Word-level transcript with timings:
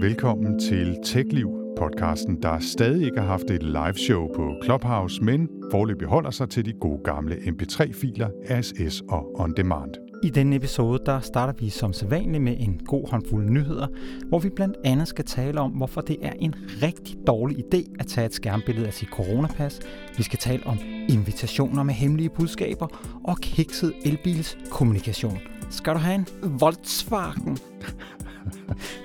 Velkommen 0.00 0.58
til 0.58 0.96
TechLiv, 1.04 1.50
podcasten, 1.78 2.42
der 2.42 2.58
stadig 2.58 3.06
ikke 3.06 3.20
har 3.20 3.26
haft 3.26 3.50
et 3.50 3.62
live 3.62 3.94
show 3.94 4.28
på 4.36 4.54
Clubhouse, 4.64 5.22
men 5.22 5.48
forløbig 5.70 6.08
holder 6.08 6.30
sig 6.30 6.48
til 6.48 6.64
de 6.64 6.72
gode 6.72 7.00
gamle 7.04 7.36
MP3-filer, 7.36 8.28
RSS 8.50 9.02
og 9.08 9.40
On 9.40 9.54
Demand. 9.56 9.94
I 10.22 10.30
denne 10.30 10.56
episode 10.56 11.00
der 11.06 11.20
starter 11.20 11.52
vi 11.58 11.70
som 11.70 11.92
sædvanligt 11.92 12.44
med 12.44 12.56
en 12.58 12.80
god 12.86 13.10
håndfuld 13.10 13.50
nyheder, 13.50 13.86
hvor 14.28 14.38
vi 14.38 14.48
blandt 14.48 14.76
andet 14.84 15.08
skal 15.08 15.24
tale 15.24 15.60
om, 15.60 15.70
hvorfor 15.70 16.00
det 16.00 16.16
er 16.22 16.32
en 16.38 16.54
rigtig 16.82 17.16
dårlig 17.26 17.56
idé 17.58 17.92
at 17.98 18.06
tage 18.06 18.26
et 18.26 18.34
skærmbillede 18.34 18.86
af 18.86 18.94
sit 18.94 19.08
coronapas. 19.08 19.80
Vi 20.16 20.22
skal 20.22 20.38
tale 20.38 20.66
om 20.66 20.78
invitationer 21.08 21.82
med 21.82 21.94
hemmelige 21.94 22.30
budskaber 22.30 22.86
og 23.24 23.38
kikset 23.38 23.92
elbils 24.04 24.58
kommunikation. 24.70 25.38
Skal 25.70 25.94
du 25.94 25.98
have 25.98 26.14
en 26.14 26.26
Volkswagen? 26.42 27.58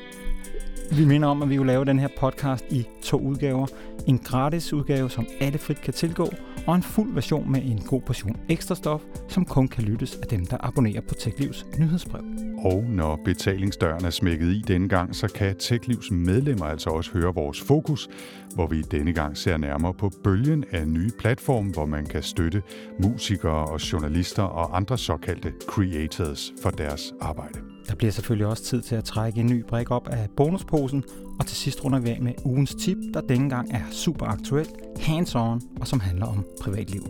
Vi 0.92 1.06
minder 1.06 1.28
om, 1.28 1.42
at 1.42 1.50
vi 1.50 1.58
vil 1.58 1.68
lave 1.68 1.86
den 1.86 2.00
her 2.00 2.08
podcast 2.18 2.66
i 2.70 2.88
to 3.02 3.18
udgaver. 3.18 3.68
En 4.08 4.18
gratis 4.18 4.74
udgave, 4.74 5.10
som 5.10 5.28
alle 5.40 5.58
frit 5.58 5.82
kan 5.82 5.94
tilgå, 5.94 6.30
og 6.68 6.76
en 6.76 6.84
fuld 6.84 7.14
version 7.14 7.52
med 7.52 7.62
en 7.64 7.80
god 7.80 8.02
portion 8.02 8.38
ekstra 8.50 8.76
stof, 8.76 9.02
som 9.28 9.46
kun 9.46 9.68
kan 9.68 9.84
lyttes 9.84 10.16
af 10.16 10.28
dem, 10.28 10.46
der 10.46 10.58
abonnerer 10.60 11.02
på 11.02 11.14
TechLivs 11.14 11.66
nyhedsbrev. 11.80 12.22
Og 12.58 12.84
når 12.90 13.20
betalingsdøren 13.26 14.06
er 14.06 14.10
smækket 14.10 14.48
i 14.48 14.62
denne 14.68 14.90
gang, 14.90 15.16
så 15.16 15.28
kan 15.28 15.56
TechLivs 15.56 16.12
medlemmer 16.12 16.66
altså 16.66 16.90
også 16.90 17.12
høre 17.12 17.34
vores 17.34 17.62
fokus, 17.62 18.10
hvor 18.56 18.68
vi 18.68 18.82
denne 18.82 19.14
gang 19.14 19.38
ser 19.38 19.58
nærmere 19.58 19.94
på 19.94 20.12
bølgen 20.24 20.66
af 20.72 20.88
nye 20.88 21.12
platforme, 21.20 21.72
hvor 21.72 21.86
man 21.86 22.06
kan 22.06 22.24
støtte 22.24 22.62
musikere 23.04 23.68
og 23.68 23.92
journalister 23.92 24.44
og 24.44 24.78
andre 24.78 24.98
såkaldte 24.98 25.54
creators 25.68 26.54
for 26.62 26.70
deres 26.70 27.14
arbejde. 27.22 27.75
Der 27.88 27.96
bliver 27.96 28.12
selvfølgelig 28.12 28.48
også 28.48 28.64
tid 28.64 28.82
til 28.82 28.96
at 28.96 29.04
trække 29.04 29.40
en 29.40 29.48
ny 29.48 29.64
brik 29.68 29.92
op 29.92 30.08
af 30.08 30.30
bonusposen, 30.38 31.04
og 31.40 31.46
til 31.46 31.58
sidst 31.58 31.86
runder 31.86 32.00
vi 32.00 32.10
af 32.10 32.22
med 32.22 32.34
ugens 32.46 32.76
tip, 32.76 32.98
der 33.14 33.22
denne 33.22 33.50
gang 33.50 33.72
er 33.72 33.82
super 33.92 34.26
aktuelt, 34.26 34.70
hands-on 35.00 35.62
og 35.82 35.88
som 35.88 36.00
handler 36.00 36.26
om 36.26 36.46
privatliv. 36.62 37.02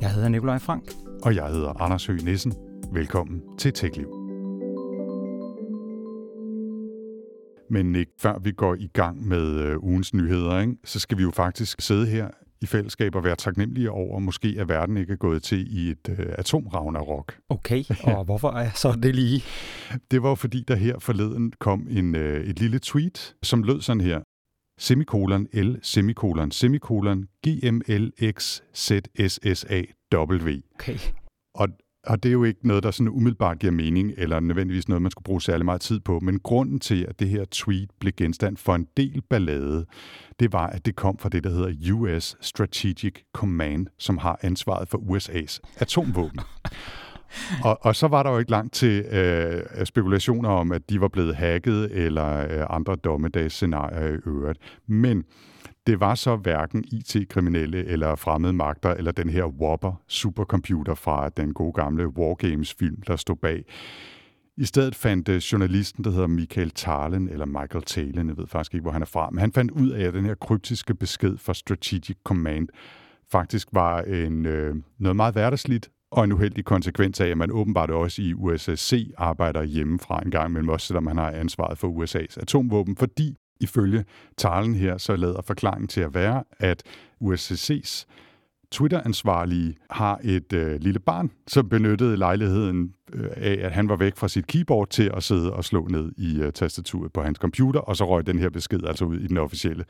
Jeg 0.00 0.10
hedder 0.12 0.28
Nikolaj 0.28 0.58
Frank. 0.58 0.92
Og 1.22 1.34
jeg 1.34 1.48
hedder 1.48 1.82
Anders 1.82 2.06
Høgh 2.06 2.24
Nissen. 2.24 2.54
Velkommen 2.92 3.42
til 3.58 3.72
TechLiv. 3.72 4.08
Men 7.70 7.92
Nick, 7.92 8.10
før 8.18 8.38
vi 8.38 8.52
går 8.52 8.74
i 8.74 8.86
gang 8.92 9.28
med 9.28 9.60
øh, 9.60 9.84
ugens 9.84 10.14
nyheder, 10.14 10.60
ikke, 10.60 10.76
så 10.84 11.00
skal 11.00 11.18
vi 11.18 11.22
jo 11.22 11.30
faktisk 11.30 11.80
sidde 11.80 12.06
her 12.06 12.28
i 12.64 12.66
fællesskab 12.66 13.14
og 13.14 13.24
være 13.24 13.36
taknemmelige 13.36 13.90
over, 13.90 14.18
måske 14.18 14.56
at 14.58 14.68
verden 14.68 14.96
ikke 14.96 15.12
er 15.12 15.16
gået 15.16 15.42
til 15.42 15.78
i 15.78 15.90
et 15.90 16.08
øh, 16.08 16.26
atomragnarok. 16.38 17.38
Okay, 17.48 17.84
og 18.16 18.24
hvorfor 18.24 18.50
er 18.50 18.70
så 18.74 18.92
det 19.02 19.14
lige? 19.14 19.42
Det 20.10 20.22
var 20.22 20.34
fordi, 20.34 20.64
der 20.68 20.74
her 20.74 20.98
forleden 20.98 21.52
kom 21.58 21.86
en, 21.90 22.14
øh, 22.14 22.44
et 22.46 22.60
lille 22.60 22.78
tweet, 22.78 23.34
som 23.42 23.62
lød 23.62 23.80
sådan 23.80 24.00
her. 24.00 24.20
Semikolon 24.78 25.46
L, 25.52 25.74
semikolon, 25.82 26.50
semikolon, 26.50 27.28
GMLX, 27.46 28.60
ZSSA, 28.74 29.82
W. 30.14 30.50
Okay. 30.74 30.98
Og, 31.54 31.68
og 32.06 32.22
det 32.22 32.28
er 32.28 32.32
jo 32.32 32.44
ikke 32.44 32.68
noget, 32.68 32.82
der 32.82 32.90
sådan 32.90 33.08
umiddelbart 33.08 33.58
giver 33.58 33.72
mening, 33.72 34.12
eller 34.16 34.40
nødvendigvis 34.40 34.88
noget, 34.88 35.02
man 35.02 35.10
skulle 35.10 35.24
bruge 35.24 35.42
særlig 35.42 35.64
meget 35.64 35.80
tid 35.80 36.00
på. 36.00 36.20
Men 36.20 36.40
grunden 36.40 36.80
til, 36.80 37.06
at 37.08 37.20
det 37.20 37.28
her 37.28 37.44
tweet 37.50 37.90
blev 38.00 38.12
genstand 38.12 38.56
for 38.56 38.74
en 38.74 38.86
del 38.96 39.22
ballade, 39.30 39.86
det 40.40 40.52
var, 40.52 40.66
at 40.66 40.86
det 40.86 40.96
kom 40.96 41.18
fra 41.18 41.28
det, 41.28 41.44
der 41.44 41.50
hedder 41.50 41.92
US 41.92 42.36
Strategic 42.40 43.14
Command, 43.32 43.86
som 43.98 44.18
har 44.18 44.38
ansvaret 44.42 44.88
for 44.88 44.98
USA's 44.98 45.58
atomvåben. 45.76 46.40
og, 47.64 47.78
og 47.80 47.96
så 47.96 48.08
var 48.08 48.22
der 48.22 48.30
jo 48.30 48.38
ikke 48.38 48.50
langt 48.50 48.74
til 48.74 49.04
øh, 49.04 49.62
spekulationer 49.84 50.48
om, 50.48 50.72
at 50.72 50.90
de 50.90 51.00
var 51.00 51.08
blevet 51.08 51.36
hacket, 51.36 51.92
eller 51.92 52.38
øh, 52.38 52.66
andre 52.70 52.96
dommedagsscenarier 52.96 54.08
i 54.08 54.18
øvrigt. 54.26 54.58
Men 54.86 55.24
det 55.86 56.00
var 56.00 56.14
så 56.14 56.36
hverken 56.36 56.84
IT-kriminelle 56.92 57.84
eller 57.84 58.16
fremmede 58.16 58.52
magter, 58.52 58.90
eller 58.90 59.12
den 59.12 59.30
her 59.30 59.44
Whopper 59.44 60.02
supercomputer 60.08 60.94
fra 60.94 61.28
den 61.28 61.54
gode 61.54 61.72
gamle 61.72 62.08
Wargames-film, 62.08 63.02
der 63.06 63.16
stod 63.16 63.36
bag. 63.36 63.64
I 64.56 64.64
stedet 64.64 64.94
fandt 64.94 65.28
øh, 65.28 65.36
journalisten, 65.36 66.04
der 66.04 66.10
hedder 66.10 66.26
Michael 66.26 66.70
Talen, 66.70 67.28
eller 67.28 67.46
Michael 67.46 67.84
Talen, 67.84 68.28
jeg 68.28 68.36
ved 68.36 68.46
faktisk 68.46 68.74
ikke, 68.74 68.82
hvor 68.82 68.92
han 68.92 69.02
er 69.02 69.06
fra, 69.06 69.30
men 69.30 69.38
han 69.38 69.52
fandt 69.52 69.70
ud 69.70 69.90
af, 69.90 70.04
at 70.04 70.14
den 70.14 70.24
her 70.24 70.34
kryptiske 70.34 70.94
besked 70.94 71.38
fra 71.38 71.54
Strategic 71.54 72.16
Command 72.24 72.68
faktisk 73.32 73.68
var 73.72 74.02
en, 74.02 74.46
øh, 74.46 74.74
noget 74.98 75.16
meget 75.16 75.34
hverdagsligt, 75.34 75.90
og 76.10 76.24
en 76.24 76.32
uheldig 76.32 76.64
konsekvens 76.64 77.20
af, 77.20 77.26
at 77.26 77.38
man 77.38 77.50
åbenbart 77.50 77.90
også 77.90 78.22
i 78.22 78.34
USSC 78.34 79.10
arbejder 79.18 79.62
hjemmefra 79.62 80.20
en 80.24 80.30
gang 80.30 80.48
imellem, 80.48 80.68
også 80.68 80.86
selvom 80.86 81.04
man 81.04 81.16
har 81.16 81.30
ansvaret 81.30 81.78
for 81.78 81.88
USA's 81.88 82.40
atomvåben, 82.40 82.96
fordi 82.96 83.36
ifølge 83.60 84.04
talen 84.36 84.74
her, 84.74 84.98
så 84.98 85.16
lader 85.16 85.42
forklaringen 85.42 85.88
til 85.88 86.00
at 86.00 86.14
være, 86.14 86.44
at 86.58 86.82
USCC's 87.24 88.06
Twitter-ansvarlige 88.74 89.76
har 89.90 90.20
et 90.24 90.52
øh, 90.52 90.80
lille 90.80 91.00
barn, 91.00 91.30
som 91.46 91.68
benyttede 91.68 92.16
lejligheden 92.16 92.94
øh, 93.12 93.30
af, 93.36 93.58
at 93.62 93.72
han 93.72 93.88
var 93.88 93.96
væk 93.96 94.16
fra 94.16 94.28
sit 94.28 94.46
keyboard 94.46 94.88
til 94.88 95.10
at 95.16 95.22
sidde 95.22 95.52
og 95.52 95.64
slå 95.64 95.86
ned 95.86 96.12
i 96.16 96.40
øh, 96.40 96.52
tastaturet 96.52 97.12
på 97.12 97.22
hans 97.22 97.38
computer, 97.38 97.80
og 97.80 97.96
så 97.96 98.08
røg 98.08 98.26
den 98.26 98.38
her 98.38 98.50
besked 98.50 98.84
altså 98.84 99.04
ud 99.04 99.18
i 99.18 99.26
den 99.26 99.36
officielle 99.36 99.84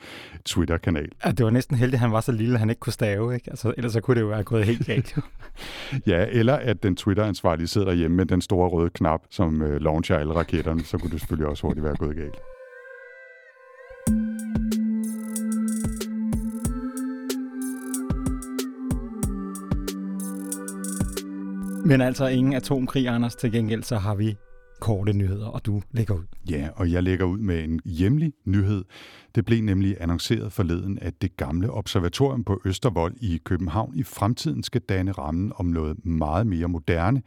Twitter-kanal. 0.45 1.09
Ja, 1.25 1.31
det 1.31 1.45
var 1.45 1.51
næsten 1.51 1.77
heldigt, 1.77 1.95
at 1.95 2.01
han 2.01 2.13
var 2.13 2.21
så 2.21 2.33
lille, 2.33 2.55
at 2.55 2.61
han 2.61 2.71
ikke 2.71 2.81
kunne 2.81 2.93
stave, 2.93 3.35
ikke? 3.35 3.51
Altså, 3.51 3.75
ellers 3.77 3.93
så 3.93 4.01
kunne 4.01 4.15
det 4.15 4.21
jo 4.21 4.27
være 4.27 4.43
gået 4.43 4.65
helt 4.65 4.87
galt. 4.87 5.17
ja, 6.07 6.27
eller 6.31 6.55
at 6.55 6.83
den 6.83 6.97
Twitter-ansvarlige 6.97 7.67
sidder 7.67 7.87
derhjemme 7.87 8.17
med 8.17 8.27
den 8.27 8.41
store 8.41 8.69
røde 8.69 8.91
knap, 8.91 9.21
som 9.31 9.63
øh, 9.63 9.81
launcher 9.81 10.17
alle 10.17 10.35
raketterne, 10.35 10.85
så 10.85 10.99
kunne 10.99 11.11
det 11.11 11.21
selvfølgelig 11.21 11.49
også 11.49 11.67
hurtigt 11.67 11.85
være 11.85 11.97
gået 11.97 12.17
galt. 12.17 12.54
Men 21.87 22.01
altså 22.01 22.27
ingen 22.27 22.53
atomkrig, 22.53 23.09
Anders. 23.09 23.37
Til 23.37 23.53
gengæld 23.53 23.83
så 23.83 23.97
har 23.97 24.15
vi 24.15 24.37
korte 24.81 25.13
nyheder, 25.13 25.47
og 25.47 25.67
du 25.67 25.83
lægger 25.91 26.15
ud. 26.15 26.25
Ja, 26.51 26.69
og 26.77 26.93
jeg 26.93 27.03
lægger 27.03 27.25
ud 27.25 27.39
med 27.39 27.65
en 27.65 27.81
hjemlig 27.85 28.33
nyhed. 28.45 28.85
Det 29.35 29.45
blev 29.45 29.63
nemlig 29.63 29.97
annonceret 30.01 30.53
forleden, 30.53 30.99
at 30.99 31.23
det 31.23 31.37
gamle 31.37 31.71
observatorium 31.71 32.45
på 32.45 32.61
Østervold 32.65 33.15
i 33.21 33.41
København 33.45 33.95
i 33.95 34.03
fremtiden 34.03 34.63
skal 34.63 34.81
danne 34.81 35.13
rammen 35.13 35.53
om 35.57 35.67
noget 35.67 36.07
meget 36.07 36.47
mere 36.47 36.69
moderne, 36.69 37.23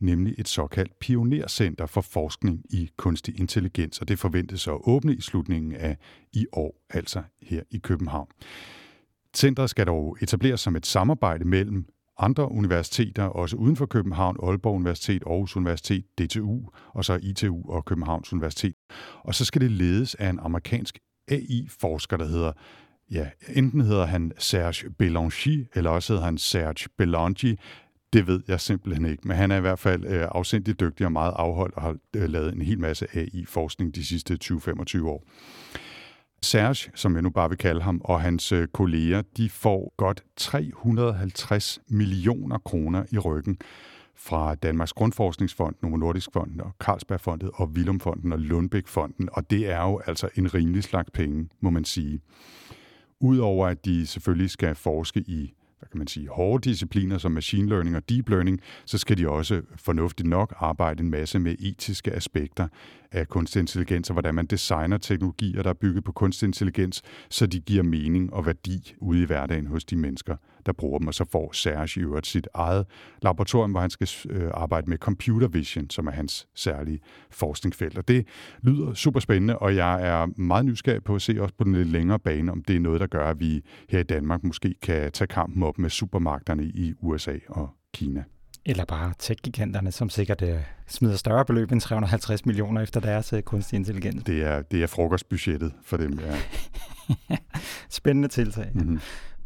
nemlig 0.00 0.34
et 0.38 0.48
såkaldt 0.48 0.98
pionercenter 1.00 1.86
for 1.86 2.00
forskning 2.00 2.62
i 2.70 2.90
kunstig 2.96 3.40
intelligens, 3.40 3.98
og 3.98 4.08
det 4.08 4.18
forventes 4.18 4.68
at 4.68 4.78
åbne 4.84 5.14
i 5.14 5.20
slutningen 5.20 5.72
af 5.72 5.96
i 6.32 6.46
år, 6.52 6.84
altså 6.90 7.22
her 7.42 7.62
i 7.70 7.78
København. 7.78 8.28
Centret 9.36 9.70
skal 9.70 9.86
dog 9.86 10.16
etableres 10.20 10.60
som 10.60 10.76
et 10.76 10.86
samarbejde 10.86 11.44
mellem 11.44 11.86
andre 12.18 12.52
universiteter, 12.52 13.24
også 13.24 13.56
uden 13.56 13.76
for 13.76 13.86
København, 13.86 14.36
Aalborg 14.42 14.74
Universitet, 14.74 15.22
Aarhus 15.26 15.56
Universitet, 15.56 16.04
DTU, 16.18 16.60
og 16.94 17.04
så 17.04 17.18
ITU 17.22 17.70
og 17.70 17.84
Københavns 17.84 18.32
Universitet. 18.32 18.74
Og 19.24 19.34
så 19.34 19.44
skal 19.44 19.60
det 19.60 19.70
ledes 19.70 20.14
af 20.14 20.28
en 20.28 20.38
amerikansk 20.38 20.98
AI-forsker, 21.28 22.16
der 22.16 22.26
hedder, 22.26 22.52
ja, 23.10 23.30
enten 23.54 23.80
hedder 23.80 24.06
han 24.06 24.32
Serge 24.38 24.90
Belangi, 24.90 25.66
eller 25.74 25.90
også 25.90 26.12
hedder 26.12 26.24
han 26.24 26.38
Serge 26.38 26.88
Belangi. 26.98 27.56
Det 28.12 28.26
ved 28.26 28.42
jeg 28.48 28.60
simpelthen 28.60 29.06
ikke, 29.06 29.28
men 29.28 29.36
han 29.36 29.50
er 29.50 29.56
i 29.56 29.60
hvert 29.60 29.78
fald 29.78 30.04
øh, 30.04 30.28
afsindig 30.30 30.80
dygtig 30.80 31.06
og 31.06 31.12
meget 31.12 31.32
afholdt 31.36 31.74
og 31.74 31.82
har 31.82 31.96
øh, 32.16 32.28
lavet 32.28 32.54
en 32.54 32.62
hel 32.62 32.78
masse 32.78 33.06
AI-forskning 33.14 33.94
de 33.94 34.04
sidste 34.04 34.38
20-25 34.44 35.04
år. 35.04 35.24
Serge, 36.42 36.90
som 36.94 37.14
jeg 37.14 37.22
nu 37.22 37.30
bare 37.30 37.48
vil 37.48 37.58
kalde 37.58 37.80
ham, 37.82 38.00
og 38.04 38.20
hans 38.20 38.52
øh, 38.52 38.68
kolleger, 38.68 39.22
de 39.36 39.50
får 39.50 39.94
godt 39.96 40.24
350 40.36 41.80
millioner 41.88 42.58
kroner 42.58 43.04
i 43.12 43.18
ryggen 43.18 43.58
fra 44.16 44.54
Danmarks 44.54 44.92
Grundforskningsfond, 44.92 45.74
Novo 45.82 45.96
Nordisk 45.96 46.32
Fonden 46.32 46.60
og 46.60 46.72
Carlsbergfondet 46.80 47.50
og 47.54 47.68
Willumfonden 47.68 48.32
og 48.32 48.38
Lundbæk-fonden, 48.38 49.28
og 49.32 49.50
det 49.50 49.70
er 49.70 49.82
jo 49.82 50.00
altså 50.06 50.28
en 50.34 50.54
rimelig 50.54 50.84
slags 50.84 51.10
penge, 51.10 51.48
må 51.60 51.70
man 51.70 51.84
sige. 51.84 52.20
Udover 53.20 53.66
at 53.66 53.84
de 53.84 54.06
selvfølgelig 54.06 54.50
skal 54.50 54.74
forske 54.74 55.20
i 55.20 55.54
hvad 55.78 55.88
kan 55.88 55.98
man 55.98 56.06
sige, 56.06 56.28
hårde 56.28 56.70
discipliner 56.70 57.18
som 57.18 57.32
machine 57.32 57.68
learning 57.68 57.96
og 57.96 58.08
deep 58.08 58.28
learning, 58.28 58.60
så 58.84 58.98
skal 58.98 59.18
de 59.18 59.28
også 59.28 59.62
fornuftigt 59.76 60.28
nok 60.28 60.54
arbejde 60.56 61.02
en 61.02 61.10
masse 61.10 61.38
med 61.38 61.56
etiske 61.58 62.12
aspekter 62.12 62.68
af 63.12 63.28
kunstig 63.28 63.60
intelligens, 63.60 64.10
og 64.10 64.12
hvordan 64.12 64.34
man 64.34 64.46
designer 64.46 64.98
teknologier, 64.98 65.62
der 65.62 65.70
er 65.70 65.74
bygget 65.74 66.04
på 66.04 66.12
kunstig 66.12 66.46
intelligens, 66.46 67.02
så 67.30 67.46
de 67.46 67.60
giver 67.60 67.82
mening 67.82 68.32
og 68.32 68.46
værdi 68.46 68.94
ude 68.98 69.22
i 69.22 69.24
hverdagen 69.24 69.66
hos 69.66 69.84
de 69.84 69.96
mennesker, 69.96 70.36
der 70.66 70.72
bruger 70.72 70.98
dem. 70.98 71.08
Og 71.08 71.14
så 71.14 71.24
får 71.32 71.52
Serge 71.52 72.00
i 72.00 72.02
øvrigt 72.02 72.26
sit 72.26 72.48
eget 72.54 72.86
laboratorium, 73.22 73.70
hvor 73.70 73.80
han 73.80 73.90
skal 73.90 74.08
øh, 74.30 74.50
arbejde 74.54 74.90
med 74.90 74.98
computer 74.98 75.48
vision, 75.48 75.90
som 75.90 76.06
er 76.06 76.10
hans 76.10 76.48
særlige 76.54 77.00
forskningsfelt. 77.30 77.98
Og 77.98 78.08
det 78.08 78.26
lyder 78.62 78.94
super 78.94 79.20
spændende, 79.20 79.58
og 79.58 79.76
jeg 79.76 80.08
er 80.08 80.26
meget 80.40 80.64
nysgerrig 80.64 81.04
på 81.04 81.14
at 81.14 81.22
se 81.22 81.42
også 81.42 81.54
på 81.58 81.64
den 81.64 81.72
lidt 81.72 81.88
længere 81.88 82.18
bane, 82.18 82.52
om 82.52 82.64
det 82.64 82.76
er 82.76 82.80
noget, 82.80 83.00
der 83.00 83.06
gør, 83.06 83.26
at 83.26 83.40
vi 83.40 83.62
her 83.88 83.98
i 84.00 84.02
Danmark 84.02 84.44
måske 84.44 84.74
kan 84.82 85.12
tage 85.12 85.28
kampen 85.28 85.62
op 85.62 85.78
med 85.78 85.90
supermagterne 85.90 86.64
i 86.64 86.94
USA 87.00 87.38
og 87.48 87.68
Kina. 87.94 88.24
Eller 88.68 88.84
bare 88.84 89.12
tech-giganterne, 89.18 89.92
som 89.92 90.10
sikkert 90.10 90.42
uh, 90.42 90.48
smider 90.86 91.16
større 91.16 91.44
beløb 91.44 91.72
end 91.72 91.80
350 91.80 92.46
millioner 92.46 92.80
efter 92.80 93.00
deres 93.00 93.32
uh, 93.32 93.40
kunstig 93.40 93.76
intelligens. 93.76 94.24
Det 94.24 94.44
er, 94.44 94.62
det 94.62 94.82
er 94.82 94.86
frokostbudgettet 94.86 95.72
for 95.82 95.96
dem, 95.96 96.18
ja. 96.18 96.36
Spændende 97.88 98.28
tiltag. 98.28 98.70
Mm-hmm. 98.74 99.00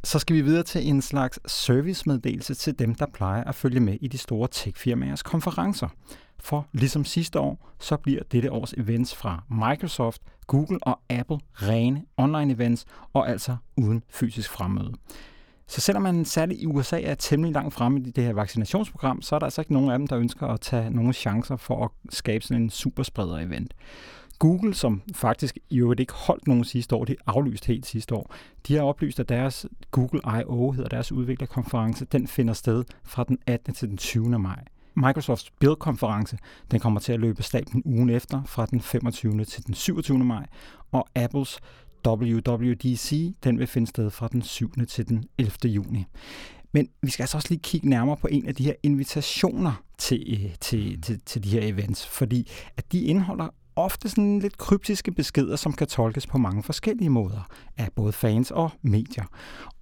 Så 0.05 0.19
skal 0.19 0.37
vi 0.37 0.41
videre 0.41 0.63
til 0.63 0.89
en 0.89 1.03
slags 1.03 1.53
servicemeddelelse 1.53 2.55
til 2.55 2.79
dem, 2.79 2.95
der 2.95 3.07
plejer 3.15 3.45
at 3.45 3.55
følge 3.55 3.81
med 3.81 3.99
i 4.01 4.09
de 4.09 4.19
store 4.19 4.49
tech-firmaers 4.49 5.23
konferencer. 5.23 5.89
For 6.39 6.67
ligesom 6.73 7.05
sidste 7.05 7.41
år, 7.41 7.71
så 7.81 7.97
bliver 7.97 8.23
dette 8.33 8.53
års 8.53 8.73
events 8.73 9.15
fra 9.15 9.45
Microsoft, 9.51 10.23
Google 10.47 10.79
og 10.83 11.01
Apple 11.11 11.39
rene 11.55 12.03
online 12.17 12.53
events, 12.53 12.85
og 13.13 13.29
altså 13.31 13.57
uden 13.77 14.03
fysisk 14.11 14.51
fremmøde. 14.51 14.93
Så 15.71 15.81
selvom 15.81 16.03
man 16.03 16.25
særligt 16.25 16.61
i 16.61 16.67
USA 16.67 17.01
er 17.01 17.15
temmelig 17.15 17.55
langt 17.55 17.75
fremme 17.75 18.01
i 18.01 18.11
det 18.11 18.25
her 18.25 18.33
vaccinationsprogram, 18.33 19.23
så 19.23 19.35
er 19.35 19.39
der 19.39 19.47
altså 19.47 19.61
ikke 19.61 19.73
nogen 19.73 19.91
af 19.91 19.99
dem, 19.99 20.07
der 20.07 20.19
ønsker 20.19 20.47
at 20.47 20.61
tage 20.61 20.91
nogle 20.91 21.13
chancer 21.13 21.57
for 21.57 21.85
at 21.85 21.91
skabe 22.09 22.45
sådan 22.45 22.63
en 22.63 22.71
superspreder-event. 22.71 23.75
Google, 24.39 24.75
som 24.75 25.03
faktisk 25.15 25.59
i 25.71 25.79
øvrigt 25.79 26.01
ikke 26.01 26.13
holdt 26.13 26.47
nogen 26.47 26.65
sidste 26.65 26.97
år, 26.97 27.05
de 27.05 27.17
aflyst 27.27 27.67
helt 27.67 27.87
sidste 27.87 28.15
år, 28.15 28.35
de 28.69 28.75
har 28.75 28.83
oplyst, 28.83 29.21
at 29.21 29.29
deres 29.29 29.67
Google 29.91 30.21
I.O., 30.41 30.71
hedder 30.71 30.89
deres 30.89 31.13
udviklerkonference, 31.13 32.05
den 32.05 32.27
finder 32.27 32.55
sted 32.55 32.85
fra 33.05 33.25
den 33.25 33.39
18. 33.47 33.75
til 33.75 33.89
den 33.89 33.97
20. 33.97 34.39
maj. 34.39 34.65
Microsofts 34.95 35.51
Build-konference, 35.51 36.39
den 36.71 36.81
kommer 36.81 37.01
til 37.01 37.13
at 37.13 37.21
løbe 37.21 37.43
staten 37.43 37.83
ugen 37.85 38.11
efter, 38.11 38.43
fra 38.45 38.67
den 38.67 38.81
25. 38.81 39.45
til 39.45 39.67
den 39.67 39.75
27. 39.75 40.19
maj, 40.19 40.47
og 40.93 41.09
Apples 41.15 41.61
WWDC, 42.07 43.35
den 43.45 43.59
vil 43.59 43.67
finde 43.67 43.87
sted 43.87 44.11
fra 44.11 44.29
den 44.29 44.43
7. 44.43 44.73
til 44.89 45.09
den 45.09 45.25
11. 45.39 45.53
juni. 45.65 46.05
Men 46.73 46.89
vi 47.03 47.11
skal 47.11 47.23
altså 47.23 47.37
også 47.37 47.49
lige 47.51 47.61
kigge 47.63 47.89
nærmere 47.89 48.17
på 48.17 48.27
en 48.27 48.47
af 48.47 48.55
de 48.55 48.65
her 48.65 48.75
invitationer 48.83 49.83
til, 49.99 50.45
øh, 50.45 50.55
til, 50.61 51.03
til, 51.03 51.21
til 51.27 51.45
de 51.45 51.49
her 51.49 51.63
events, 51.63 52.07
fordi 52.07 52.51
at 52.77 52.93
de 52.93 53.01
indeholder 53.01 53.49
ofte 53.77 54.09
sådan 54.09 54.39
lidt 54.39 54.59
kryptiske 54.59 55.13
beskeder, 55.13 55.57
som 55.57 55.73
kan 55.73 55.87
tolkes 55.87 56.27
på 56.27 56.39
mange 56.39 56.63
forskellige 56.63 57.11
måder 57.11 57.49
af 57.77 57.89
både 57.95 58.13
fans 58.13 58.51
og 58.51 58.71
medier. 58.83 59.25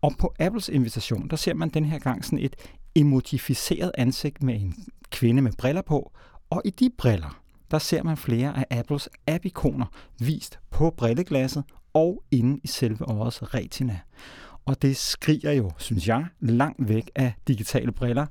Og 0.01 0.13
på 0.19 0.35
Apples 0.39 0.69
invitation, 0.69 1.29
der 1.29 1.37
ser 1.37 1.55
man 1.55 1.69
den 1.69 1.85
her 1.85 1.99
gang 1.99 2.25
sådan 2.25 2.39
et 2.39 2.57
emotificeret 2.95 3.93
ansigt 3.99 4.43
med 4.43 4.55
en 4.61 4.75
kvinde 5.11 5.43
med 5.43 5.53
briller 5.59 5.83
på, 5.83 6.13
og 6.51 6.63
i 6.65 6.71
de 6.71 6.91
briller, 6.99 7.41
der 7.71 7.79
ser 7.79 8.03
man 8.03 8.17
flere 8.17 8.59
af 8.59 8.79
Apples 8.79 9.09
app-ikoner 9.27 9.87
vist 10.19 10.59
på 10.71 10.95
brilleglasset 10.97 11.65
og 11.95 12.23
inde 12.31 12.61
i 12.65 12.67
selve 12.67 13.09
årets 13.09 13.55
retina. 13.55 14.01
Og 14.67 14.83
det 14.83 14.97
skriger 14.97 15.53
jo, 15.53 15.71
synes 15.79 16.09
jeg, 16.09 16.27
langt 16.41 16.89
væk 16.89 17.11
af 17.15 17.33
digitale 17.49 17.93
briller. 17.93 18.27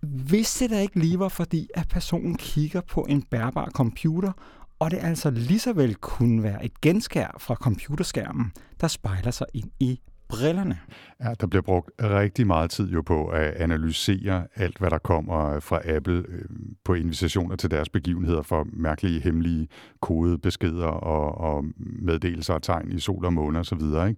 Hvis 0.00 0.54
det 0.54 0.70
da 0.70 0.80
ikke 0.80 0.98
lige 0.98 1.18
var 1.18 1.28
fordi, 1.28 1.68
at 1.74 1.88
personen 1.88 2.36
kigger 2.36 2.80
på 2.80 3.06
en 3.08 3.22
bærbar 3.22 3.70
computer, 3.70 4.32
og 4.78 4.90
det 4.90 4.98
altså 5.02 5.30
lige 5.30 5.58
så 5.58 5.72
vel 5.72 5.94
kunne 5.94 6.42
være 6.42 6.64
et 6.64 6.80
genskær 6.80 7.36
fra 7.38 7.54
computerskærmen, 7.54 8.52
der 8.80 8.88
spejler 8.88 9.30
sig 9.30 9.46
ind 9.54 9.70
i 9.80 10.00
brillerne. 10.28 10.78
Ja, 11.24 11.34
der 11.40 11.46
bliver 11.46 11.62
brugt 11.62 11.90
rigtig 12.02 12.46
meget 12.46 12.70
tid 12.70 12.90
jo 12.90 13.02
på 13.02 13.26
at 13.26 13.54
analysere 13.54 14.46
alt, 14.54 14.78
hvad 14.78 14.90
der 14.90 14.98
kommer 14.98 15.60
fra 15.60 15.80
Apple 15.84 16.24
øh, 16.28 16.44
på 16.84 16.94
invitationer 16.94 17.56
til 17.56 17.70
deres 17.70 17.88
begivenheder 17.88 18.42
for 18.42 18.66
mærkelige, 18.72 19.20
hemmelige 19.20 19.68
kodebeskeder 20.00 20.86
og, 20.86 21.38
og 21.38 21.64
meddelelser 21.78 22.54
og 22.54 22.62
tegn 22.62 22.92
i 22.92 23.00
sol 23.00 23.24
og 23.24 23.32
måne 23.32 23.58
osv. 23.58 23.80
Ikke? 23.82 24.16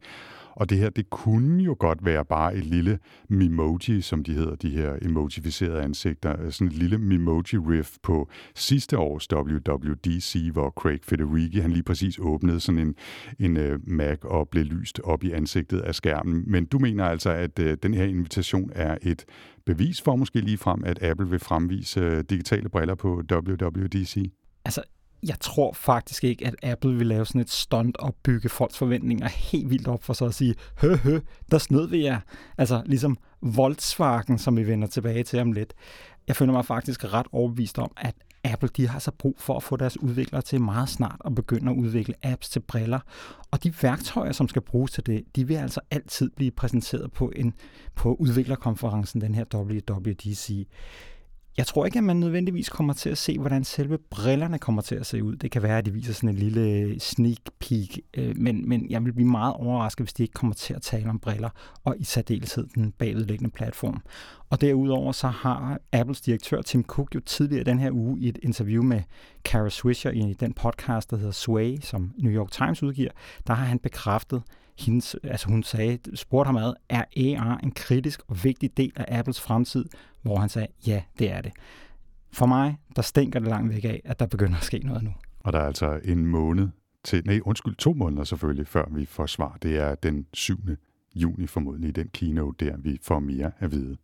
Og 0.58 0.70
det 0.70 0.78
her, 0.78 0.90
det 0.90 1.10
kunne 1.10 1.62
jo 1.62 1.76
godt 1.78 2.04
være 2.04 2.24
bare 2.24 2.56
et 2.56 2.64
lille 2.64 2.98
Mimoji, 3.28 4.00
som 4.00 4.24
de 4.24 4.32
hedder, 4.32 4.54
de 4.54 4.70
her 4.70 4.98
emojificerede 5.02 5.82
ansigter. 5.82 6.50
Sådan 6.50 6.66
et 6.66 6.72
lille 6.72 6.98
Mimoji-riff 6.98 7.96
på 8.02 8.28
sidste 8.54 8.98
års 8.98 9.32
WWDC, 9.32 10.50
hvor 10.52 10.70
Craig 10.70 10.98
Federighi, 11.02 11.58
han 11.58 11.70
lige 11.70 11.82
præcis 11.82 12.18
åbnede 12.18 12.60
sådan 12.60 12.80
en, 12.80 12.94
en 13.38 13.56
uh, 13.56 13.88
Mac 13.88 14.18
og 14.24 14.48
blev 14.48 14.64
lyst 14.64 15.00
op 15.04 15.24
i 15.24 15.32
ansigtet 15.32 15.80
af 15.80 15.94
skærmen. 15.94 16.44
Men 16.46 16.64
du 16.64 16.78
mener 16.78 17.04
altså, 17.04 17.30
at 17.30 17.58
uh, 17.58 17.72
den 17.82 17.94
her 17.94 18.04
invitation 18.04 18.70
er 18.74 18.96
et 19.02 19.24
bevis 19.66 20.02
for 20.02 20.16
måske 20.16 20.40
lige 20.40 20.58
frem, 20.58 20.82
at 20.84 21.02
Apple 21.02 21.30
vil 21.30 21.38
fremvise 21.38 22.12
uh, 22.12 22.18
digitale 22.30 22.68
briller 22.68 22.94
på 22.94 23.22
WWDC? 23.32 24.30
Altså, 24.64 24.82
jeg 25.22 25.40
tror 25.40 25.72
faktisk 25.72 26.24
ikke, 26.24 26.46
at 26.46 26.54
Apple 26.62 26.96
vil 26.96 27.06
lave 27.06 27.26
sådan 27.26 27.40
et 27.40 27.50
stunt 27.50 27.96
og 27.96 28.14
bygge 28.14 28.48
folks 28.48 28.78
forventninger 28.78 29.28
helt 29.28 29.70
vildt 29.70 29.88
op 29.88 30.04
for 30.04 30.12
så 30.12 30.24
at 30.24 30.34
sige, 30.34 30.54
hø 30.80 30.96
hø, 30.96 31.20
der 31.50 31.58
snød 31.58 31.88
vi 31.88 32.04
jer. 32.04 32.20
Altså 32.58 32.82
ligesom 32.86 33.18
Volkswagen, 33.40 34.38
som 34.38 34.56
vi 34.56 34.66
vender 34.66 34.88
tilbage 34.88 35.24
til 35.24 35.40
om 35.40 35.52
lidt. 35.52 35.74
Jeg 36.28 36.36
føler 36.36 36.52
mig 36.52 36.64
faktisk 36.64 37.04
ret 37.04 37.26
overbevist 37.32 37.78
om, 37.78 37.90
at 37.96 38.14
Apple 38.44 38.68
de 38.76 38.88
har 38.88 38.98
så 38.98 39.10
brug 39.10 39.36
for 39.38 39.56
at 39.56 39.62
få 39.62 39.76
deres 39.76 40.00
udviklere 40.00 40.42
til 40.42 40.60
meget 40.60 40.88
snart 40.88 41.20
at 41.24 41.34
begynde 41.34 41.70
at 41.70 41.76
udvikle 41.76 42.14
apps 42.22 42.48
til 42.48 42.60
briller. 42.60 43.00
Og 43.50 43.64
de 43.64 43.74
værktøjer, 43.82 44.32
som 44.32 44.48
skal 44.48 44.62
bruges 44.62 44.92
til 44.92 45.06
det, 45.06 45.24
de 45.36 45.46
vil 45.46 45.54
altså 45.54 45.80
altid 45.90 46.30
blive 46.30 46.50
præsenteret 46.50 47.12
på 47.12 47.32
en 47.36 47.54
på 47.94 48.14
udviklerkonferencen, 48.14 49.20
den 49.20 49.34
her 49.34 49.44
WWDC. 49.54 50.66
Jeg 51.58 51.66
tror 51.66 51.86
ikke, 51.86 51.98
at 51.98 52.04
man 52.04 52.16
nødvendigvis 52.16 52.68
kommer 52.68 52.92
til 52.92 53.10
at 53.10 53.18
se, 53.18 53.38
hvordan 53.38 53.64
selve 53.64 53.98
brillerne 53.98 54.58
kommer 54.58 54.82
til 54.82 54.94
at 54.94 55.06
se 55.06 55.24
ud. 55.24 55.36
Det 55.36 55.50
kan 55.50 55.62
være, 55.62 55.78
at 55.78 55.86
de 55.86 55.92
viser 55.92 56.12
sådan 56.12 56.28
en 56.28 56.34
lille 56.34 56.60
øh, 56.60 56.98
sneak 56.98 57.38
peek, 57.58 58.00
øh, 58.14 58.36
men, 58.36 58.68
men 58.68 58.90
jeg 58.90 59.04
vil 59.04 59.12
blive 59.12 59.28
meget 59.28 59.54
overrasket, 59.54 60.04
hvis 60.04 60.12
de 60.12 60.22
ikke 60.22 60.32
kommer 60.32 60.54
til 60.54 60.74
at 60.74 60.82
tale 60.82 61.10
om 61.10 61.18
briller, 61.18 61.50
og 61.84 61.96
i 61.98 62.04
særdeleshed 62.04 62.66
den 62.74 62.92
bagvedliggende 62.92 63.50
platform. 63.50 64.02
Og 64.50 64.60
derudover 64.60 65.12
så 65.12 65.28
har 65.28 65.78
Apples 65.92 66.20
direktør 66.20 66.62
Tim 66.62 66.84
Cook 66.84 67.14
jo 67.14 67.20
tidligere 67.20 67.64
den 67.64 67.78
her 67.78 67.90
uge 67.92 68.20
i 68.20 68.28
et 68.28 68.38
interview 68.42 68.82
med 68.82 69.02
Kara 69.44 69.70
Swisher 69.70 70.10
i 70.10 70.32
den 70.40 70.52
podcast, 70.52 71.10
der 71.10 71.16
hedder 71.16 71.32
Sway, 71.32 71.78
som 71.80 72.12
New 72.18 72.32
York 72.32 72.50
Times 72.50 72.82
udgiver, 72.82 73.10
der 73.46 73.54
har 73.54 73.64
han 73.64 73.78
bekræftet, 73.78 74.42
hendes, 74.78 75.16
altså 75.22 75.48
hun 75.48 75.62
sagde, 75.62 75.98
spurgte 76.16 76.48
ham 76.48 76.56
ad, 76.56 76.74
er 76.88 77.04
AR 77.38 77.56
en 77.62 77.72
kritisk 77.72 78.20
og 78.28 78.44
vigtig 78.44 78.76
del 78.76 78.92
af 78.96 79.18
Apples 79.18 79.40
fremtid? 79.40 79.84
Hvor 80.22 80.36
han 80.38 80.48
sagde, 80.48 80.68
ja, 80.86 81.02
det 81.18 81.30
er 81.32 81.40
det. 81.40 81.52
For 82.32 82.46
mig, 82.46 82.76
der 82.96 83.02
stinker 83.02 83.38
det 83.38 83.48
langt 83.48 83.74
væk 83.74 83.84
af, 83.84 84.00
at 84.04 84.20
der 84.20 84.26
begynder 84.26 84.56
at 84.56 84.64
ske 84.64 84.78
noget 84.78 85.02
nu. 85.02 85.10
Og 85.40 85.52
der 85.52 85.58
er 85.58 85.66
altså 85.66 86.00
en 86.04 86.26
måned 86.26 86.68
til, 87.04 87.22
nej, 87.26 87.40
undskyld, 87.44 87.76
to 87.76 87.92
måneder 87.92 88.24
selvfølgelig, 88.24 88.66
før 88.66 88.84
vi 88.90 89.06
får 89.06 89.26
svar. 89.26 89.58
Det 89.62 89.76
er 89.76 89.94
den 89.94 90.26
7. 90.34 90.58
juni 91.14 91.46
formodentlig, 91.46 91.96
den 91.96 92.08
keynote 92.08 92.66
der, 92.66 92.76
vi 92.76 92.98
får 93.02 93.18
mere 93.18 93.50
at 93.58 93.72
vide. 93.72 93.96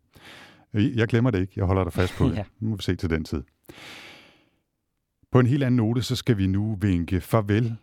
Jeg 0.73 1.07
glemmer 1.07 1.31
det 1.31 1.41
ikke, 1.41 1.53
jeg 1.55 1.65
holder 1.65 1.83
dig 1.83 1.93
fast 1.93 2.13
på 2.17 2.25
det. 2.29 2.35
ja. 2.35 2.43
Nu 2.59 2.69
må 2.69 2.75
vi 2.75 2.83
se 2.83 2.95
til 2.95 3.09
den 3.09 3.23
tid. 3.23 3.43
På 5.31 5.39
en 5.39 5.45
helt 5.45 5.63
anden 5.63 5.77
note, 5.77 6.01
så 6.01 6.15
skal 6.15 6.37
vi 6.37 6.47
nu 6.47 6.77
vinke 6.81 7.21
farvel 7.21 7.75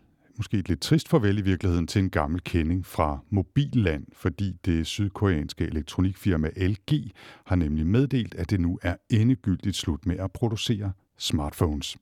måske 0.43 0.59
et 0.59 0.69
lidt 0.69 0.81
trist 0.81 1.09
farvel 1.09 1.39
i 1.39 1.41
virkeligheden 1.41 1.87
til 1.87 1.99
en 1.99 2.11
gammel 2.11 2.41
kending 2.45 2.87
fra 2.87 3.19
Mobilland, 3.31 4.07
fordi 4.13 4.53
det 4.65 4.87
sydkoreanske 4.87 5.65
elektronikfirma 5.65 6.51
LG 6.57 7.13
har 7.45 7.57
nemlig 7.57 7.87
meddelt, 7.87 8.35
at 8.35 8.51
det 8.51 8.61
nu 8.61 8.79
er 8.83 8.97
endegyldigt 9.11 9.77
slut 9.77 10.07
med 10.07 10.17
at 10.17 10.33
producere 10.33 10.93
smartphones. 11.19 11.97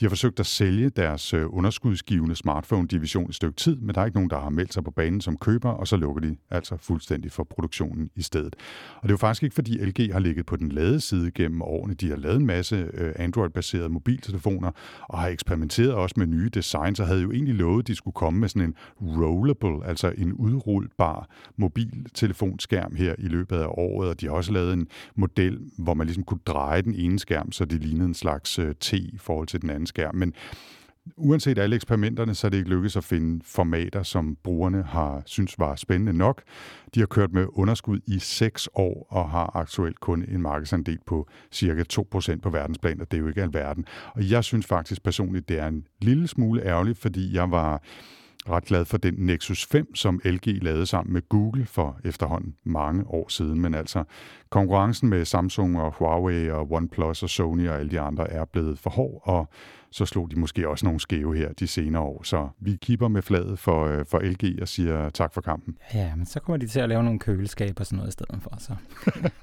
De 0.00 0.04
har 0.04 0.08
forsøgt 0.08 0.40
at 0.40 0.46
sælge 0.46 0.90
deres 0.90 1.34
øh, 1.34 1.46
underskudsgivende 1.48 2.36
smartphone-division 2.36 3.28
et 3.28 3.34
stykke 3.34 3.56
tid, 3.56 3.76
men 3.76 3.94
der 3.94 4.00
er 4.00 4.04
ikke 4.04 4.16
nogen, 4.16 4.30
der 4.30 4.40
har 4.40 4.50
meldt 4.50 4.74
sig 4.74 4.84
på 4.84 4.90
banen 4.90 5.20
som 5.20 5.36
køber, 5.36 5.70
og 5.70 5.88
så 5.88 5.96
lukker 5.96 6.20
de 6.20 6.36
altså 6.50 6.76
fuldstændig 6.76 7.32
for 7.32 7.44
produktionen 7.44 8.10
i 8.14 8.22
stedet. 8.22 8.56
Og 8.96 9.02
det 9.02 9.08
er 9.08 9.12
jo 9.12 9.16
faktisk 9.16 9.42
ikke, 9.42 9.54
fordi 9.54 9.84
LG 9.84 10.12
har 10.12 10.18
ligget 10.18 10.46
på 10.46 10.56
den 10.56 10.68
lade 10.68 11.00
side 11.00 11.30
gennem 11.30 11.62
årene. 11.62 11.94
De 11.94 12.08
har 12.08 12.16
lavet 12.16 12.36
en 12.36 12.46
masse 12.46 12.90
øh, 12.94 13.12
Android-baserede 13.16 13.88
mobiltelefoner, 13.88 14.70
og 15.08 15.18
har 15.18 15.28
eksperimenteret 15.28 15.92
også 15.92 16.14
med 16.18 16.26
nye 16.26 16.48
designs, 16.54 17.00
og 17.00 17.06
havde 17.06 17.22
jo 17.22 17.32
egentlig 17.32 17.54
lovet, 17.54 17.82
at 17.82 17.86
de 17.86 17.94
skulle 17.94 18.14
komme 18.14 18.40
med 18.40 18.48
sådan 18.48 18.68
en 18.68 18.74
rollable, 19.00 19.86
altså 19.86 20.12
en 20.18 20.32
udrullbar 20.32 21.28
mobiltelefonskærm 21.56 22.94
her 22.94 23.14
i 23.18 23.28
løbet 23.28 23.56
af 23.56 23.66
året, 23.68 24.08
og 24.08 24.20
de 24.20 24.26
har 24.26 24.32
også 24.32 24.52
lavet 24.52 24.72
en 24.72 24.86
model, 25.14 25.58
hvor 25.78 25.94
man 25.94 26.06
ligesom 26.06 26.24
kunne 26.24 26.40
dreje 26.46 26.82
den 26.82 26.94
ene 26.94 27.18
skærm, 27.18 27.52
så 27.52 27.64
det 27.64 27.84
lignede 27.84 28.08
en 28.08 28.14
slags 28.14 28.58
øh, 28.58 28.74
T 28.74 28.92
i 28.92 29.18
forhold 29.18 29.46
til 29.46 29.62
den 29.62 29.70
anden 29.70 29.83
skærm. 29.86 30.14
Men 30.14 30.34
uanset 31.16 31.58
alle 31.58 31.76
eksperimenterne, 31.76 32.34
så 32.34 32.46
er 32.46 32.48
det 32.48 32.58
ikke 32.58 32.70
lykkedes 32.70 32.96
at 32.96 33.04
finde 33.04 33.44
formater, 33.44 34.02
som 34.02 34.36
brugerne 34.42 34.82
har 34.82 35.22
synes 35.26 35.58
var 35.58 35.74
spændende 35.76 36.12
nok. 36.12 36.42
De 36.94 37.00
har 37.00 37.06
kørt 37.06 37.32
med 37.32 37.46
underskud 37.52 38.00
i 38.06 38.18
seks 38.18 38.68
år 38.74 39.06
og 39.10 39.30
har 39.30 39.56
aktuelt 39.56 40.00
kun 40.00 40.24
en 40.28 40.42
markedsandel 40.42 40.98
på 41.06 41.28
cirka 41.52 41.84
2% 41.92 42.40
på 42.40 42.50
verdensplan, 42.50 43.00
og 43.00 43.10
det 43.10 43.16
er 43.16 43.20
jo 43.20 43.28
ikke 43.28 43.42
alverden. 43.42 43.84
Og 44.14 44.30
jeg 44.30 44.44
synes 44.44 44.66
faktisk 44.66 45.02
personligt, 45.02 45.48
det 45.48 45.58
er 45.58 45.66
en 45.66 45.86
lille 46.00 46.28
smule 46.28 46.62
ærgerligt, 46.62 46.98
fordi 46.98 47.34
jeg 47.34 47.50
var 47.50 47.82
ret 48.48 48.64
glad 48.64 48.84
for 48.84 48.96
den 48.96 49.14
Nexus 49.18 49.66
5, 49.66 49.94
som 49.94 50.20
LG 50.24 50.46
lavede 50.46 50.86
sammen 50.86 51.12
med 51.12 51.28
Google 51.28 51.66
for 51.66 52.00
efterhånden 52.04 52.54
mange 52.64 53.06
år 53.06 53.28
siden. 53.28 53.60
Men 53.60 53.74
altså, 53.74 54.04
konkurrencen 54.54 55.08
med 55.08 55.24
Samsung 55.24 55.80
og 55.80 55.94
Huawei 55.98 56.50
og 56.50 56.72
OnePlus 56.72 57.22
og 57.22 57.30
Sony 57.30 57.68
og 57.68 57.78
alle 57.78 57.90
de 57.90 58.00
andre 58.00 58.30
er 58.30 58.44
blevet 58.44 58.78
for 58.78 58.90
hård, 58.90 59.20
og 59.24 59.48
så 59.90 60.06
slog 60.06 60.30
de 60.30 60.40
måske 60.40 60.68
også 60.68 60.86
nogle 60.86 61.00
skæve 61.00 61.36
her 61.36 61.52
de 61.52 61.66
senere 61.66 62.02
år. 62.02 62.22
Så 62.22 62.48
vi 62.60 62.76
kipper 62.82 63.08
med 63.08 63.22
fladet 63.22 63.58
for, 63.58 63.86
øh, 63.86 64.06
for 64.06 64.18
LG 64.18 64.62
og 64.62 64.68
siger 64.68 65.10
tak 65.10 65.34
for 65.34 65.40
kampen. 65.40 65.76
Ja, 65.94 66.14
men 66.16 66.26
så 66.26 66.40
kommer 66.40 66.56
de 66.56 66.66
til 66.66 66.80
at 66.80 66.88
lave 66.88 67.02
nogle 67.02 67.18
køleskaber 67.18 67.80
og 67.80 67.86
sådan 67.86 67.96
noget 67.96 68.08
i 68.08 68.12
stedet 68.12 68.42
for. 68.42 68.56
Så. 68.58 68.74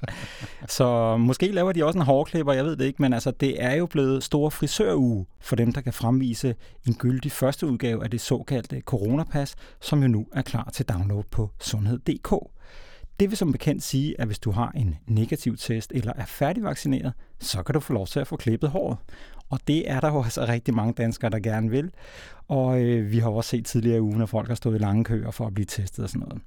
så 0.76 1.16
måske 1.16 1.52
laver 1.52 1.72
de 1.72 1.84
også 1.84 1.98
en 1.98 2.04
hårklipper, 2.04 2.52
jeg 2.52 2.64
ved 2.64 2.76
det 2.76 2.84
ikke, 2.84 3.02
men 3.02 3.12
altså, 3.12 3.30
det 3.30 3.62
er 3.62 3.74
jo 3.74 3.86
blevet 3.86 4.22
store 4.22 4.50
frisøruge 4.50 5.26
for 5.40 5.56
dem, 5.56 5.72
der 5.72 5.80
kan 5.80 5.92
fremvise 5.92 6.54
en 6.86 6.94
gyldig 6.94 7.32
første 7.32 7.66
udgave 7.66 8.04
af 8.04 8.10
det 8.10 8.20
såkaldte 8.20 8.80
coronapas, 8.80 9.54
som 9.80 10.02
jo 10.02 10.08
nu 10.08 10.26
er 10.32 10.42
klar 10.42 10.70
til 10.72 10.88
download 10.88 11.24
på 11.30 11.50
sundhed.dk. 11.60 12.32
Det 13.22 13.30
vil 13.30 13.38
som 13.38 13.52
bekendt 13.52 13.82
sige, 13.82 14.20
at 14.20 14.26
hvis 14.26 14.38
du 14.38 14.50
har 14.50 14.72
en 14.76 14.98
negativ 15.06 15.56
test 15.56 15.92
eller 15.94 16.12
er 16.16 16.24
færdigvaccineret, 16.24 17.12
så 17.40 17.62
kan 17.62 17.72
du 17.72 17.80
få 17.80 17.92
lov 17.92 18.06
til 18.06 18.20
at 18.20 18.26
få 18.26 18.36
klippet 18.36 18.70
håret. 18.70 18.96
Og 19.50 19.60
det 19.66 19.90
er 19.90 20.00
der 20.00 20.12
jo 20.12 20.22
altså 20.22 20.44
rigtig 20.48 20.74
mange 20.74 20.92
danskere, 20.92 21.30
der 21.30 21.38
gerne 21.38 21.70
vil. 21.70 21.90
Og 22.48 22.82
øh, 22.82 23.10
vi 23.10 23.18
har 23.18 23.30
også 23.30 23.50
set 23.50 23.66
tidligere 23.66 23.96
i 23.96 24.00
ugen, 24.00 24.22
at 24.22 24.28
folk 24.28 24.48
har 24.48 24.54
stået 24.54 24.74
i 24.74 24.78
lange 24.78 25.04
køer 25.04 25.30
for 25.30 25.46
at 25.46 25.54
blive 25.54 25.66
testet 25.66 26.04
og 26.04 26.10
sådan 26.10 26.26
noget. 26.28 26.42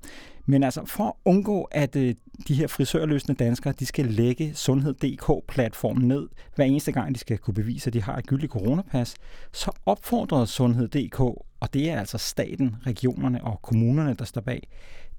Men 0.46 0.64
altså 0.64 0.86
for 0.86 1.08
at 1.08 1.14
undgå, 1.26 1.64
at 1.64 1.96
øh, 1.96 2.16
de 2.48 2.54
her 2.54 2.68
frisørløsende 2.68 3.44
danskere, 3.44 3.74
de 3.80 3.86
skal 3.86 4.06
lægge 4.06 4.54
Sundhed.dk-platformen 4.54 6.08
ned, 6.08 6.28
hver 6.56 6.66
eneste 6.66 6.92
gang 6.92 7.16
de 7.16 7.20
skal 7.20 7.38
kunne 7.38 7.54
bevise, 7.54 7.88
at 7.88 7.94
de 7.94 8.02
har 8.02 8.18
et 8.18 8.28
gyldigt 8.28 8.52
coronapas, 8.52 9.16
så 9.54 9.72
opfordrede 9.86 10.48
Sundhed.dk, 10.48 11.22
og 11.66 11.74
det 11.74 11.90
er 11.90 12.00
altså 12.00 12.18
staten, 12.18 12.76
regionerne 12.88 13.44
og 13.44 13.62
kommunerne, 13.62 14.14
der 14.14 14.26
står 14.26 14.42
bag, 14.42 14.68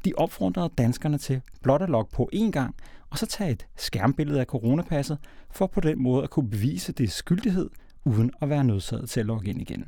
de 0.05 0.12
opfordrede 0.17 0.71
danskerne 0.79 1.19
til 1.19 1.41
blot 1.62 1.83
at 1.83 1.88
logge 1.88 2.11
på 2.12 2.31
én 2.35 2.50
gang, 2.50 2.75
og 3.11 3.19
så 3.19 3.26
tage 3.26 3.50
et 3.50 3.67
skærmbillede 3.76 4.41
af 4.41 4.47
coronapasset, 4.47 5.19
for 5.50 5.67
på 5.67 5.81
den 5.81 6.03
måde 6.03 6.23
at 6.23 6.31
kunne 6.31 6.50
bevise 6.50 6.93
det 6.93 7.12
skyldighed, 7.12 7.71
uden 8.05 8.31
at 8.41 8.49
være 8.50 8.65
nødsaget 8.65 9.11
til 9.11 9.21
at 9.21 9.26
logge 9.26 9.50
ind 9.50 9.61
igen. 9.61 9.85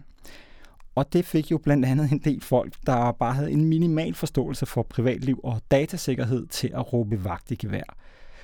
Og 0.94 1.12
det 1.12 1.24
fik 1.24 1.50
jo 1.50 1.58
blandt 1.58 1.84
andet 1.84 2.12
en 2.12 2.18
del 2.18 2.40
folk, 2.40 2.74
der 2.86 3.12
bare 3.12 3.34
havde 3.34 3.52
en 3.52 3.64
minimal 3.64 4.14
forståelse 4.14 4.66
for 4.66 4.82
privatliv 4.82 5.40
og 5.44 5.60
datasikkerhed 5.70 6.46
til 6.46 6.70
at 6.74 6.92
råbe 6.92 7.24
vagt 7.24 7.50
i 7.50 7.54
gevær. 7.54 7.96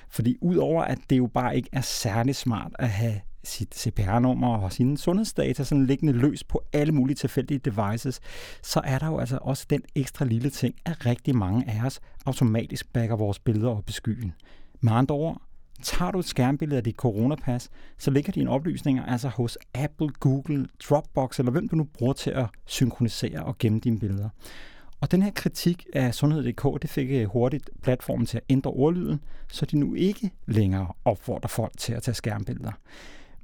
Fordi 0.09 0.37
udover 0.41 0.83
at 0.83 0.99
det 1.09 1.17
jo 1.17 1.27
bare 1.27 1.55
ikke 1.55 1.69
er 1.71 1.81
særlig 1.81 2.35
smart 2.35 2.71
at 2.79 2.89
have 2.89 3.21
sit 3.45 3.75
CPR-nummer 3.75 4.57
og 4.57 4.73
sine 4.73 4.97
sundhedsdata 4.97 5.63
sådan 5.63 5.85
liggende 5.85 6.13
løs 6.13 6.43
på 6.43 6.61
alle 6.73 6.93
mulige 6.93 7.15
tilfældige 7.15 7.57
devices, 7.57 8.19
så 8.63 8.81
er 8.83 8.99
der 8.99 9.07
jo 9.07 9.17
altså 9.17 9.39
også 9.41 9.65
den 9.69 9.81
ekstra 9.95 10.25
lille 10.25 10.49
ting, 10.49 10.75
at 10.85 11.05
rigtig 11.05 11.35
mange 11.35 11.69
af 11.69 11.85
os 11.85 11.99
automatisk 12.25 12.93
backer 12.93 13.15
vores 13.15 13.39
billeder 13.39 13.69
op 13.69 13.89
i 13.89 13.91
skyen. 13.91 14.33
Med 14.81 14.93
andre 14.93 15.15
ord, 15.15 15.41
tager 15.83 16.11
du 16.11 16.19
et 16.19 16.25
skærmbillede 16.25 16.77
af 16.77 16.83
dit 16.83 16.95
coronapas, 16.95 17.69
så 17.97 18.11
ligger 18.11 18.31
dine 18.31 18.49
oplysninger 18.49 19.05
altså 19.05 19.27
hos 19.27 19.57
Apple, 19.73 20.09
Google, 20.09 20.67
Dropbox 20.89 21.39
eller 21.39 21.51
hvem 21.51 21.69
du 21.69 21.75
nu 21.75 21.83
bruger 21.83 22.13
til 22.13 22.31
at 22.31 22.45
synkronisere 22.65 23.43
og 23.43 23.57
gemme 23.57 23.79
dine 23.79 23.99
billeder. 23.99 24.29
Og 25.01 25.11
den 25.11 25.21
her 25.21 25.31
kritik 25.31 25.85
af 25.93 26.13
Sundhed.dk, 26.13 26.81
det 26.81 26.89
fik 26.89 27.09
øh, 27.11 27.25
hurtigt 27.25 27.69
platformen 27.81 28.25
til 28.25 28.37
at 28.37 28.43
ændre 28.49 28.71
ordlyden, 28.71 29.21
så 29.47 29.65
de 29.65 29.77
nu 29.77 29.93
ikke 29.93 30.31
længere 30.45 30.87
opfordrer 31.05 31.47
folk 31.47 31.71
til 31.77 31.93
at 31.93 32.03
tage 32.03 32.15
skærmbilleder. 32.15 32.71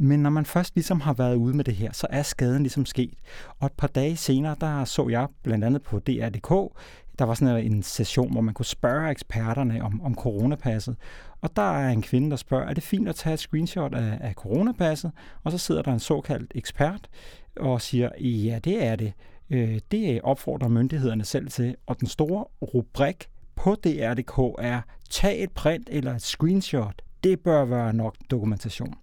Men 0.04 0.20
når 0.20 0.30
man 0.30 0.46
først 0.46 0.76
ligesom 0.76 1.02
har 1.02 1.14
været 1.14 1.36
ude 1.36 1.56
med 1.58 1.64
det 1.64 1.76
her, 1.76 1.94
så 1.94 2.08
er 2.10 2.24
skaden 2.24 2.64
ligesom 2.64 2.86
sket. 2.86 3.14
Og 3.60 3.66
et 3.66 3.72
par 3.72 3.88
dage 3.88 4.18
senere, 4.18 4.56
der 4.62 4.86
så 4.86 5.08
jeg 5.10 5.28
blandt 5.44 5.66
andet 5.66 5.82
på 5.82 6.00
DR.dk, 6.00 6.74
der 7.20 7.26
var 7.26 7.34
sådan 7.34 7.66
en 7.66 7.84
session, 7.84 8.32
hvor 8.32 8.42
man 8.42 8.54
kunne 8.54 8.66
spørge 8.66 9.12
eksperterne 9.12 9.84
om, 9.84 10.02
om 10.02 10.16
coronapasset. 10.16 10.96
Og 11.42 11.56
der 11.56 11.78
er 11.78 11.90
en 11.90 12.02
kvinde, 12.02 12.30
der 12.30 12.36
spørger, 12.36 12.66
er 12.66 12.74
det 12.74 12.84
fint 12.84 13.10
at 13.10 13.16
tage 13.16 13.34
et 13.34 13.40
screenshot 13.40 13.94
af, 13.94 14.18
af 14.22 14.34
coronapasset? 14.34 15.12
Og 15.44 15.52
så 15.52 15.58
sidder 15.58 15.82
der 15.82 15.94
en 15.94 16.00
såkaldt 16.00 16.52
ekspert 16.56 17.10
og 17.56 17.82
siger, 17.82 18.10
ja, 18.20 18.60
det 18.64 18.84
er 18.84 18.96
det. 18.96 19.14
Øh, 19.50 19.80
det 19.92 20.22
opfordrer 20.22 20.68
myndighederne 20.68 21.26
selv 21.26 21.48
til. 21.48 21.76
Og 21.88 22.00
den 22.00 22.08
store 22.08 22.46
rubrik 22.62 23.30
på 23.56 23.76
DR.dk 23.76 24.56
er, 24.60 24.82
tag 25.10 25.44
et 25.44 25.52
print 25.52 25.90
eller 25.92 26.16
et 26.16 26.22
screenshot. 26.22 27.02
Det 27.24 27.40
bør 27.40 27.66
være 27.66 27.94
nok 27.94 28.16
dokumentation. 28.32 28.94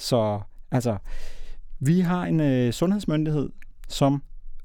Så 0.00 0.40
altså, 0.70 0.96
vi 1.80 2.00
har 2.00 2.24
en 2.24 2.40
øh, 2.40 2.72
sundhedsmyndighed, 2.72 3.50
som 3.88 4.22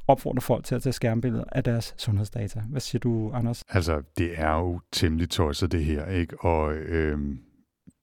opfordrer 0.07 0.41
folk 0.41 0.65
til 0.65 0.75
at 0.75 0.81
tage 0.81 0.93
skærmbilleder 0.93 1.43
af 1.51 1.63
deres 1.63 1.95
sundhedsdata. 1.97 2.59
Hvad 2.69 2.81
siger 2.81 2.99
du, 2.99 3.31
Anders? 3.33 3.63
Altså, 3.69 4.01
det 4.17 4.31
er 4.35 4.55
jo 4.55 4.79
temmelig 4.91 5.29
tosset, 5.29 5.71
det 5.71 5.85
her, 5.85 6.05
ikke? 6.05 6.39
Og 6.39 6.73
øh, 6.73 7.19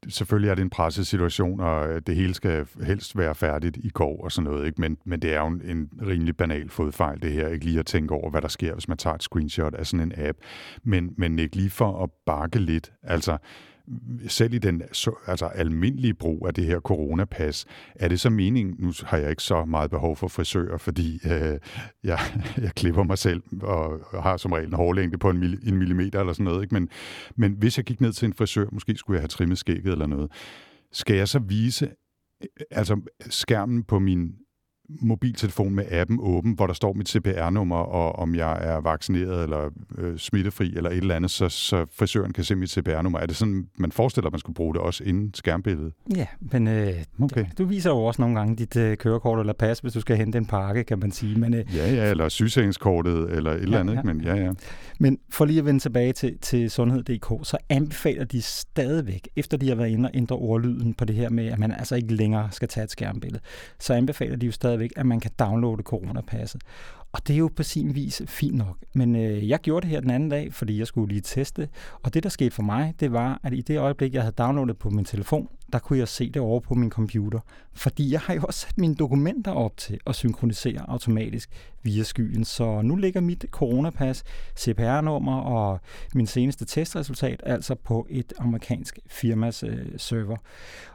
selvfølgelig 0.08 0.50
er 0.50 0.54
det 0.54 0.62
en 0.62 0.70
pressesituation, 0.70 1.60
og 1.60 1.88
øh, 1.88 2.02
det 2.06 2.16
hele 2.16 2.34
skal 2.34 2.66
helst 2.82 3.18
være 3.18 3.34
færdigt 3.34 3.76
i 3.76 3.88
går 3.88 4.24
og 4.24 4.32
sådan 4.32 4.50
noget, 4.50 4.66
ikke? 4.66 4.80
Men, 4.80 4.96
men 5.04 5.22
det 5.22 5.34
er 5.34 5.40
jo 5.40 5.46
en, 5.46 5.62
en 5.64 5.90
rimelig 6.06 6.36
banal 6.36 6.70
fodfejl, 6.70 7.22
det 7.22 7.32
her. 7.32 7.48
Ikke 7.48 7.64
lige 7.64 7.78
at 7.78 7.86
tænke 7.86 8.14
over, 8.14 8.30
hvad 8.30 8.42
der 8.42 8.48
sker, 8.48 8.74
hvis 8.74 8.88
man 8.88 8.98
tager 8.98 9.14
et 9.14 9.22
screenshot 9.22 9.74
af 9.74 9.86
sådan 9.86 10.12
en 10.12 10.26
app. 10.26 10.38
Men, 10.82 11.14
men 11.18 11.38
ikke 11.38 11.56
lige 11.56 11.70
for 11.70 12.02
at 12.02 12.10
bakke 12.26 12.58
lidt. 12.58 12.92
Altså, 13.02 13.38
selv 14.28 14.54
i 14.54 14.58
den 14.58 14.82
altså 15.26 15.46
almindelige 15.46 16.14
brug 16.14 16.46
af 16.46 16.54
det 16.54 16.64
her 16.64 16.80
coronapas, 16.80 17.66
er 17.94 18.08
det 18.08 18.20
så 18.20 18.30
meningen, 18.30 18.76
nu 18.78 18.92
har 19.04 19.16
jeg 19.16 19.30
ikke 19.30 19.42
så 19.42 19.64
meget 19.64 19.90
behov 19.90 20.16
for 20.16 20.28
frisører, 20.28 20.78
fordi 20.78 21.20
øh, 21.24 21.58
jeg, 22.04 22.18
jeg 22.64 22.72
klipper 22.76 23.02
mig 23.02 23.18
selv 23.18 23.42
og 23.62 24.00
har 24.22 24.36
som 24.36 24.52
regel 24.52 24.68
en 24.68 24.74
hårlængde 24.74 25.18
på 25.18 25.30
en, 25.30 25.58
en 25.66 25.76
millimeter 25.76 26.20
eller 26.20 26.32
sådan 26.32 26.44
noget, 26.44 26.62
ikke? 26.62 26.74
Men, 26.74 26.88
men 27.36 27.52
hvis 27.52 27.76
jeg 27.76 27.84
gik 27.84 28.00
ned 28.00 28.12
til 28.12 28.26
en 28.26 28.34
frisør, 28.34 28.66
måske 28.72 28.96
skulle 28.96 29.16
jeg 29.16 29.22
have 29.22 29.28
trimmet 29.28 29.58
skægget 29.58 29.92
eller 29.92 30.06
noget, 30.06 30.32
skal 30.92 31.16
jeg 31.16 31.28
så 31.28 31.38
vise 31.38 31.90
altså 32.70 33.00
skærmen 33.20 33.82
på 33.82 33.98
min 33.98 34.32
mobiltelefon 34.88 35.74
med 35.74 35.84
appen 35.90 36.18
åben, 36.22 36.52
hvor 36.52 36.66
der 36.66 36.74
står 36.74 36.92
mit 36.92 37.08
CPR-nummer, 37.08 37.76
og 37.76 38.18
om 38.18 38.34
jeg 38.34 38.58
er 38.60 38.80
vaccineret 38.80 39.42
eller 39.42 39.70
øh, 39.98 40.18
smittefri 40.18 40.76
eller 40.76 40.90
et 40.90 40.96
eller 40.96 41.14
andet, 41.14 41.30
så, 41.30 41.48
så 41.48 41.86
frisøren 41.98 42.32
kan 42.32 42.44
se 42.44 42.54
mit 42.54 42.70
CPR-nummer. 42.70 43.18
Er 43.18 43.26
det 43.26 43.36
sådan, 43.36 43.68
man 43.78 43.92
forestiller, 43.92 44.26
at 44.26 44.32
man 44.32 44.38
skulle 44.38 44.54
bruge 44.54 44.74
det 44.74 44.82
også 44.82 45.04
inden 45.04 45.34
skærmbilledet? 45.34 45.92
Ja, 46.16 46.26
men 46.40 46.68
øh, 46.68 46.92
okay. 47.22 47.44
du 47.58 47.64
viser 47.64 47.90
jo 47.90 47.98
også 47.98 48.22
nogle 48.22 48.38
gange 48.38 48.56
dit 48.56 48.76
øh, 48.76 48.96
kørekort 48.96 49.40
eller 49.40 49.52
pas, 49.52 49.78
hvis 49.78 49.92
du 49.92 50.00
skal 50.00 50.16
hente 50.16 50.38
en 50.38 50.46
pakke, 50.46 50.84
kan 50.84 50.98
man 50.98 51.12
sige. 51.12 51.38
Men, 51.38 51.54
øh, 51.54 51.76
ja, 51.76 51.94
ja, 51.94 52.10
eller 52.10 52.28
sygesikringskortet 52.28 53.30
eller 53.30 53.50
et 53.50 53.56
ja, 53.56 53.62
eller 53.62 53.80
andet. 53.80 53.94
Ja. 53.94 54.02
Men, 54.02 54.20
ja, 54.20 54.34
ja. 54.34 54.52
men 54.98 55.18
for 55.30 55.44
lige 55.44 55.58
at 55.58 55.64
vende 55.64 55.80
tilbage 55.80 56.12
til, 56.12 56.38
til 56.38 56.70
sundhed.dk, 56.70 57.46
så 57.46 57.56
anbefaler 57.68 58.24
de 58.24 58.42
stadigvæk, 58.42 59.28
efter 59.36 59.56
de 59.56 59.68
har 59.68 59.74
været 59.74 59.88
inde 59.88 60.08
og 60.08 60.10
ændre 60.14 60.36
ordlyden 60.36 60.94
på 60.94 61.04
det 61.04 61.16
her 61.16 61.30
med, 61.30 61.46
at 61.46 61.58
man 61.58 61.72
altså 61.72 61.96
ikke 61.96 62.14
længere 62.14 62.48
skal 62.50 62.68
tage 62.68 62.84
et 62.84 62.90
skærmbillede, 62.90 63.42
så 63.78 63.94
anbefaler 63.94 64.36
de 64.36 64.46
jo 64.46 64.52
stadigvæk, 64.72 64.92
at 64.96 65.06
man 65.06 65.20
kan 65.20 65.30
downloade 65.38 65.82
coronapasset. 65.82 66.62
Og 67.12 67.26
det 67.26 67.34
er 67.34 67.38
jo 67.38 67.50
på 67.56 67.62
sin 67.62 67.94
vis 67.94 68.22
fint 68.26 68.54
nok. 68.54 68.76
Men 68.94 69.16
øh, 69.16 69.48
jeg 69.48 69.58
gjorde 69.58 69.82
det 69.84 69.90
her 69.90 70.00
den 70.00 70.10
anden 70.10 70.28
dag, 70.28 70.54
fordi 70.54 70.78
jeg 70.78 70.86
skulle 70.86 71.08
lige 71.08 71.20
teste. 71.20 71.68
Og 72.02 72.14
det, 72.14 72.22
der 72.22 72.28
skete 72.28 72.50
for 72.50 72.62
mig, 72.62 72.94
det 73.00 73.12
var, 73.12 73.40
at 73.42 73.52
i 73.52 73.60
det 73.60 73.78
øjeblik, 73.78 74.14
jeg 74.14 74.22
havde 74.22 74.34
downloadet 74.34 74.78
på 74.78 74.90
min 74.90 75.04
telefon, 75.04 75.48
der 75.72 75.78
kunne 75.78 75.98
jeg 75.98 76.08
se 76.08 76.30
det 76.30 76.42
over 76.42 76.60
på 76.60 76.74
min 76.74 76.90
computer. 76.90 77.40
Fordi 77.72 78.12
jeg 78.12 78.20
har 78.20 78.34
jo 78.34 78.42
også 78.42 78.60
sat 78.60 78.78
mine 78.78 78.94
dokumenter 78.94 79.52
op 79.52 79.76
til 79.76 80.00
at 80.06 80.14
synkronisere 80.14 80.90
automatisk 80.90 81.50
via 81.82 82.02
skyen. 82.02 82.44
Så 82.44 82.82
nu 82.82 82.96
ligger 82.96 83.20
mit 83.20 83.46
coronapas, 83.50 84.24
CPR-nummer 84.58 85.40
og 85.40 85.80
min 86.14 86.26
seneste 86.26 86.64
testresultat 86.64 87.42
altså 87.46 87.74
på 87.74 88.06
et 88.10 88.32
amerikansk 88.38 88.98
firmas 89.06 89.62
øh, 89.62 89.86
server. 89.96 90.36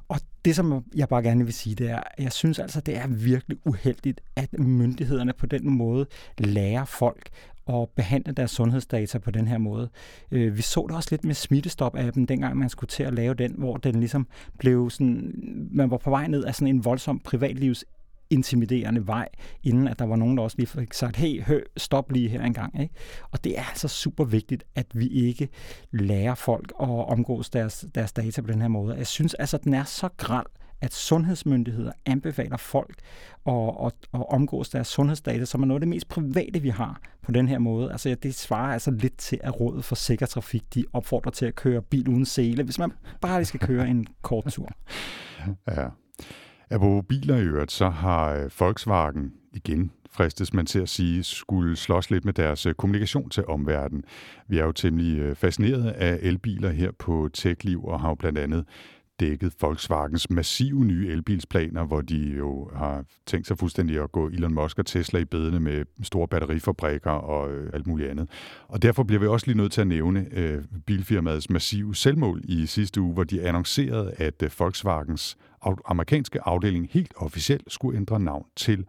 Og 0.10 0.20
det, 0.46 0.56
som 0.56 0.84
jeg 0.96 1.08
bare 1.08 1.24
gerne 1.24 1.46
vil 1.46 1.54
sige, 1.54 1.76
det 1.76 1.90
er, 1.90 2.00
at 2.18 2.24
jeg 2.24 2.32
synes 2.32 2.60
altså, 2.60 2.82
det 2.82 2.98
er 2.98 3.08
virkelig 3.08 3.58
uheldigt, 3.66 4.22
at 4.36 4.60
myndighederne 4.60 5.34
på 5.34 5.46
den 5.46 5.70
måde 5.70 6.06
lærer 6.38 6.86
folk 6.86 7.30
at 7.70 7.90
behandle 7.90 8.34
deres 8.34 8.52
sundhedsdata 8.52 9.18
på 9.18 9.32
den 9.32 9.48
her 9.48 9.58
måde. 9.58 9.90
Øh, 10.32 10.58
vi 10.58 10.62
så 10.62 10.86
det 10.88 10.96
også 10.96 11.10
lidt 11.12 11.24
med 11.24 11.36
Smittestop-appen, 11.36 12.26
dengang 12.26 12.58
man 12.58 12.70
skulle 12.70 12.88
til 12.88 13.04
at 13.04 13.14
lave 13.14 13.34
den, 13.34 13.54
hvor 13.58 13.78
den 13.78 14.00
ligesom 14.00 14.28
blev 14.60 14.90
sådan, 14.90 15.34
man 15.72 15.92
var 15.92 15.98
på 15.98 16.10
vej 16.10 16.28
ned 16.28 16.44
af 16.44 16.56
sådan 16.56 16.76
en 16.76 16.86
voldsom 16.86 17.20
privatlivs 17.20 17.86
intimiderende 18.30 19.08
vej, 19.08 19.30
inden 19.64 19.88
at 19.88 20.00
der 20.00 20.06
var 20.06 20.16
nogen, 20.16 20.38
der 20.38 20.44
også 20.44 20.58
lige 20.58 20.68
fik 20.68 20.94
sagt, 20.94 21.16
hey, 21.16 21.44
hø, 21.44 21.62
stop 21.78 22.12
lige 22.12 22.30
her 22.30 22.44
en 22.44 22.54
gang. 22.54 22.82
Ikke? 22.82 22.94
Og 23.32 23.44
det 23.44 23.60
er 23.60 23.64
altså 23.64 23.88
super 23.88 24.24
vigtigt, 24.24 24.64
at 24.76 24.86
vi 24.94 25.08
ikke 25.08 25.50
lærer 25.92 26.36
folk 26.36 26.74
at 26.82 26.90
omgås 26.90 27.50
deres, 27.50 27.86
deres 27.96 28.14
data 28.14 28.42
på 28.42 28.48
den 28.48 28.62
her 28.62 28.68
måde. 28.68 28.96
Jeg 28.96 29.08
synes 29.08 29.34
altså, 29.34 29.58
den 29.58 29.74
er 29.74 29.84
så 29.84 30.10
græld, 30.18 30.48
at 30.82 30.94
sundhedsmyndigheder 30.94 31.92
anbefaler 32.06 32.58
folk 32.58 32.96
at, 33.46 33.54
at, 33.86 33.94
at 34.14 34.24
omgås 34.30 34.70
deres 34.70 34.88
sundhedsdata, 34.88 35.46
som 35.46 35.62
er 35.62 35.66
noget 35.66 35.78
af 35.78 35.82
det 35.82 35.90
mest 35.90 36.10
private, 36.10 36.62
vi 36.62 36.70
har 36.70 37.02
på 37.24 37.32
den 37.32 37.48
her 37.48 37.60
måde. 37.60 37.92
Altså, 37.92 38.16
det 38.24 38.36
svarer 38.36 38.74
altså 38.74 38.92
lidt 38.92 39.18
til, 39.18 39.40
at 39.44 39.60
Rådet 39.60 39.86
for 39.86 39.96
Sikker 39.96 40.26
Trafik, 40.26 40.74
de 40.74 40.86
opfordrer 40.94 41.32
til 41.32 41.46
at 41.46 41.56
køre 41.56 41.82
bil 41.82 42.10
uden 42.10 42.26
sele, 42.26 42.64
hvis 42.64 42.80
man 42.80 42.92
bare 43.22 43.40
lige 43.40 43.46
skal 43.46 43.60
køre 43.60 43.88
en 43.88 44.08
kort 44.22 44.46
tur. 44.52 44.70
Ja, 45.68 45.88
Apropos 46.70 47.06
biler 47.10 47.38
i 47.38 47.42
øvrigt, 47.42 47.72
så 47.72 47.90
har 47.90 48.34
øh, 48.34 48.50
Volkswagen 48.60 49.34
igen 49.54 49.92
fristes 50.12 50.54
man 50.54 50.66
til 50.66 50.80
at 50.80 50.90
sige, 50.90 51.24
skulle 51.24 51.76
slås 51.76 52.12
lidt 52.12 52.26
med 52.26 52.34
deres 52.34 52.66
øh, 52.66 52.74
kommunikation 52.74 53.30
til 53.30 53.46
omverdenen. 53.46 54.04
Vi 54.48 54.58
er 54.58 54.66
jo 54.66 54.72
temmelig 54.72 55.20
øh, 55.20 55.36
fascineret 55.36 55.90
af 55.90 56.20
elbiler 56.22 56.70
her 56.70 56.92
på 57.00 57.30
TechLiv 57.34 57.86
og 57.86 58.00
har 58.00 58.10
jo 58.10 58.16
blandt 58.16 58.38
andet 58.38 58.66
dækket 59.20 59.54
Volkswagens 59.62 60.30
massive 60.30 60.86
nye 60.86 61.08
elbilsplaner, 61.08 61.84
hvor 61.84 62.02
de 62.02 62.18
jo 62.18 62.70
har 62.76 63.06
tænkt 63.26 63.48
sig 63.48 63.58
fuldstændig 63.58 64.04
at 64.04 64.12
gå 64.12 64.28
Elon 64.28 64.54
Musk 64.54 64.80
og 64.80 64.86
Tesla 64.86 65.20
i 65.20 65.26
bedene 65.26 65.60
med 65.60 65.86
store 66.04 66.28
batterifabrikker 66.28 67.12
og 67.12 67.52
øh, 67.52 67.70
alt 67.74 67.88
muligt 67.88 68.10
andet. 68.10 68.30
Og 68.68 68.82
derfor 68.82 69.04
bliver 69.04 69.20
vi 69.20 69.28
også 69.28 69.46
lige 69.46 69.58
nødt 69.58 69.72
til 69.72 69.82
at 69.82 69.88
nævne 69.88 70.28
øh, 70.32 70.64
bilfirmaets 70.86 71.50
massive 71.50 71.96
selvmål 71.96 72.42
i 72.44 72.66
sidste 72.66 73.02
uge, 73.02 73.14
hvor 73.14 73.24
de 73.24 73.42
annoncerede, 73.48 74.14
at 74.18 74.44
øh, 74.44 74.50
Volkswagens 74.60 75.38
amerikanske 75.86 76.42
afdeling 76.42 76.88
helt 76.92 77.14
officielt 77.16 77.74
skulle 77.74 77.98
ændre 77.98 78.20
navn 78.20 78.46
til 78.56 78.86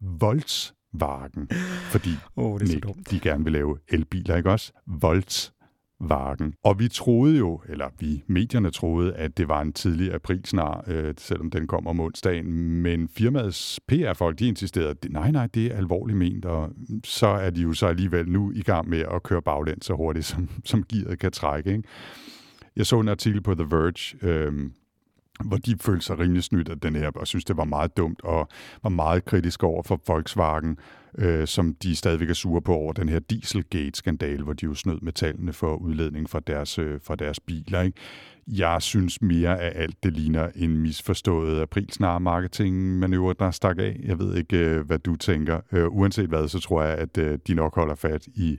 Volkswagen, 0.00 1.48
fordi 1.90 2.10
oh, 2.36 2.60
det 2.60 2.68
er 2.68 2.74
Nick, 2.74 3.10
de 3.10 3.20
gerne 3.20 3.44
vil 3.44 3.52
lave 3.52 3.78
elbiler, 3.88 4.36
ikke 4.36 4.50
også? 4.50 4.72
Volkswagen 4.86 5.61
Vagen. 6.08 6.54
Og 6.64 6.78
vi 6.78 6.88
troede 6.88 7.38
jo, 7.38 7.60
eller 7.68 7.88
vi 8.00 8.22
medierne 8.26 8.70
troede, 8.70 9.14
at 9.14 9.38
det 9.38 9.48
var 9.48 9.62
en 9.62 9.72
tidlig 9.72 10.14
aprilsnar, 10.14 10.84
øh, 10.86 11.14
selvom 11.18 11.50
den 11.50 11.66
kom 11.66 11.86
om 11.86 12.00
onsdagen. 12.00 12.52
Men 12.82 13.08
firmaets 13.08 13.80
PR-folk, 13.88 14.38
de 14.38 14.48
insisterede, 14.48 15.08
nej, 15.10 15.30
nej, 15.30 15.46
det 15.46 15.66
er 15.66 15.76
alvorligt 15.76 16.18
ment, 16.18 16.44
og 16.44 16.70
så 17.04 17.26
er 17.26 17.50
de 17.50 17.62
jo 17.62 17.72
så 17.72 17.86
alligevel 17.86 18.28
nu 18.28 18.52
i 18.54 18.62
gang 18.62 18.88
med 18.88 19.04
at 19.14 19.22
køre 19.22 19.42
baglæns 19.42 19.86
så 19.86 19.94
hurtigt, 19.94 20.26
som, 20.26 20.48
som 20.64 20.84
gearet 20.88 21.18
kan 21.18 21.32
trække. 21.32 21.70
Ikke? 21.70 21.82
Jeg 22.76 22.86
så 22.86 23.00
en 23.00 23.08
artikel 23.08 23.42
på 23.42 23.54
The 23.54 23.66
Verge, 23.70 24.16
øh, 24.22 24.52
hvor 25.44 25.56
de 25.56 25.76
følte 25.80 26.06
sig 26.06 26.18
rimelig 26.18 26.42
snydt 26.42 26.68
af 26.68 26.80
den 26.80 26.96
her, 26.96 27.10
og 27.14 27.26
synes, 27.26 27.44
det 27.44 27.56
var 27.56 27.64
meget 27.64 27.96
dumt, 27.96 28.20
og 28.24 28.48
var 28.82 28.90
meget 28.90 29.24
kritisk 29.24 29.62
over 29.62 29.82
for 29.82 30.00
Volkswagen, 30.06 30.78
øh, 31.18 31.46
som 31.46 31.74
de 31.74 31.96
stadigvæk 31.96 32.30
er 32.30 32.34
sure 32.34 32.62
på 32.62 32.74
over 32.74 32.92
den 32.92 33.08
her 33.08 33.18
Dieselgate-skandal, 33.18 34.42
hvor 34.42 34.52
de 34.52 34.66
jo 34.66 34.74
snød 34.74 35.00
med 35.00 35.12
tallene 35.12 35.52
for 35.52 35.76
udledning 35.76 36.30
fra 36.30 36.40
deres, 36.40 36.78
øh, 36.78 37.00
fra 37.04 37.16
deres 37.16 37.40
biler. 37.40 37.80
Ikke? 37.80 37.98
Jeg 38.46 38.82
synes 38.82 39.22
mere 39.22 39.60
af 39.60 39.82
alt, 39.82 40.02
det 40.02 40.12
ligner 40.12 40.50
en 40.54 40.76
misforstået 40.76 41.60
aprilsnare 41.60 42.20
marketing 42.20 42.98
manøvre, 42.98 43.34
der 43.38 43.50
stak 43.50 43.78
af. 43.78 44.00
Jeg 44.02 44.18
ved 44.18 44.36
ikke, 44.36 44.58
øh, 44.58 44.86
hvad 44.86 44.98
du 44.98 45.16
tænker. 45.16 45.60
Øh, 45.72 45.88
uanset 45.88 46.28
hvad, 46.28 46.48
så 46.48 46.60
tror 46.60 46.82
jeg, 46.82 46.98
at 46.98 47.18
øh, 47.18 47.38
de 47.46 47.54
nok 47.54 47.74
holder 47.74 47.94
fat 47.94 48.26
i 48.26 48.58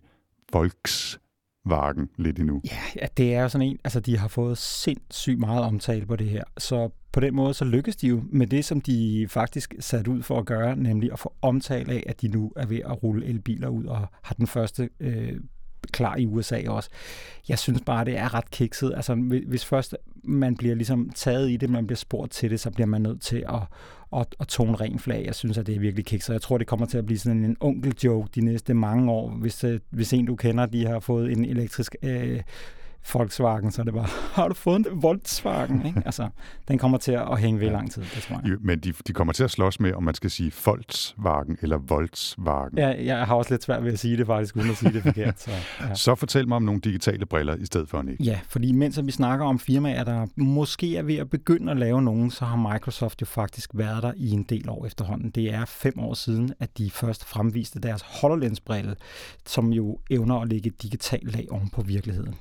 Volks 0.54 1.20
Vagen 1.66 2.10
lidt 2.18 2.40
endnu. 2.40 2.62
Ja, 2.66 3.02
ja, 3.02 3.08
det 3.18 3.36
er 3.36 3.42
jo 3.42 3.50
sådan 3.50 3.68
en, 3.68 3.80
altså 3.84 4.00
de 4.00 4.18
har 4.18 4.28
fået 4.28 4.58
sindssygt 4.58 5.40
meget 5.40 5.64
omtale 5.64 6.06
på 6.06 6.16
det 6.16 6.30
her, 6.30 6.44
så 6.58 6.90
på 7.12 7.20
den 7.20 7.36
måde 7.36 7.54
så 7.54 7.66
lykkes 7.66 7.96
de 7.96 8.08
jo 8.08 8.24
med 8.32 8.48
det, 8.48 8.66
som 8.66 8.82
de 8.82 9.28
faktisk 9.30 9.76
sat 9.80 10.08
ud 10.08 10.24
for 10.24 10.40
at 10.40 10.46
gøre, 10.46 10.76
nemlig 10.76 11.12
at 11.12 11.20
få 11.20 11.34
omtale 11.42 11.94
af, 11.94 12.04
at 12.08 12.22
de 12.22 12.28
nu 12.28 12.52
er 12.56 12.66
ved 12.66 12.80
at 12.86 13.04
rulle 13.04 13.26
elbiler 13.26 13.68
ud 13.68 13.86
og 13.86 14.08
har 14.22 14.36
den 14.36 14.48
første 14.48 14.90
øh, 15.00 15.40
klar 15.92 16.16
i 16.16 16.26
USA 16.26 16.62
også. 16.68 16.90
Jeg 17.50 17.60
synes 17.60 17.82
bare, 17.86 18.06
det 18.06 18.18
er 18.18 18.34
ret 18.34 18.52
kikset. 18.52 18.94
Altså, 18.96 19.16
hvis 19.48 19.66
først 19.66 19.96
man 20.24 20.56
bliver 20.58 20.76
ligesom 20.76 21.10
taget 21.16 21.52
i 21.52 21.58
det, 21.58 21.70
man 21.70 21.88
bliver 21.88 21.98
spurgt 21.98 22.32
til 22.32 22.50
det, 22.50 22.60
så 22.60 22.72
bliver 22.72 22.88
man 22.88 23.02
nødt 23.02 23.22
til 23.22 23.44
at, 23.50 23.60
at, 24.20 24.36
at 24.40 24.48
tone 24.48 24.76
ren 24.76 25.00
flag. 25.00 25.26
Jeg 25.26 25.36
synes, 25.36 25.58
at 25.58 25.68
det 25.68 25.76
er 25.76 25.80
virkelig 25.80 26.06
kikset. 26.06 26.34
Jeg 26.34 26.42
tror, 26.42 26.58
det 26.58 26.68
kommer 26.68 26.86
til 26.86 26.98
at 26.98 27.06
blive 27.06 27.20
sådan 27.20 27.46
en 27.46 27.58
onkel-joke 27.60 28.30
de 28.36 28.42
næste 28.42 28.74
mange 28.74 29.12
år, 29.12 29.30
hvis, 29.30 29.64
øh, 29.64 29.80
hvis 29.90 30.14
en, 30.14 30.26
du 30.26 30.36
kender, 30.36 30.66
de 30.66 30.86
har 30.86 31.00
fået 31.00 31.32
en 31.32 31.46
elektrisk 31.46 31.96
øh, 32.04 32.42
Volkswagen, 33.14 33.72
så 33.72 33.84
det 33.84 33.94
bare, 33.94 34.08
har 34.36 34.48
du 34.48 34.54
fået 34.54 34.76
en 34.76 34.86
Volkswagen? 34.92 35.86
Ikke? 35.86 36.02
Altså, 36.14 36.30
den 36.68 36.78
kommer 36.78 36.98
til 36.98 37.12
at 37.12 37.40
hænge 37.40 37.60
ved 37.60 37.68
ja. 37.68 37.74
lang 37.74 37.92
tid, 37.92 38.02
det 38.02 38.24
tror 38.24 38.40
jeg. 38.44 38.52
Jo, 38.52 38.58
men 38.62 38.80
de, 38.80 38.94
de 39.08 39.14
kommer 39.14 39.34
til 39.34 39.44
at 39.44 39.52
slås 39.52 39.80
med, 39.80 39.94
om 39.94 40.04
man 40.04 40.16
skal 40.16 40.30
sige 40.30 40.52
Volkswagen 40.66 41.58
eller 41.62 41.78
Volkswagen. 41.78 42.78
Ja, 42.78 43.06
jeg 43.06 43.28
har 43.28 43.36
også 43.36 43.54
lidt 43.54 43.64
svært 43.64 43.84
ved 43.84 43.94
at 43.94 44.00
sige 44.00 44.18
det 44.18 44.26
faktisk, 44.26 44.56
uden 44.56 44.70
at 44.70 44.78
sige 44.78 44.94
det 44.94 45.04
forkert. 45.04 45.42
Så, 45.42 45.52
ja. 45.82 45.96
så 45.96 46.16
fortæl 46.16 46.48
mig 46.48 46.56
om 46.56 46.64
nogle 46.64 46.82
digitale 46.82 47.26
briller 47.26 47.56
i 47.56 47.66
stedet 47.66 47.90
for, 47.90 48.02
Nick. 48.02 48.26
Ja, 48.26 48.40
fordi 48.48 48.72
mens 48.72 49.00
vi 49.04 49.12
snakker 49.12 49.46
om 49.46 49.60
firmaer, 49.60 50.04
der 50.04 50.28
måske 50.36 50.98
er 50.98 51.04
ved 51.04 51.16
at 51.16 51.30
begynde 51.30 51.72
at 51.72 51.78
lave 51.78 52.02
nogen, 52.02 52.32
så 52.32 52.46
har 52.46 52.74
Microsoft 52.74 53.22
jo 53.22 53.26
faktisk 53.26 53.70
været 53.74 54.04
der 54.04 54.14
i 54.16 54.32
en 54.32 54.44
del 54.44 54.70
år 54.70 54.86
efterhånden. 54.86 55.30
Det 55.30 55.54
er 55.54 55.66
fem 55.66 56.00
år 56.00 56.14
siden, 56.14 56.54
at 56.60 56.78
de 56.78 56.92
først 56.92 57.26
fremviste 57.26 57.80
deres 57.80 58.02
HoloLens-brille, 58.02 58.96
som 59.46 59.74
jo 59.74 60.00
evner 60.10 60.40
at 60.40 60.48
lægge 60.48 60.68
et 60.68 60.82
digitalt 60.82 61.32
lag 61.34 61.48
oven 61.52 61.70
på 61.70 61.82
virkeligheden. 61.82 62.36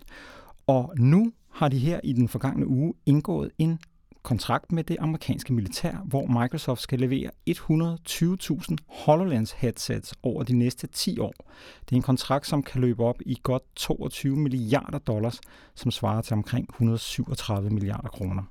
Og 0.67 0.95
nu 0.97 1.33
har 1.51 1.69
de 1.69 1.79
her 1.79 2.01
i 2.05 2.13
den 2.13 2.29
forgangne 2.29 2.67
uge 2.67 2.95
indgået 3.07 3.51
en 3.59 3.79
kontrakt 4.23 4.73
med 4.73 4.85
det 4.85 4.97
amerikanske 5.01 5.53
militær, 5.53 5.97
hvor 6.05 6.27
Microsoft 6.27 6.81
skal 6.81 6.99
levere 6.99 7.31
120.000 7.51 8.77
HoloLens 8.89 9.53
headsets 9.53 10.15
over 10.23 10.43
de 10.43 10.59
næste 10.59 10.87
10 10.87 11.19
år. 11.19 11.35
Det 11.81 11.93
er 11.93 11.97
en 11.97 12.03
kontrakt, 12.03 12.47
som 12.47 12.63
kan 12.63 12.81
løbe 12.81 13.05
op 13.05 13.17
i 13.27 13.39
godt 13.43 13.63
22 13.77 14.37
milliarder 14.37 14.99
dollars, 14.99 15.41
som 15.75 15.91
svarer 15.91 16.23
til 16.23 16.35
omkring 16.35 16.67
137 16.71 17.71
milliarder 17.71 18.09
kroner. 18.09 18.43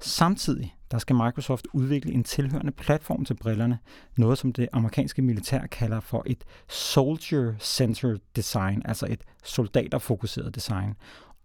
Samtidig 0.00 0.76
der 0.90 0.98
skal 0.98 1.16
Microsoft 1.16 1.66
udvikle 1.72 2.12
en 2.12 2.24
tilhørende 2.24 2.72
platform 2.72 3.24
til 3.24 3.34
brillerne, 3.34 3.78
noget 4.16 4.38
som 4.38 4.52
det 4.52 4.68
amerikanske 4.72 5.22
militær 5.22 5.66
kalder 5.66 6.00
for 6.00 6.22
et 6.26 6.44
Soldier-Centered 6.68 8.32
Design, 8.36 8.82
altså 8.84 9.06
et 9.10 9.20
soldaterfokuseret 9.44 10.54
design. 10.54 10.94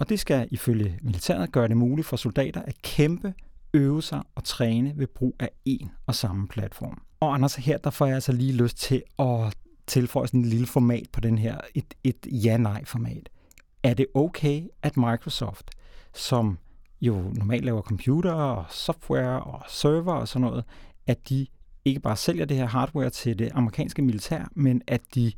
Og 0.02 0.10
det 0.10 0.20
skal 0.20 0.48
ifølge 0.52 1.00
militæret 1.02 1.52
gøre 1.52 1.68
det 1.68 1.78
muligt 1.78 2.08
for 2.08 2.18
soldater 2.18 2.62
at 2.62 2.82
kæmpe, 2.82 3.34
øve 3.74 4.02
sig 4.02 4.22
og 4.36 4.44
træne 4.44 4.94
ved 4.96 5.08
brug 5.08 5.36
af 5.40 5.50
en 5.66 5.92
og 6.08 6.16
samme 6.16 6.48
platform. 6.48 7.02
Og 7.20 7.34
Anders, 7.34 7.56
her 7.56 7.78
der 7.78 7.90
får 7.90 8.06
jeg 8.06 8.16
altså 8.16 8.32
lige 8.32 8.54
lyst 8.54 8.78
til 8.78 9.04
at 9.20 9.54
tilføje 9.88 10.28
sådan 10.28 10.40
et 10.40 10.46
lille 10.46 10.68
format 10.68 11.08
på 11.14 11.20
den 11.20 11.38
her, 11.38 11.58
et, 11.76 11.94
et 12.04 12.28
ja-nej-format. 12.46 13.30
Er 13.84 13.94
det 13.94 14.06
okay, 14.14 14.64
at 14.84 14.98
Microsoft, 14.98 15.72
som 16.14 16.58
jo 17.02 17.32
normalt 17.36 17.66
laver 17.66 17.82
computer 17.82 18.34
og 18.34 18.66
software 18.70 19.44
og 19.44 19.62
server 19.70 20.14
og 20.14 20.28
sådan 20.28 20.48
noget, 20.48 20.64
at 21.08 21.30
de 21.30 21.48
ikke 21.86 22.00
bare 22.00 22.18
sælger 22.18 22.46
det 22.46 22.58
her 22.58 22.68
hardware 22.68 23.10
til 23.10 23.40
det 23.40 23.52
amerikanske 23.54 24.02
militær, 24.02 24.52
men 24.56 24.82
at 24.88 25.02
de 25.16 25.32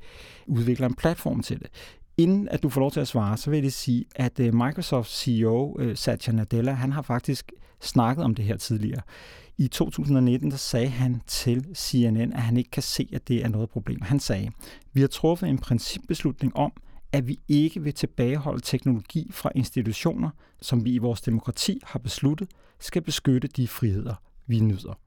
udvikler 0.48 0.88
en 0.88 0.96
platform 0.96 1.42
til 1.42 1.60
det. 1.60 1.68
Inden 2.18 2.50
at 2.50 2.64
du 2.64 2.70
får 2.70 2.82
lov 2.82 2.92
til 2.92 3.00
at 3.00 3.08
svare, 3.08 3.38
så 3.38 3.50
vil 3.50 3.64
jeg 3.64 3.74
sige, 3.74 4.06
at 4.16 4.40
øh, 4.40 4.54
Microsoft 4.54 5.10
CEO 5.10 5.80
øh, 5.80 5.98
Satya 5.98 6.34
Nadella, 6.34 6.72
han 6.72 6.92
har 6.92 7.02
faktisk 7.02 7.52
snakket 7.82 8.26
om 8.26 8.36
det 8.36 8.46
her 8.46 8.58
tidligere. 8.58 9.02
I 9.58 9.68
2019 9.68 10.52
der 10.52 10.58
sagde 10.58 10.88
han 10.88 11.22
til 11.28 11.66
CNN, 11.76 12.34
at 12.34 12.42
han 12.42 12.58
ikke 12.58 12.72
kan 12.72 12.84
se, 12.84 13.10
at 13.14 13.28
det 13.28 13.44
er 13.44 13.48
noget 13.48 13.70
problem. 13.70 14.02
Han 14.02 14.20
sagde, 14.20 14.52
vi 14.94 15.02
har 15.02 15.08
truffet 15.08 15.50
en 15.50 15.58
principbeslutning 15.58 16.56
om, 16.56 16.72
at 17.12 17.28
vi 17.28 17.40
ikke 17.48 17.84
vil 17.84 17.94
tilbageholde 17.94 18.62
teknologi 18.62 19.30
fra 19.32 19.52
institutioner, 19.56 20.30
som 20.62 20.86
vi 20.86 20.94
i 20.94 20.98
vores 20.98 21.22
demokrati 21.22 21.80
har 21.84 22.00
besluttet, 22.00 22.48
skal 22.80 23.02
beskytte 23.02 23.48
de 23.48 23.68
friheder, 23.68 24.16
vi 24.48 24.60
nyder. 24.60 25.00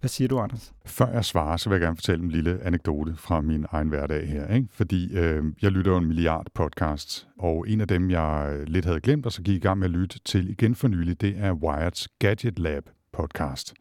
Hvad 0.00 0.08
siger 0.08 0.28
du, 0.28 0.38
Anders? 0.38 0.72
Før 0.86 1.06
jeg 1.06 1.24
svarer, 1.24 1.56
så 1.56 1.68
vil 1.68 1.76
jeg 1.76 1.80
gerne 1.80 1.96
fortælle 1.96 2.24
en 2.24 2.30
lille 2.30 2.60
anekdote 2.62 3.14
fra 3.16 3.40
min 3.40 3.66
egen 3.70 3.88
hverdag 3.88 4.28
her. 4.28 4.54
Ikke? 4.54 4.68
Fordi 4.70 5.12
øh, 5.12 5.44
jeg 5.62 5.70
lytter 5.70 5.92
jo 5.92 5.98
en 5.98 6.06
milliard 6.06 6.46
podcasts, 6.54 7.28
og 7.38 7.68
en 7.68 7.80
af 7.80 7.88
dem, 7.88 8.10
jeg 8.10 8.52
øh, 8.52 8.66
lidt 8.66 8.84
havde 8.84 9.00
glemt, 9.00 9.26
og 9.26 9.32
så 9.32 9.42
gik 9.42 9.56
i 9.56 9.58
gang 9.58 9.78
med 9.78 9.86
at 9.86 9.90
lytte 9.90 10.18
til 10.24 10.50
igen 10.50 10.74
for 10.74 10.88
nylig, 10.88 11.20
det 11.20 11.34
er 11.38 11.54
Wired's 11.54 12.06
Gadget 12.18 12.58
Lab 12.58 12.82
podcast. 13.12 13.74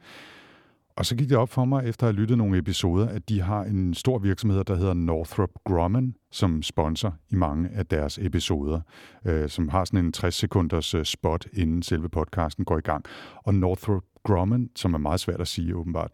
Og 0.99 1.05
så 1.05 1.15
gik 1.15 1.29
det 1.29 1.37
op 1.37 1.49
for 1.49 1.65
mig, 1.65 1.85
efter 1.85 2.07
at 2.07 2.13
have 2.13 2.21
lyttet 2.21 2.37
nogle 2.37 2.57
episoder, 2.57 3.07
at 3.07 3.29
de 3.29 3.41
har 3.41 3.63
en 3.63 3.93
stor 3.93 4.19
virksomhed, 4.19 4.63
der 4.63 4.75
hedder 4.75 4.93
Northrop 4.93 5.49
Grumman, 5.65 6.15
som 6.31 6.63
sponsor 6.63 7.15
i 7.29 7.35
mange 7.35 7.69
af 7.69 7.85
deres 7.85 8.17
episoder, 8.21 8.81
øh, 9.25 9.49
som 9.49 9.69
har 9.69 9.85
sådan 9.85 10.05
en 10.05 10.13
60-sekunders 10.17 10.95
øh, 10.95 11.05
spot, 11.05 11.45
inden 11.53 11.81
selve 11.83 12.09
podcasten 12.09 12.65
går 12.65 12.77
i 12.77 12.81
gang. 12.81 13.05
Og 13.35 13.55
Northrop 13.55 14.03
Grumman, 14.23 14.69
som 14.75 14.93
er 14.93 14.97
meget 14.97 15.19
svært 15.19 15.41
at 15.41 15.47
sige 15.47 15.75
åbenbart, 15.75 16.11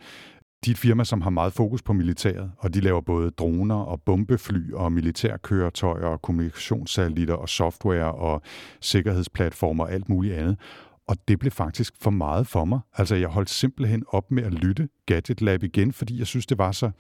de 0.65 0.72
er 0.72 0.74
et 0.74 0.78
firma, 0.78 1.04
som 1.04 1.22
har 1.22 1.30
meget 1.30 1.54
fokus 1.54 1.82
på 1.82 1.94
militæret, 1.94 2.52
og 2.58 2.74
de 2.74 2.80
laver 2.80 3.02
både 3.02 3.32
droner 3.32 3.76
og 3.76 4.02
bombefly 4.02 4.72
og 4.74 4.91
militærkøretøjer 4.91 6.06
og 6.06 6.22
kommunikationssatellitter 6.22 7.34
og 7.34 7.50
software 7.50 8.12
og 8.12 8.41
sikkerhedsplatformer 8.82 9.84
og 9.84 9.91
alt 9.91 10.10
muligt 10.10 10.36
andet. 10.36 10.58
Og 11.08 11.18
det 11.28 11.39
blev 11.39 11.52
faktisk 11.52 11.94
for 12.02 12.12
meget 12.12 12.48
for 12.48 12.65
mig. 12.65 12.80
Altså, 12.94 13.15
jeg 13.15 13.30
holdt 13.30 13.50
simpelthen 13.50 14.04
op 14.08 14.32
med 14.32 14.44
at 14.44 14.54
lytte 14.54 14.89
Gadget 15.06 15.41
Lab 15.41 15.63
igen, 15.63 15.94
fordi 15.94 16.20
jeg 16.20 16.28
synes, 16.28 16.46
det 16.46 16.58
var 16.58 16.72
så 16.72 16.91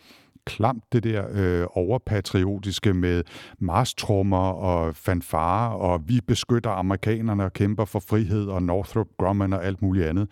klamt, 0.45 0.83
det 0.93 1.03
der 1.03 1.25
øh, 1.31 1.67
overpatriotiske 1.73 2.93
med 2.93 3.23
marstrummer 3.59 4.47
og 4.51 4.95
fanfare, 4.95 5.75
og 5.75 6.01
vi 6.07 6.19
beskytter 6.27 6.69
amerikanerne 6.69 7.43
og 7.43 7.53
kæmper 7.53 7.85
for 7.85 7.99
frihed, 7.99 8.47
og 8.47 8.63
Northrop 8.63 9.07
Grumman 9.17 9.53
og 9.53 9.65
alt 9.65 9.81
muligt 9.81 10.05
andet 10.05 10.27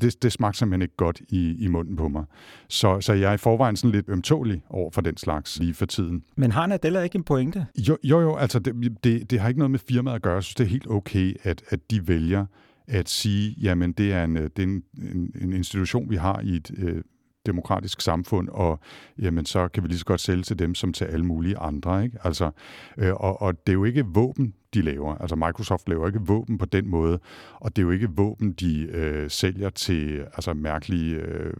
det, 0.00 0.22
det 0.22 0.32
smagte 0.32 0.58
simpelthen 0.58 0.82
ikke 0.82 0.96
godt 0.96 1.20
i, 1.28 1.56
i 1.58 1.68
munden 1.68 1.96
på 1.96 2.08
mig. 2.08 2.24
Så, 2.68 3.00
så 3.00 3.12
jeg 3.12 3.30
er 3.30 3.34
i 3.34 3.38
forvejen 3.38 3.76
sådan 3.76 3.90
lidt 3.90 4.08
ømtålig 4.08 4.62
over 4.70 4.90
for 4.90 5.00
den 5.00 5.16
slags 5.16 5.58
lige 5.58 5.74
for 5.74 5.86
tiden. 5.86 6.22
Men 6.36 6.52
har 6.52 6.66
Nadella 6.66 7.02
ikke 7.02 7.16
en 7.16 7.24
pointe? 7.24 7.66
Jo, 7.78 7.96
jo, 8.04 8.20
jo 8.20 8.36
altså 8.36 8.58
det, 8.58 8.98
det, 9.04 9.30
det 9.30 9.40
har 9.40 9.48
ikke 9.48 9.58
noget 9.58 9.70
med 9.70 9.78
firmaet 9.88 10.14
at 10.14 10.22
gøre. 10.22 10.34
Jeg 10.34 10.42
synes, 10.42 10.54
det 10.54 10.64
er 10.64 10.68
helt 10.68 10.90
okay, 10.90 11.34
at, 11.42 11.62
at 11.68 11.90
de 11.90 12.08
vælger 12.08 12.46
at 12.88 13.08
sige, 13.08 13.56
jamen 13.60 13.92
det 13.92 14.12
er 14.12 14.24
en, 14.24 14.36
det 14.36 14.58
er 14.58 14.62
en, 14.62 14.82
en, 14.94 15.32
en 15.40 15.52
institution, 15.52 16.10
vi 16.10 16.16
har 16.16 16.40
i 16.40 16.56
et 16.56 16.70
øh, 16.78 17.02
demokratisk 17.46 18.00
samfund, 18.00 18.48
og 18.48 18.80
jamen, 19.18 19.46
så 19.46 19.68
kan 19.68 19.82
vi 19.82 19.88
lige 19.88 19.98
så 19.98 20.04
godt 20.04 20.20
sælge 20.20 20.42
til 20.42 20.58
dem 20.58 20.74
som 20.74 20.92
til 20.92 21.04
alle 21.04 21.26
mulige 21.26 21.58
andre. 21.58 22.04
Ikke? 22.04 22.18
Altså, 22.24 22.50
øh, 22.98 23.14
og, 23.14 23.42
og 23.42 23.66
det 23.66 23.72
er 23.72 23.76
jo 23.76 23.84
ikke 23.84 24.04
våben, 24.06 24.54
de 24.74 24.82
laver. 24.82 25.14
Altså 25.14 25.36
Microsoft 25.36 25.88
laver 25.88 26.06
ikke 26.06 26.20
våben 26.20 26.58
på 26.58 26.66
den 26.66 26.88
måde, 26.88 27.18
og 27.54 27.76
det 27.76 27.82
er 27.82 27.86
jo 27.86 27.90
ikke 27.90 28.08
våben, 28.16 28.52
de 28.52 28.82
øh, 28.82 29.30
sælger 29.30 29.70
til 29.70 30.20
altså, 30.20 30.54
mærkelige 30.54 31.14
øh, 31.14 31.52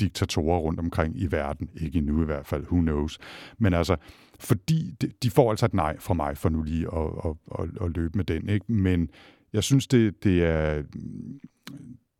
diktatorer 0.00 0.58
rundt 0.58 0.80
omkring 0.80 1.20
i 1.20 1.26
verden. 1.30 1.68
Ikke 1.80 1.98
endnu 1.98 2.22
i 2.22 2.24
hvert 2.24 2.46
fald, 2.46 2.62
who 2.62 2.80
knows. 2.80 3.18
Men 3.58 3.74
altså, 3.74 3.96
fordi 4.38 4.90
de, 5.00 5.10
de 5.22 5.30
får 5.30 5.50
altså 5.50 5.66
et 5.66 5.74
nej 5.74 5.98
fra 5.98 6.14
mig 6.14 6.36
for 6.36 6.48
nu 6.48 6.62
lige 6.62 6.86
at, 6.94 7.10
at, 7.24 7.34
at, 7.58 7.68
at 7.84 7.96
løbe 7.96 8.16
med 8.16 8.24
den. 8.24 8.48
Ikke? 8.48 8.72
Men 8.72 9.10
jeg 9.52 9.64
synes, 9.64 9.86
det, 9.86 10.24
det 10.24 10.44
er 10.44 10.82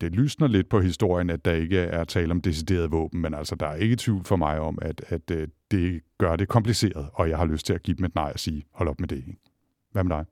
det 0.01 0.13
lysner 0.13 0.47
lidt 0.47 0.69
på 0.69 0.81
historien, 0.81 1.31
at 1.31 1.45
der 1.45 1.53
ikke 1.53 1.79
er 1.79 2.05
tale 2.05 2.31
om 2.31 2.41
decideret 2.41 2.93
våben, 2.93 3.21
men 3.21 3.35
altså, 3.35 3.55
der 3.55 3.67
er 3.67 3.75
ikke 3.75 3.97
tvivl 3.97 4.25
for 4.25 4.37
mig 4.37 4.61
om, 4.61 4.79
at, 4.83 5.05
at 5.09 5.31
øh, 5.31 5.49
det 5.71 6.01
gør 6.19 6.37
det 6.37 6.49
kompliceret, 6.49 7.09
og 7.13 7.29
jeg 7.29 7.39
har 7.39 7.47
lyst 7.47 7.67
til 7.67 7.73
at 7.73 7.83
give 7.83 7.97
dem 7.97 8.05
et 8.05 8.15
nej 8.15 8.31
og 8.35 8.41
sige, 8.41 8.65
hold 8.73 8.89
op 8.89 9.01
med 9.01 9.09
det. 9.09 9.25
Hvad 9.93 10.05
med 10.05 10.17
dig? 10.17 10.25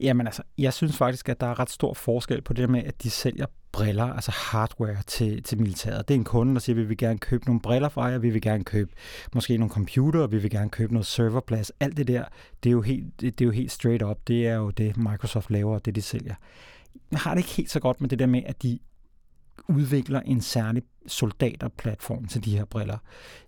Jamen 0.00 0.26
altså, 0.26 0.42
jeg 0.58 0.72
synes 0.72 0.96
faktisk, 0.96 1.28
at 1.28 1.40
der 1.40 1.46
er 1.46 1.60
ret 1.60 1.70
stor 1.70 1.94
forskel 1.94 2.42
på 2.42 2.52
det 2.52 2.70
med, 2.70 2.84
at 2.84 3.02
de 3.02 3.10
sælger 3.10 3.46
briller, 3.72 4.04
altså 4.04 4.30
hardware 4.30 4.96
til, 5.06 5.42
til 5.42 5.58
militæret. 5.58 6.08
Det 6.08 6.14
er 6.14 6.18
en 6.18 6.24
kunde, 6.24 6.54
der 6.54 6.60
siger, 6.60 6.76
at 6.76 6.82
vi 6.82 6.84
vil 6.84 6.96
gerne 6.96 7.18
købe 7.18 7.44
nogle 7.44 7.60
briller 7.60 7.88
fra 7.88 8.04
jer, 8.04 8.18
vi 8.18 8.30
vil 8.30 8.42
gerne 8.42 8.64
købe 8.64 8.90
måske 9.34 9.58
nogle 9.58 9.72
computer, 9.72 10.26
vi 10.26 10.38
vil 10.38 10.50
gerne 10.50 10.70
købe 10.70 10.92
noget 10.92 11.06
serverplads. 11.06 11.72
Alt 11.80 11.96
det 11.96 12.08
der, 12.08 12.24
det 12.62 12.70
er 12.70 12.72
jo 12.72 12.82
helt, 12.82 13.20
det 13.20 13.40
er 13.40 13.44
jo 13.44 13.50
helt 13.50 13.72
straight 13.72 14.02
up. 14.02 14.18
Det 14.28 14.46
er 14.46 14.54
jo 14.54 14.70
det, 14.70 14.96
Microsoft 14.96 15.50
laver, 15.50 15.74
og 15.74 15.84
det 15.84 15.94
de 15.94 16.02
sælger. 16.02 16.34
Jeg 17.10 17.18
har 17.18 17.30
det 17.30 17.38
ikke 17.38 17.50
helt 17.50 17.70
så 17.70 17.80
godt 17.80 18.00
med 18.00 18.08
det 18.08 18.18
der 18.18 18.26
med, 18.26 18.42
at 18.46 18.62
de 18.62 18.78
udvikler 19.68 20.20
en 20.20 20.40
særlig 20.40 20.82
soldaterplatform 21.06 22.24
til 22.24 22.44
de 22.44 22.56
her 22.56 22.64
briller. 22.64 22.98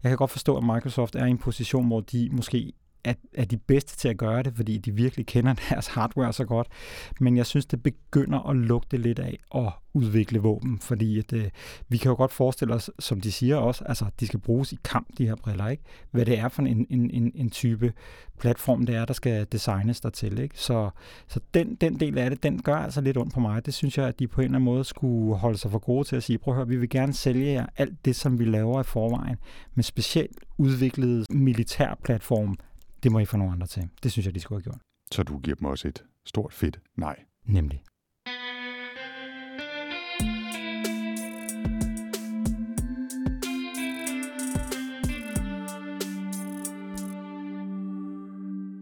Jeg 0.02 0.10
kan 0.10 0.16
godt 0.16 0.30
forstå, 0.30 0.56
at 0.56 0.64
Microsoft 0.64 1.14
er 1.14 1.24
i 1.24 1.30
en 1.30 1.38
position, 1.38 1.86
hvor 1.86 2.00
de 2.00 2.28
måske 2.32 2.72
er, 3.04 3.14
er 3.34 3.44
de 3.44 3.56
bedste 3.56 3.96
til 3.96 4.08
at 4.08 4.16
gøre 4.16 4.42
det, 4.42 4.52
fordi 4.56 4.78
de 4.78 4.94
virkelig 4.94 5.26
kender 5.26 5.54
deres 5.70 5.86
hardware 5.86 6.32
så 6.32 6.44
godt. 6.44 6.66
Men 7.20 7.36
jeg 7.36 7.46
synes, 7.46 7.66
det 7.66 7.82
begynder 7.82 8.50
at 8.50 8.56
lugte 8.56 8.96
lidt 8.96 9.18
af 9.18 9.38
at 9.54 9.72
udvikle 9.94 10.38
våben, 10.38 10.78
fordi 10.78 11.18
at, 11.18 11.32
øh, 11.32 11.50
vi 11.88 11.96
kan 11.96 12.08
jo 12.08 12.16
godt 12.16 12.32
forestille 12.32 12.74
os, 12.74 12.90
som 12.98 13.20
de 13.20 13.32
siger 13.32 13.56
også, 13.56 13.84
altså 13.84 14.04
de 14.20 14.26
skal 14.26 14.40
bruges 14.40 14.72
i 14.72 14.78
kamp, 14.84 15.08
de 15.18 15.26
her 15.26 15.34
briller, 15.34 15.68
ikke? 15.68 15.82
Hvad 16.10 16.24
det 16.24 16.38
er 16.38 16.48
for 16.48 16.62
en, 16.62 16.86
en, 16.90 17.10
en, 17.10 17.32
en 17.34 17.50
type 17.50 17.92
platform, 18.40 18.86
det 18.86 18.94
er, 18.94 19.04
der 19.04 19.14
skal 19.14 19.46
designes 19.52 20.00
der 20.00 20.10
til, 20.10 20.38
ikke? 20.38 20.58
Så, 20.58 20.90
så 21.28 21.40
den, 21.54 21.74
den 21.74 22.00
del 22.00 22.18
af 22.18 22.30
det, 22.30 22.42
den 22.42 22.62
gør 22.62 22.76
altså 22.76 23.00
lidt 23.00 23.16
ondt 23.16 23.34
på 23.34 23.40
mig. 23.40 23.66
Det 23.66 23.74
synes 23.74 23.98
jeg, 23.98 24.06
at 24.06 24.18
de 24.18 24.28
på 24.28 24.40
en 24.40 24.44
eller 24.44 24.56
anden 24.56 24.64
måde 24.64 24.84
skulle 24.84 25.36
holde 25.36 25.58
sig 25.58 25.70
for 25.70 25.78
gode 25.78 26.08
til 26.08 26.16
at 26.16 26.22
sige, 26.22 26.38
prøv 26.38 26.54
at 26.54 26.56
høre, 26.56 26.68
vi 26.68 26.76
vil 26.76 26.88
gerne 26.88 27.12
sælge 27.12 27.52
jer 27.52 27.66
alt 27.76 28.04
det, 28.04 28.16
som 28.16 28.38
vi 28.38 28.44
laver 28.44 28.80
i 28.80 28.84
forvejen, 28.84 29.36
med 29.74 29.84
specielt 29.84 30.36
udviklede 30.58 31.24
militærplatform, 31.30 32.56
det 33.02 33.12
må 33.12 33.18
I 33.18 33.24
få 33.24 33.36
nogle 33.36 33.52
andre 33.52 33.66
til. 33.66 33.88
Det 34.02 34.12
synes 34.12 34.26
jeg, 34.26 34.34
de 34.34 34.40
skulle 34.40 34.56
have 34.56 34.70
gjort. 34.70 34.80
Så 35.12 35.22
du 35.22 35.38
giver 35.38 35.56
dem 35.56 35.64
også 35.64 35.88
et 35.88 36.04
stort 36.24 36.52
fedt 36.52 36.80
nej. 36.96 37.16
Nemlig. 37.44 37.82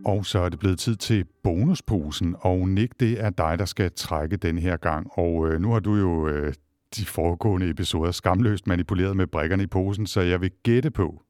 Og 0.05 0.27
så 0.27 0.39
er 0.39 0.49
det 0.49 0.59
blevet 0.59 0.79
tid 0.79 0.97
til 0.97 1.25
bonusposen, 1.43 2.37
og 2.39 2.69
Nick, 2.69 2.93
det 3.01 3.25
er 3.25 3.31
dig, 3.31 3.59
der 3.59 3.65
skal 3.65 3.93
trække 3.97 4.37
den 4.37 4.59
her 4.59 4.77
gang. 4.77 5.11
Og 5.13 5.49
øh, 5.49 5.61
nu 5.61 5.73
har 5.73 5.81
du 5.81 5.97
jo 5.97 6.29
øh, 6.29 6.55
de 6.97 7.05
foregående 7.07 7.71
episoder 7.71 8.11
skamløst 8.11 8.67
manipuleret 8.67 9.17
med 9.17 9.27
brækkerne 9.27 9.63
i 9.63 9.67
posen, 9.67 10.07
så 10.07 10.21
jeg 10.21 10.41
vil 10.41 10.51
gætte 10.63 10.91
på, 10.91 11.23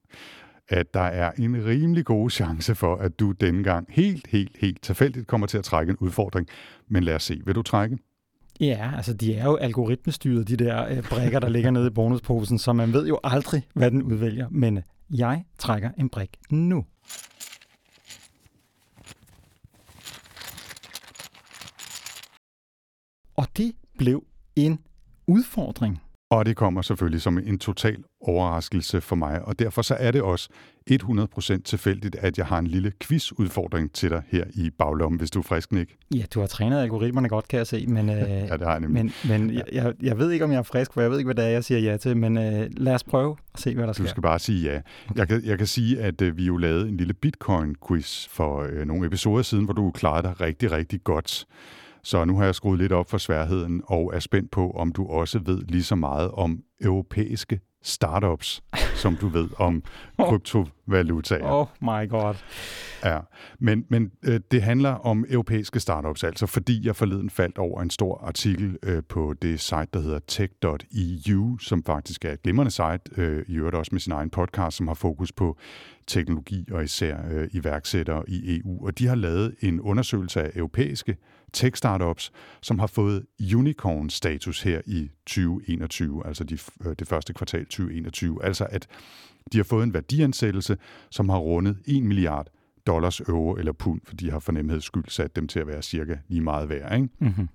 at 0.68 0.94
der 0.94 1.00
er 1.00 1.30
en 1.38 1.64
rimelig 1.64 2.04
god 2.04 2.30
chance 2.30 2.74
for, 2.74 2.96
at 2.96 3.20
du 3.20 3.32
denne 3.32 3.62
gang 3.62 3.86
helt, 3.90 4.26
helt, 4.26 4.56
helt 4.60 4.82
tilfældigt 4.82 5.26
kommer 5.26 5.46
til 5.46 5.58
at 5.58 5.64
trække 5.64 5.90
en 5.90 5.96
udfordring. 5.96 6.48
Men 6.88 7.02
lad 7.02 7.14
os 7.14 7.22
se, 7.22 7.40
vil 7.44 7.54
du 7.54 7.62
trække? 7.62 7.98
Ja, 8.60 8.92
altså 8.96 9.14
de 9.14 9.34
er 9.34 9.44
jo 9.44 9.56
algoritmestyret, 9.56 10.48
de 10.48 10.56
der 10.56 10.86
øh, 10.86 11.02
brækker, 11.02 11.40
der 11.40 11.48
ligger 11.48 11.70
nede 11.70 11.86
i 11.86 11.90
bonusposen, 11.90 12.58
så 12.58 12.72
man 12.72 12.92
ved 12.92 13.06
jo 13.06 13.20
aldrig, 13.24 13.62
hvad 13.74 13.90
den 13.90 14.02
udvælger. 14.02 14.48
Men 14.50 14.82
jeg 15.10 15.44
trækker 15.58 15.90
en 15.98 16.08
brik 16.08 16.30
nu. 16.50 16.84
Og 23.36 23.46
det 23.56 23.72
blev 23.98 24.24
en 24.56 24.78
udfordring. 25.26 26.02
Og 26.30 26.46
det 26.46 26.56
kommer 26.56 26.82
selvfølgelig 26.82 27.22
som 27.22 27.38
en 27.38 27.58
total 27.58 28.04
overraskelse 28.28 29.00
for 29.00 29.16
mig, 29.16 29.42
og 29.42 29.58
derfor 29.58 29.82
så 29.82 29.94
er 29.94 30.10
det 30.10 30.22
også 30.22 30.48
100% 30.90 31.62
tilfældigt, 31.64 32.16
at 32.16 32.38
jeg 32.38 32.46
har 32.46 32.58
en 32.58 32.66
lille 32.66 32.92
quizudfordring 33.00 33.92
til 33.92 34.10
dig 34.10 34.22
her 34.28 34.44
i 34.54 34.70
baglommen, 34.70 35.18
hvis 35.18 35.30
du 35.30 35.38
er 35.38 35.42
frisk, 35.42 35.72
Nick. 35.72 35.90
Ja, 36.14 36.22
du 36.34 36.40
har 36.40 36.46
trænet 36.46 36.80
algoritmerne 36.80 37.28
godt, 37.28 37.48
kan 37.48 37.58
jeg 37.58 37.66
se, 37.66 37.86
men, 37.86 38.10
øh, 38.10 38.16
ja, 38.30 38.56
det 38.56 38.62
har 38.62 38.70
jeg 38.70 38.80
nemlig. 38.80 39.04
men, 39.04 39.12
men 39.28 39.50
ja. 39.50 39.60
jeg, 39.72 39.94
jeg 40.02 40.18
ved 40.18 40.30
ikke, 40.30 40.44
om 40.44 40.52
jeg 40.52 40.58
er 40.58 40.62
frisk, 40.62 40.92
for 40.92 41.00
jeg 41.00 41.10
ved 41.10 41.18
ikke, 41.18 41.26
hvad 41.26 41.34
det 41.34 41.44
er, 41.44 41.48
jeg 41.48 41.64
siger 41.64 41.78
ja 41.78 41.96
til, 41.96 42.16
men 42.16 42.38
øh, 42.38 42.70
lad 42.76 42.94
os 42.94 43.04
prøve 43.04 43.36
at 43.54 43.60
se, 43.60 43.74
hvad 43.74 43.86
der 43.86 43.92
sker. 43.92 44.04
Du 44.04 44.10
skal 44.10 44.22
bare 44.22 44.38
sige 44.38 44.72
ja. 44.72 44.80
Jeg 45.16 45.28
kan, 45.28 45.42
jeg 45.44 45.58
kan 45.58 45.66
sige, 45.66 46.00
at 46.00 46.22
øh, 46.22 46.36
vi 46.36 46.44
jo 46.44 46.56
lavede 46.56 46.88
en 46.88 46.96
lille 46.96 47.14
bitcoin-quiz 47.14 48.28
for 48.30 48.66
øh, 48.72 48.86
nogle 48.86 49.06
episoder 49.06 49.42
siden, 49.42 49.64
hvor 49.64 49.74
du 49.74 49.90
klarede 49.90 50.22
dig 50.22 50.40
rigtig, 50.40 50.72
rigtig 50.72 51.04
godt. 51.04 51.46
Så 52.02 52.24
nu 52.24 52.36
har 52.36 52.44
jeg 52.44 52.54
skruet 52.54 52.78
lidt 52.78 52.92
op 52.92 53.10
for 53.10 53.18
sværheden 53.18 53.82
og 53.84 54.10
er 54.14 54.20
spændt 54.20 54.50
på, 54.50 54.70
om 54.70 54.92
du 54.92 55.06
også 55.06 55.38
ved 55.38 55.62
lige 55.68 55.82
så 55.82 55.94
meget 55.94 56.30
om 56.30 56.62
europæiske 56.80 57.60
startups, 57.86 58.62
som 59.02 59.16
du 59.16 59.28
ved 59.28 59.48
om 59.58 59.82
kryptovalutaer. 60.18 61.50
Oh 61.50 61.66
my 61.80 62.08
god. 62.08 62.34
Ja, 63.04 63.18
men, 63.58 63.84
men 63.88 64.10
øh, 64.24 64.40
det 64.50 64.62
handler 64.62 64.90
om 64.90 65.24
europæiske 65.28 65.80
startups, 65.80 66.24
altså 66.24 66.46
fordi 66.46 66.86
jeg 66.86 66.96
forleden 66.96 67.30
faldt 67.30 67.58
over 67.58 67.82
en 67.82 67.90
stor 67.90 68.24
artikel 68.24 68.78
øh, 68.82 69.02
på 69.08 69.34
det 69.42 69.60
site, 69.60 69.86
der 69.92 70.00
hedder 70.00 70.18
tech.eu, 70.26 71.58
som 71.58 71.84
faktisk 71.84 72.24
er 72.24 72.32
et 72.32 72.42
glimrende 72.42 72.70
site, 72.70 73.00
øh, 73.16 73.44
i 73.48 73.54
øvrigt 73.54 73.76
også 73.76 73.88
med 73.92 74.00
sin 74.00 74.12
egen 74.12 74.30
podcast, 74.30 74.76
som 74.76 74.88
har 74.88 74.94
fokus 74.94 75.32
på 75.32 75.56
teknologi 76.06 76.68
og 76.72 76.84
især 76.84 77.16
øh, 77.30 77.48
iværksættere 77.52 78.24
i 78.28 78.60
EU. 78.60 78.86
Og 78.86 78.98
de 78.98 79.06
har 79.06 79.14
lavet 79.14 79.54
en 79.60 79.80
undersøgelse 79.80 80.42
af 80.42 80.50
europæiske 80.54 81.16
tech-startups, 81.52 82.32
som 82.62 82.78
har 82.78 82.86
fået 82.86 83.26
unicorn-status 83.54 84.62
her 84.62 84.80
i 84.86 85.10
2021, 85.26 86.26
altså 86.26 86.44
de, 86.44 86.58
øh, 86.84 86.94
det 86.98 87.08
første 87.08 87.32
kvartal 87.32 87.64
2021. 87.64 88.44
Altså 88.44 88.66
at 88.70 88.86
de 89.52 89.56
har 89.58 89.64
fået 89.64 89.84
en 89.84 89.94
værdiansættelse, 89.94 90.76
som 91.10 91.28
har 91.28 91.38
rundet 91.38 91.78
1 91.84 92.02
milliard 92.02 92.46
dollars, 92.86 93.20
euro 93.20 93.56
eller 93.56 93.72
pund, 93.72 94.00
for 94.04 94.14
de 94.14 94.30
har 94.30 94.38
for 94.38 94.80
skyld 94.80 95.04
sat 95.08 95.36
dem 95.36 95.48
til 95.48 95.60
at 95.60 95.66
være 95.66 95.82
cirka 95.82 96.16
lige 96.28 96.40
meget 96.40 96.68
værd. 96.68 96.94
Ikke? 96.94 97.08
Mm-hmm. 97.18 97.48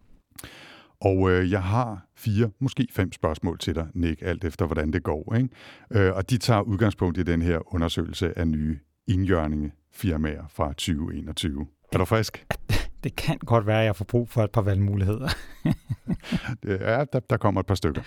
Og 1.02 1.32
øh, 1.32 1.52
jeg 1.52 1.64
har 1.64 2.06
fire, 2.16 2.52
måske 2.60 2.88
fem 2.92 3.12
spørgsmål 3.12 3.60
til 3.60 3.76
dig, 3.76 3.88
Nick, 3.94 4.22
alt 4.22 4.44
efter 4.44 4.66
hvordan 4.66 4.94
det 4.94 5.04
går. 5.04 5.36
Ikke? 5.36 5.50
Øh, 5.92 6.16
og 6.16 6.30
de 6.30 6.38
tager 6.38 6.62
udgangspunkt 6.62 7.18
i 7.18 7.24
den 7.24 7.42
her 7.42 7.74
undersøgelse 7.74 8.38
af 8.38 8.48
nye 8.48 8.80
indjørninge 9.08 9.72
firmaer 9.94 10.44
fra 10.50 10.68
2021. 10.68 11.68
Er 11.92 11.98
du 11.98 12.06
frisk? 12.06 12.46
Det 13.04 13.16
kan 13.16 13.38
godt 13.38 13.68
være, 13.68 13.80
at 13.80 13.86
jeg 13.86 13.96
får 13.96 14.06
brug 14.06 14.30
for 14.30 14.44
et 14.44 14.52
par 14.52 14.62
valgmuligheder. 14.62 15.30
ja, 16.64 17.06
der, 17.14 17.20
der 17.30 17.38
kommer 17.38 17.62
et 17.62 17.68
par 17.68 17.76
stykker. 17.76 18.02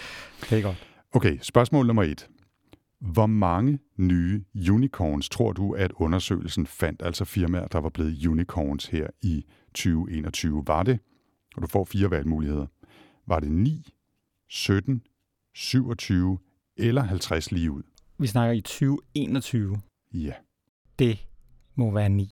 Det 0.51 0.59
er 0.59 0.63
godt. 0.63 0.89
Okay, 1.13 1.39
spørgsmål 1.43 1.87
nummer 1.87 2.03
et. 2.03 2.29
Hvor 3.01 3.27
mange 3.27 3.79
nye 3.97 4.45
unicorns 4.71 5.29
tror 5.29 5.53
du, 5.53 5.73
at 5.73 5.93
undersøgelsen 5.93 6.67
fandt, 6.67 7.03
altså 7.03 7.25
firmaer, 7.25 7.67
der 7.67 7.79
var 7.79 7.89
blevet 7.89 8.27
unicorns 8.27 8.87
her 8.87 9.07
i 9.23 9.45
2021? 9.75 10.63
Var 10.67 10.83
det, 10.83 10.99
og 11.57 11.63
du 11.63 11.67
får 11.67 11.85
fire 11.85 12.11
valgmuligheder, 12.11 12.67
var 13.27 13.41
det 13.41 13.53
9, 13.53 13.93
17, 14.49 15.03
27 15.55 16.39
eller 16.77 17.03
50 17.03 17.53
lige 17.53 17.71
ud? 17.71 17.83
Vi 18.19 18.27
snakker 18.27 18.53
i 18.53 18.61
2021. 18.61 19.81
Ja. 20.13 20.33
Det 20.99 21.27
må 21.75 21.91
være 21.91 22.09
9. 22.09 22.31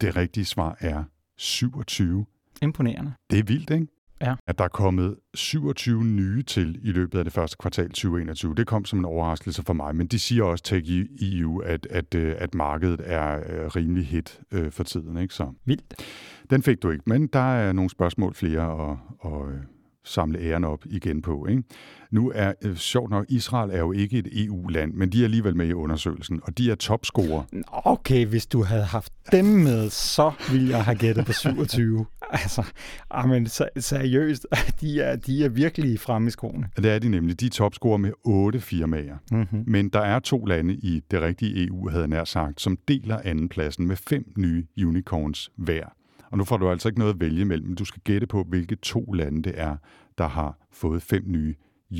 Det 0.00 0.16
rigtige 0.16 0.44
svar 0.44 0.76
er 0.80 1.04
27. 1.38 2.26
Imponerende. 2.62 3.12
Det 3.30 3.38
er 3.38 3.42
vildt, 3.42 3.70
ikke? 3.70 3.86
Ja. 4.20 4.34
At 4.46 4.58
der 4.58 4.64
er 4.64 4.68
kommet 4.68 5.16
27 5.34 6.04
nye 6.04 6.42
til 6.42 6.80
i 6.82 6.92
løbet 6.92 7.18
af 7.18 7.24
det 7.24 7.32
første 7.32 7.56
kvartal 7.60 7.88
2021. 7.88 8.54
Det 8.54 8.66
kom 8.66 8.84
som 8.84 8.98
en 8.98 9.04
overraskelse 9.04 9.62
for 9.62 9.72
mig, 9.72 9.96
men 9.96 10.06
de 10.06 10.18
siger 10.18 10.44
også 10.44 10.64
Tech 10.64 11.06
EU, 11.20 11.58
at, 11.58 11.86
at, 11.90 12.14
øh, 12.14 12.34
at 12.38 12.54
markedet 12.54 13.00
er 13.04 13.36
øh, 13.36 13.66
rimelig 13.66 14.06
hit 14.06 14.40
øh, 14.52 14.72
for 14.72 14.84
tiden. 14.84 15.16
Ikke? 15.16 15.34
Så. 15.34 15.52
Vildt. 15.64 15.94
Den 16.50 16.62
fik 16.62 16.82
du 16.82 16.90
ikke, 16.90 17.04
men 17.06 17.26
der 17.26 17.54
er 17.54 17.72
nogle 17.72 17.90
spørgsmål 17.90 18.34
flere 18.34 18.70
og, 18.70 18.98
og 19.18 19.52
samle 20.04 20.38
æren 20.38 20.64
op 20.64 20.84
igen 20.86 21.22
på. 21.22 21.46
Ikke? 21.46 21.62
Nu 22.10 22.32
er, 22.34 22.52
øh, 22.62 22.76
sjovt 22.76 23.10
nok, 23.10 23.26
Israel 23.28 23.70
er 23.70 23.78
jo 23.78 23.92
ikke 23.92 24.18
et 24.18 24.28
EU-land, 24.44 24.92
men 24.92 25.12
de 25.12 25.20
er 25.20 25.24
alligevel 25.24 25.56
med 25.56 25.66
i 25.66 25.72
undersøgelsen, 25.72 26.40
og 26.42 26.58
de 26.58 26.70
er 26.70 26.74
topscorer. 26.74 27.42
Okay, 27.68 28.26
hvis 28.26 28.46
du 28.46 28.62
havde 28.62 28.84
haft 28.84 29.12
dem 29.32 29.44
med, 29.44 29.90
så 29.90 30.32
ville 30.50 30.70
jeg 30.70 30.84
have 30.84 30.98
gættet 30.98 31.26
på 31.26 31.32
27. 31.32 32.06
altså, 32.30 32.66
amen, 33.10 33.46
seriøst, 33.76 34.46
de 34.80 35.00
er, 35.00 35.16
de 35.16 35.44
er 35.44 35.48
virkelig 35.48 36.00
fremme 36.00 36.28
i 36.28 36.30
skoene. 36.30 36.68
Det 36.76 36.86
er 36.86 36.98
de 36.98 37.08
nemlig. 37.08 37.40
De 37.40 37.48
topscorer 37.48 37.98
med 37.98 38.12
otte 38.24 38.60
firmaer. 38.60 39.16
Mm-hmm. 39.30 39.64
Men 39.66 39.88
der 39.88 40.00
er 40.00 40.18
to 40.18 40.44
lande 40.44 40.74
i 40.74 41.02
det 41.10 41.20
rigtige 41.22 41.66
EU, 41.66 41.88
havde 41.88 42.02
jeg 42.02 42.08
nær 42.08 42.24
sagt, 42.24 42.60
som 42.60 42.78
deler 42.88 43.18
andenpladsen 43.24 43.86
med 43.86 43.96
fem 43.96 44.32
nye 44.36 44.66
unicorns 44.78 45.50
hver. 45.56 45.84
Og 46.34 46.38
nu 46.38 46.44
får 46.44 46.56
du 46.56 46.70
altså 46.70 46.88
ikke 46.88 46.98
noget 46.98 47.14
at 47.14 47.20
vælge 47.20 47.44
mellem. 47.44 47.76
Du 47.76 47.84
skal 47.84 48.02
gætte 48.04 48.26
på, 48.26 48.42
hvilke 48.42 48.76
to 48.76 49.12
lande 49.12 49.42
det 49.42 49.52
er, 49.56 49.76
der 50.18 50.28
har 50.28 50.58
fået 50.70 51.02
fem 51.02 51.24
nye 51.26 51.54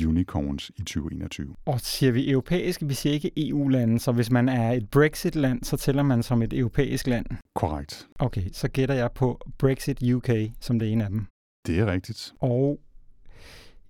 unicorns 0.05 0.71
i 0.75 0.79
2021. 0.79 1.55
Og 1.65 1.79
siger 1.81 2.11
vi 2.11 2.31
europæisk, 2.31 2.81
vi 2.85 2.93
siger 2.93 3.13
ikke 3.13 3.31
EU-lande, 3.49 3.99
så 3.99 4.11
hvis 4.11 4.31
man 4.31 4.49
er 4.49 4.71
et 4.71 4.89
Brexit-land, 4.89 5.63
så 5.63 5.77
tæller 5.77 6.03
man 6.03 6.23
som 6.23 6.41
et 6.41 6.53
europæisk 6.53 7.07
land? 7.07 7.25
Korrekt. 7.55 8.07
Okay, 8.19 8.49
så 8.51 8.67
gætter 8.67 8.95
jeg 8.95 9.11
på 9.11 9.41
Brexit 9.57 10.13
UK 10.13 10.29
som 10.61 10.79
det 10.79 10.91
ene 10.91 11.03
af 11.03 11.09
dem. 11.09 11.25
Det 11.67 11.79
er 11.79 11.85
rigtigt. 11.85 12.33
Og 12.39 12.79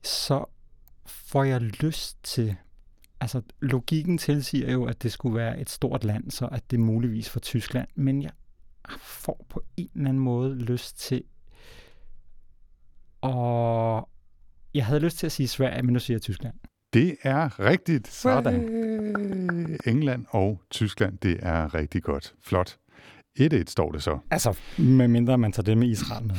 så 0.03 0.45
får 1.05 1.43
jeg 1.43 1.61
lyst 1.61 2.23
til, 2.23 2.55
altså 3.21 3.41
logikken 3.61 4.17
tilsiger 4.17 4.71
jo, 4.71 4.85
at 4.85 5.03
det 5.03 5.11
skulle 5.11 5.35
være 5.35 5.59
et 5.61 5.69
stort 5.69 6.03
land, 6.03 6.31
så 6.31 6.45
at 6.45 6.71
det 6.71 6.79
muligvis 6.79 7.29
for 7.29 7.39
Tyskland, 7.39 7.87
men 7.95 8.21
jeg 8.21 8.31
får 8.99 9.45
på 9.49 9.63
en 9.77 9.89
eller 9.95 10.09
anden 10.09 10.23
måde 10.23 10.55
lyst 10.55 10.99
til 10.99 11.23
at 13.23 14.03
jeg 14.73 14.85
havde 14.85 14.99
lyst 14.99 15.17
til 15.17 15.25
at 15.25 15.31
sige 15.31 15.47
Sverige, 15.47 15.83
men 15.83 15.93
nu 15.93 15.99
siger 15.99 16.15
jeg 16.15 16.21
Tyskland. 16.21 16.53
Det 16.93 17.17
er 17.23 17.59
rigtigt. 17.59 18.07
Sådan. 18.07 18.61
England 19.85 20.25
og 20.29 20.61
Tyskland, 20.69 21.17
det 21.17 21.39
er 21.41 21.73
rigtig 21.73 22.03
godt. 22.03 22.35
Flot. 22.43 22.77
1-1 23.39 23.63
står 23.67 23.91
det 23.91 24.03
så. 24.03 24.19
Altså, 24.31 24.57
med 24.77 25.07
mindre 25.07 25.37
man 25.37 25.51
tager 25.51 25.63
det 25.63 25.77
med 25.77 25.87
Israel 25.87 26.25
med. 26.25 26.35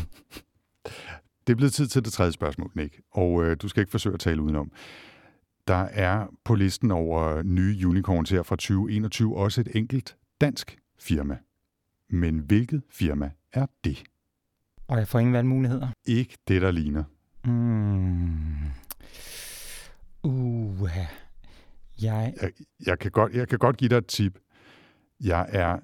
Det 1.47 1.53
er 1.53 1.57
blevet 1.57 1.73
tid 1.73 1.87
til 1.87 2.05
det 2.05 2.13
tredje 2.13 2.33
spørgsmål, 2.33 2.71
Nick. 2.75 3.01
Og 3.13 3.45
øh, 3.45 3.57
du 3.63 3.69
skal 3.69 3.81
ikke 3.81 3.91
forsøge 3.91 4.15
at 4.15 4.21
tale 4.21 4.43
udenom. 4.43 4.73
Der 5.69 5.85
er 5.93 6.27
på 6.45 6.55
listen 6.55 6.91
over 6.91 7.43
nye 7.43 7.87
unicorns 7.87 8.31
her 8.31 8.43
fra 8.43 8.57
2021 8.57 9.37
også 9.37 9.61
et 9.61 9.69
enkelt 9.75 10.17
dansk 10.41 10.79
firma. 11.01 11.39
Men 12.11 12.39
hvilket 12.39 12.83
firma 12.91 13.31
er 13.53 13.67
det? 13.85 14.05
Og 14.89 14.99
jeg 14.99 15.09
får 15.09 15.19
ingen 15.19 15.33
valgmuligheder? 15.33 15.89
Ikke 16.05 16.39
det, 16.49 16.63
der 16.63 16.71
ligner. 16.71 17.05
Mm. 17.45 18.71
Uh. 20.23 20.89
Jeg... 22.03 22.35
Jeg, 22.43 22.53
jeg, 22.87 22.99
kan 22.99 23.11
godt, 23.11 23.33
jeg 23.33 23.49
kan 23.49 23.59
godt 23.59 23.77
give 23.77 23.89
dig 23.89 23.97
et 23.97 24.07
tip. 24.07 24.39
Jeg 25.21 25.47
er 25.49 25.79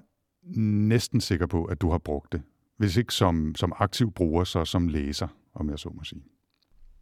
næsten 0.87 1.21
sikker 1.21 1.45
på, 1.45 1.65
at 1.65 1.81
du 1.81 1.91
har 1.91 1.97
brugt 1.97 2.31
det. 2.31 2.41
Hvis 2.77 2.97
ikke 2.97 3.13
som, 3.13 3.55
som 3.55 3.73
aktiv 3.79 4.11
bruger, 4.11 4.43
så 4.43 4.65
som 4.65 4.87
læser, 4.87 5.27
om 5.53 5.69
jeg 5.69 5.79
så 5.79 5.89
må 5.89 6.03
sige. 6.03 6.23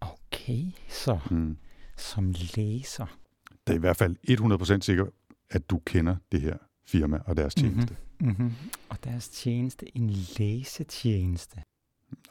Okay, 0.01 0.65
så 0.89 1.19
mm. 1.31 1.57
som 1.97 2.33
læser. 2.55 3.17
Det 3.67 3.73
er 3.73 3.77
i 3.77 3.79
hvert 3.79 3.97
fald 3.97 4.15
100% 4.77 4.81
sikker, 4.81 5.05
at 5.49 5.69
du 5.69 5.79
kender 5.85 6.15
det 6.31 6.41
her 6.41 6.57
firma 6.85 7.19
og 7.25 7.37
deres 7.37 7.57
mhm, 7.57 7.63
tjeneste. 7.63 7.93
Mm-hmm. 7.93 8.10
Mm-hmm. 8.21 8.51
Og 8.89 8.97
deres 9.03 9.29
tjeneste, 9.29 9.97
en 9.97 10.09
læsetjeneste. 10.09 11.57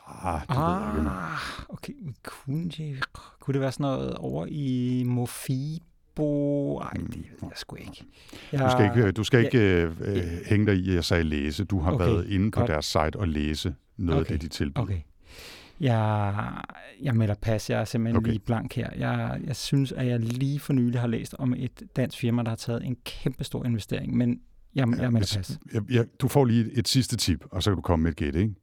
Ah, 0.07 0.41
det 0.41 0.47
ah, 0.49 0.59
ved 0.59 0.93
jeg 0.93 0.99
ikke. 0.99 1.11
Ah, 1.11 1.39
okay, 1.69 1.93
kunne 2.23 2.69
det, 2.69 3.01
kunne 3.41 3.53
det 3.53 3.61
være 3.61 3.73
sådan 3.73 3.85
noget 3.85 4.15
over 4.15 4.47
i 4.51 5.03
Mofibo? 5.07 6.79
Nej, 6.79 6.93
det 6.93 7.17
ved 7.17 7.39
jeg 7.43 7.53
sgu 7.57 7.77
ikke. 7.77 8.05
Jeg, 8.53 8.61
du 8.61 8.71
skal 8.71 8.85
ikke, 8.85 9.13
du 9.13 9.25
skal 9.25 9.45
ikke 9.45 9.59
ja, 9.59 9.85
øh, 9.85 9.97
øh, 10.01 10.23
hænge 10.47 10.67
dig 10.67 10.77
i, 10.77 10.89
at 10.89 10.95
jeg 10.95 11.05
sagde 11.05 11.25
læse. 11.25 11.65
Du 11.65 11.81
har 11.81 11.93
okay, 11.93 12.05
været 12.05 12.29
inde 12.29 12.51
på 12.51 12.61
godt. 12.61 12.71
deres 12.71 12.87
site 12.87 13.17
og 13.17 13.29
læse 13.29 13.75
noget 13.97 14.21
okay, 14.21 14.33
af 14.33 14.41
det, 14.41 14.51
de 14.51 14.57
tilbyder. 14.57 14.83
Okay. 14.83 15.01
Jeg, 15.81 16.35
jeg 17.03 17.17
melder 17.17 17.35
pas. 17.43 17.71
Jeg 17.71 17.81
er 17.81 17.85
simpelthen 17.85 18.17
okay. 18.17 18.31
lige 18.31 18.41
blank 18.41 18.75
her. 18.75 18.91
Jeg, 18.97 19.41
jeg 19.45 19.57
synes, 19.57 19.93
at 19.93 20.07
jeg 20.07 20.21
lige 20.21 20.61
for 20.61 20.73
nylig 20.73 21.01
har 21.01 21.09
læst 21.09 21.35
om 21.39 21.55
et 21.57 21.83
dansk 21.97 22.19
firma, 22.19 22.43
der 22.43 22.49
har 22.49 22.57
taget 22.57 22.87
en 22.87 22.97
kæmpe 23.05 23.45
stor 23.45 23.65
investering, 23.65 24.17
men 24.17 24.41
jeg 24.75 24.89
melder 24.89 25.11
hvis, 25.11 25.37
pas. 25.37 25.59
Jeg, 25.73 25.83
jeg, 25.91 26.07
du 26.21 26.29
får 26.29 26.45
lige 26.45 26.65
et, 26.65 26.79
et 26.79 26.89
sidste 26.89 27.17
tip, 27.17 27.45
og 27.51 27.63
så 27.63 27.71
kan 27.71 27.77
du 27.77 27.83
komme 27.83 28.03
med 28.03 28.11
et 28.11 28.17
gæt, 28.17 28.35
ikke? 28.35 28.55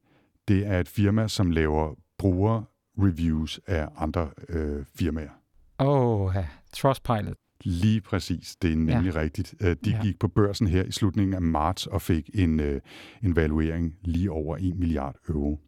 Det 0.48 0.66
er 0.66 0.80
et 0.80 0.88
firma, 0.88 1.28
som 1.28 1.50
laver 1.50 1.94
bruger-reviews 2.18 3.60
af 3.66 3.88
andre 3.96 4.30
øh, 4.48 4.84
firmaer. 4.94 5.30
Åh, 5.78 6.20
oh, 6.20 6.34
Trustpilot. 6.72 7.36
Lige 7.64 8.00
præcis, 8.00 8.56
det 8.62 8.72
er 8.72 8.76
nemlig 8.76 9.14
ja. 9.14 9.20
rigtigt. 9.20 9.54
Øh, 9.60 9.76
de 9.84 9.90
ja. 9.90 10.02
gik 10.02 10.18
på 10.18 10.28
børsen 10.28 10.66
her 10.66 10.82
i 10.82 10.92
slutningen 10.92 11.34
af 11.34 11.42
marts 11.42 11.86
og 11.86 12.02
fik 12.02 12.30
en, 12.34 12.60
øh, 12.60 12.80
en 13.22 13.36
valuering 13.36 13.94
lige 14.02 14.30
over 14.30 14.56
1 14.56 14.78
milliard 14.78 15.16
euro. 15.28 15.60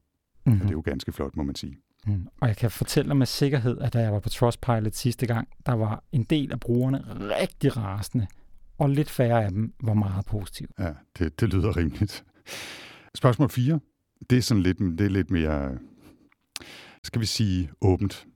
Mm-hmm. 0.46 0.60
Og 0.60 0.64
det 0.64 0.70
er 0.70 0.76
jo 0.76 0.82
ganske 0.84 1.12
flot, 1.12 1.36
må 1.36 1.42
man 1.42 1.54
sige. 1.54 1.76
Mm. 2.06 2.28
Og 2.40 2.48
jeg 2.48 2.56
kan 2.56 2.70
fortælle 2.70 3.08
dig 3.08 3.16
med 3.16 3.26
sikkerhed, 3.26 3.78
at 3.78 3.92
da 3.92 3.98
jeg 3.98 4.12
var 4.12 4.20
på 4.20 4.28
Trustpilot 4.28 4.94
sidste 4.94 5.26
gang, 5.26 5.48
der 5.66 5.72
var 5.72 6.04
en 6.12 6.22
del 6.22 6.52
af 6.52 6.60
brugerne 6.60 7.04
rigtig 7.08 7.76
rasende, 7.76 8.26
og 8.80 8.90
lidt 8.90 9.10
færre 9.10 9.44
af 9.44 9.50
dem 9.50 9.72
var 9.82 9.94
meget 9.94 10.26
positive. 10.26 10.68
Ja, 10.78 10.92
det, 11.18 11.40
det 11.40 11.54
lyder 11.54 11.76
rimeligt. 11.76 12.24
Spørgsmål 13.14 13.48
4 13.48 13.80
det 14.30 14.38
er 14.38 14.42
sådan 14.42 14.62
lidt, 14.62 14.78
det 14.78 15.00
er 15.00 15.08
lidt 15.08 15.30
mere, 15.30 15.78
skal 17.04 17.20
vi 17.20 17.26
sige, 17.26 17.70
åbent. 17.80 18.26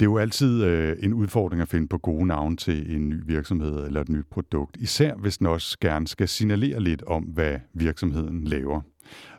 Det 0.00 0.06
er 0.06 0.10
jo 0.10 0.18
altid 0.18 0.64
øh, 0.64 0.96
en 1.00 1.12
udfordring 1.12 1.62
at 1.62 1.68
finde 1.68 1.88
på 1.88 1.98
gode 1.98 2.26
navne 2.26 2.56
til 2.56 2.96
en 2.96 3.08
ny 3.08 3.22
virksomhed 3.26 3.86
eller 3.86 4.00
et 4.00 4.08
nyt 4.08 4.26
produkt, 4.30 4.76
især 4.76 5.14
hvis 5.14 5.38
den 5.38 5.46
også 5.46 5.78
gerne 5.80 6.06
skal 6.06 6.28
signalere 6.28 6.80
lidt 6.80 7.02
om, 7.02 7.22
hvad 7.22 7.58
virksomheden 7.74 8.44
laver. 8.44 8.80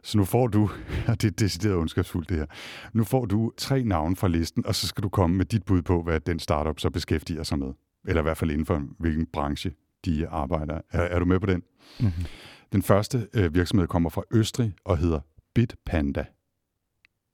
Så 0.04 0.18
nu 0.18 0.26
får 0.26 0.48
du, 0.48 0.70
og 1.08 1.22
det 1.22 1.28
er 1.28 1.32
decideret 1.32 1.76
ondskabsfuldt 1.76 2.30
det 2.30 2.38
her, 2.38 2.46
nu 2.94 3.04
får 3.04 3.26
du 3.26 3.52
tre 3.58 3.84
navne 3.84 4.16
fra 4.16 4.28
listen, 4.28 4.66
og 4.66 4.76
så 4.76 4.88
skal 4.88 5.04
du 5.04 5.10
komme 5.10 5.38
med 5.38 5.46
dit 5.46 5.64
bud 5.64 5.82
på, 5.82 6.04
hvad 6.04 6.20
den 6.20 6.40
startup 6.40 6.80
så 6.80 6.90
beskæftiger 6.90 7.44
sig 7.44 7.60
med. 7.60 7.74
Eller 8.08 8.22
i 8.22 8.24
hvert 8.24 8.38
fald 8.38 8.52
inden 8.52 8.66
for 8.66 8.84
hvilken 9.00 9.26
branche 9.26 9.72
de 10.06 10.28
arbejder. 10.28 10.82
Er, 10.92 11.02
er 11.02 11.20
du 11.20 11.26
med 11.26 11.40
på 11.40 11.46
den? 11.46 11.64
Mm-hmm. 12.00 12.26
Den 12.72 12.84
første 12.84 13.28
øh, 13.34 13.56
virksomhed 13.56 13.88
kommer 13.88 14.10
fra 14.10 14.24
Østrig 14.32 14.74
og 14.86 14.98
hedder 14.98 15.20
Bitpanda. 15.56 16.26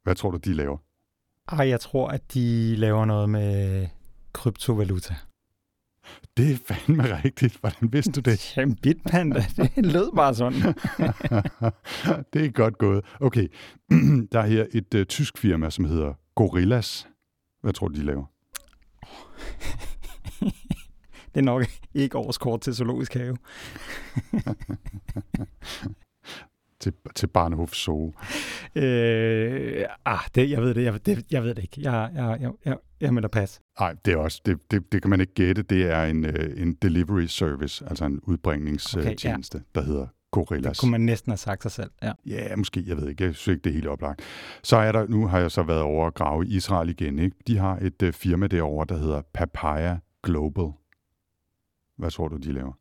Hvad 0.04 0.16
tror 0.16 0.32
du, 0.32 0.38
de 0.38 0.54
laver? 0.54 0.78
Ej, 1.52 1.68
jeg 1.68 1.80
tror, 1.80 2.08
at 2.08 2.34
de 2.34 2.76
laver 2.76 3.06
noget 3.06 3.30
med 3.30 3.88
kryptovaluta. 4.34 5.16
Det 6.38 6.52
er 6.52 6.58
fandme 6.66 7.24
rigtigt. 7.24 7.58
Hvordan 7.60 7.94
vidste 7.94 8.12
du 8.12 8.30
det? 8.30 8.54
Jamen, 8.58 8.76
Bitpanda, 8.76 9.46
det 9.58 9.86
lød 9.86 10.16
bare 10.16 10.36
sådan. 10.36 10.62
det 12.34 12.46
er 12.46 12.52
godt 12.52 12.78
gået. 12.78 13.06
Okay, 13.20 13.48
der 14.32 14.40
er 14.40 14.46
her 14.46 14.66
et 14.72 14.94
uh, 14.94 15.04
tysk 15.04 15.38
firma, 15.38 15.70
som 15.70 15.86
hedder 15.86 16.14
Gorillas. 16.36 17.08
Hvad 17.62 17.74
tror 17.74 17.88
du, 17.88 18.00
de 18.00 18.06
laver? 18.06 18.26
det 21.34 21.40
er 21.40 21.42
nok 21.42 21.66
ikke 21.94 22.18
årskort 22.18 22.62
til 22.62 22.76
zoologisk 22.76 23.14
have. 23.14 23.38
til, 26.84 26.94
til 27.16 27.28
Barnhof 27.28 27.74
Zoo? 27.74 28.14
Øh, 28.76 29.86
ah, 30.06 30.20
det, 30.36 30.50
jeg 30.50 30.62
ved 30.62 30.74
det, 30.74 30.84
jeg, 30.84 31.06
det, 31.06 31.26
jeg 31.32 31.44
ved 31.44 31.56
det 31.56 31.62
ikke. 31.62 31.82
Jeg, 31.82 32.12
jeg, 32.16 32.38
jeg, 32.42 32.52
jeg, 32.66 32.78
jeg 33.02 33.14
melder 33.14 33.30
pas. 33.30 33.62
Nej, 33.80 33.96
det 34.06 34.14
er 34.14 34.18
også, 34.18 34.42
det, 34.46 34.72
det, 34.72 34.92
det 34.92 35.02
kan 35.02 35.10
man 35.10 35.22
ikke 35.22 35.34
gætte. 35.34 35.62
Det 35.62 35.92
er 35.92 36.04
en, 36.04 36.26
øh, 36.26 36.62
en 36.62 36.74
delivery 36.74 37.26
service, 37.26 37.86
altså 37.90 38.06
en 38.06 38.20
udbringningstjeneste, 38.24 39.56
okay, 39.56 39.66
ja. 39.76 39.82
der 39.82 39.86
hedder 39.86 40.08
Gorillas. 40.32 40.72
Det 40.72 40.80
kunne 40.80 40.92
man 40.92 41.02
næsten 41.02 41.30
have 41.32 41.38
sagt 41.38 41.62
sig 41.62 41.72
selv, 41.72 41.92
ja. 42.04 42.12
Ja, 42.26 42.56
måske, 42.56 42.84
jeg 42.88 42.98
ved 42.98 43.10
ikke. 43.10 43.24
Jeg 43.24 43.36
synes 43.36 43.56
ikke, 43.56 43.64
det 43.64 43.70
er 43.70 43.74
helt 43.74 43.88
oplagt. 43.88 44.22
Så 44.64 44.78
er 44.78 44.92
der, 44.92 45.08
nu 45.08 45.28
har 45.28 45.40
jeg 45.40 45.52
så 45.52 45.64
været 45.64 45.82
over 45.82 46.08
at 46.08 46.14
grave 46.14 46.46
i 46.46 46.56
Israel 46.56 46.90
igen. 46.90 47.20
Ikke? 47.20 47.38
De 47.48 47.58
har 47.58 47.78
et 47.82 48.02
uh, 48.04 48.12
firma 48.12 48.48
derovre, 48.48 48.86
der 48.90 48.98
hedder 48.98 49.22
Papaya 49.34 49.98
Global. 50.24 50.72
Hvad 51.98 52.12
tror 52.12 52.28
du, 52.28 52.38
de 52.38 52.52
laver? 52.52 52.74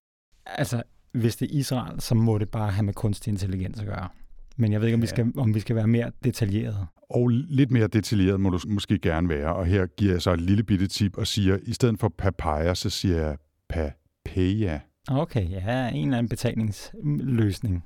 Altså, 0.47 0.83
hvis 1.13 1.37
det 1.37 1.51
er 1.51 1.59
Israel, 1.59 2.01
så 2.01 2.15
må 2.15 2.39
det 2.39 2.49
bare 2.49 2.71
have 2.71 2.85
med 2.85 2.95
kunstig 2.95 3.31
intelligens 3.31 3.81
at 3.81 3.87
gøre. 3.87 4.09
Men 4.57 4.73
jeg 4.73 4.81
ved 4.81 4.89
ikke, 4.89 4.95
om, 4.95 5.01
ja. 5.01 5.05
vi, 5.05 5.07
skal, 5.07 5.33
om 5.37 5.55
vi 5.55 5.61
skal 5.61 5.77
være 5.77 5.87
mere 5.87 6.13
detaljeret. 6.25 6.87
Og 7.11 7.29
lidt 7.29 7.71
mere 7.71 7.87
detaljeret 7.87 8.41
må 8.41 8.51
du 8.51 8.59
måske 8.69 8.99
gerne 8.99 9.29
være. 9.29 9.55
Og 9.55 9.67
her 9.67 9.87
giver 9.87 10.13
jeg 10.13 10.23
så 10.23 10.33
et 10.33 10.41
lille 10.41 10.63
bitte 10.63 10.87
tip 10.87 11.19
og 11.19 11.27
siger, 11.27 11.59
i 11.63 11.73
stedet 11.73 12.01
for 12.01 12.09
papaya, 12.09 12.75
så 12.75 12.91
siger 12.91 13.27
jeg 13.27 13.37
papaya. 13.69 14.81
Okay, 15.09 15.51
ja, 15.51 15.89
en 15.89 16.05
eller 16.05 16.19
anden 16.19 16.29
betalingsløsning. 16.29 17.85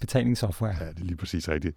Betalingssoftware. 0.00 0.74
Ja, 0.80 0.88
det 0.88 1.00
er 1.00 1.04
lige 1.04 1.16
præcis 1.16 1.48
rigtigt. 1.48 1.76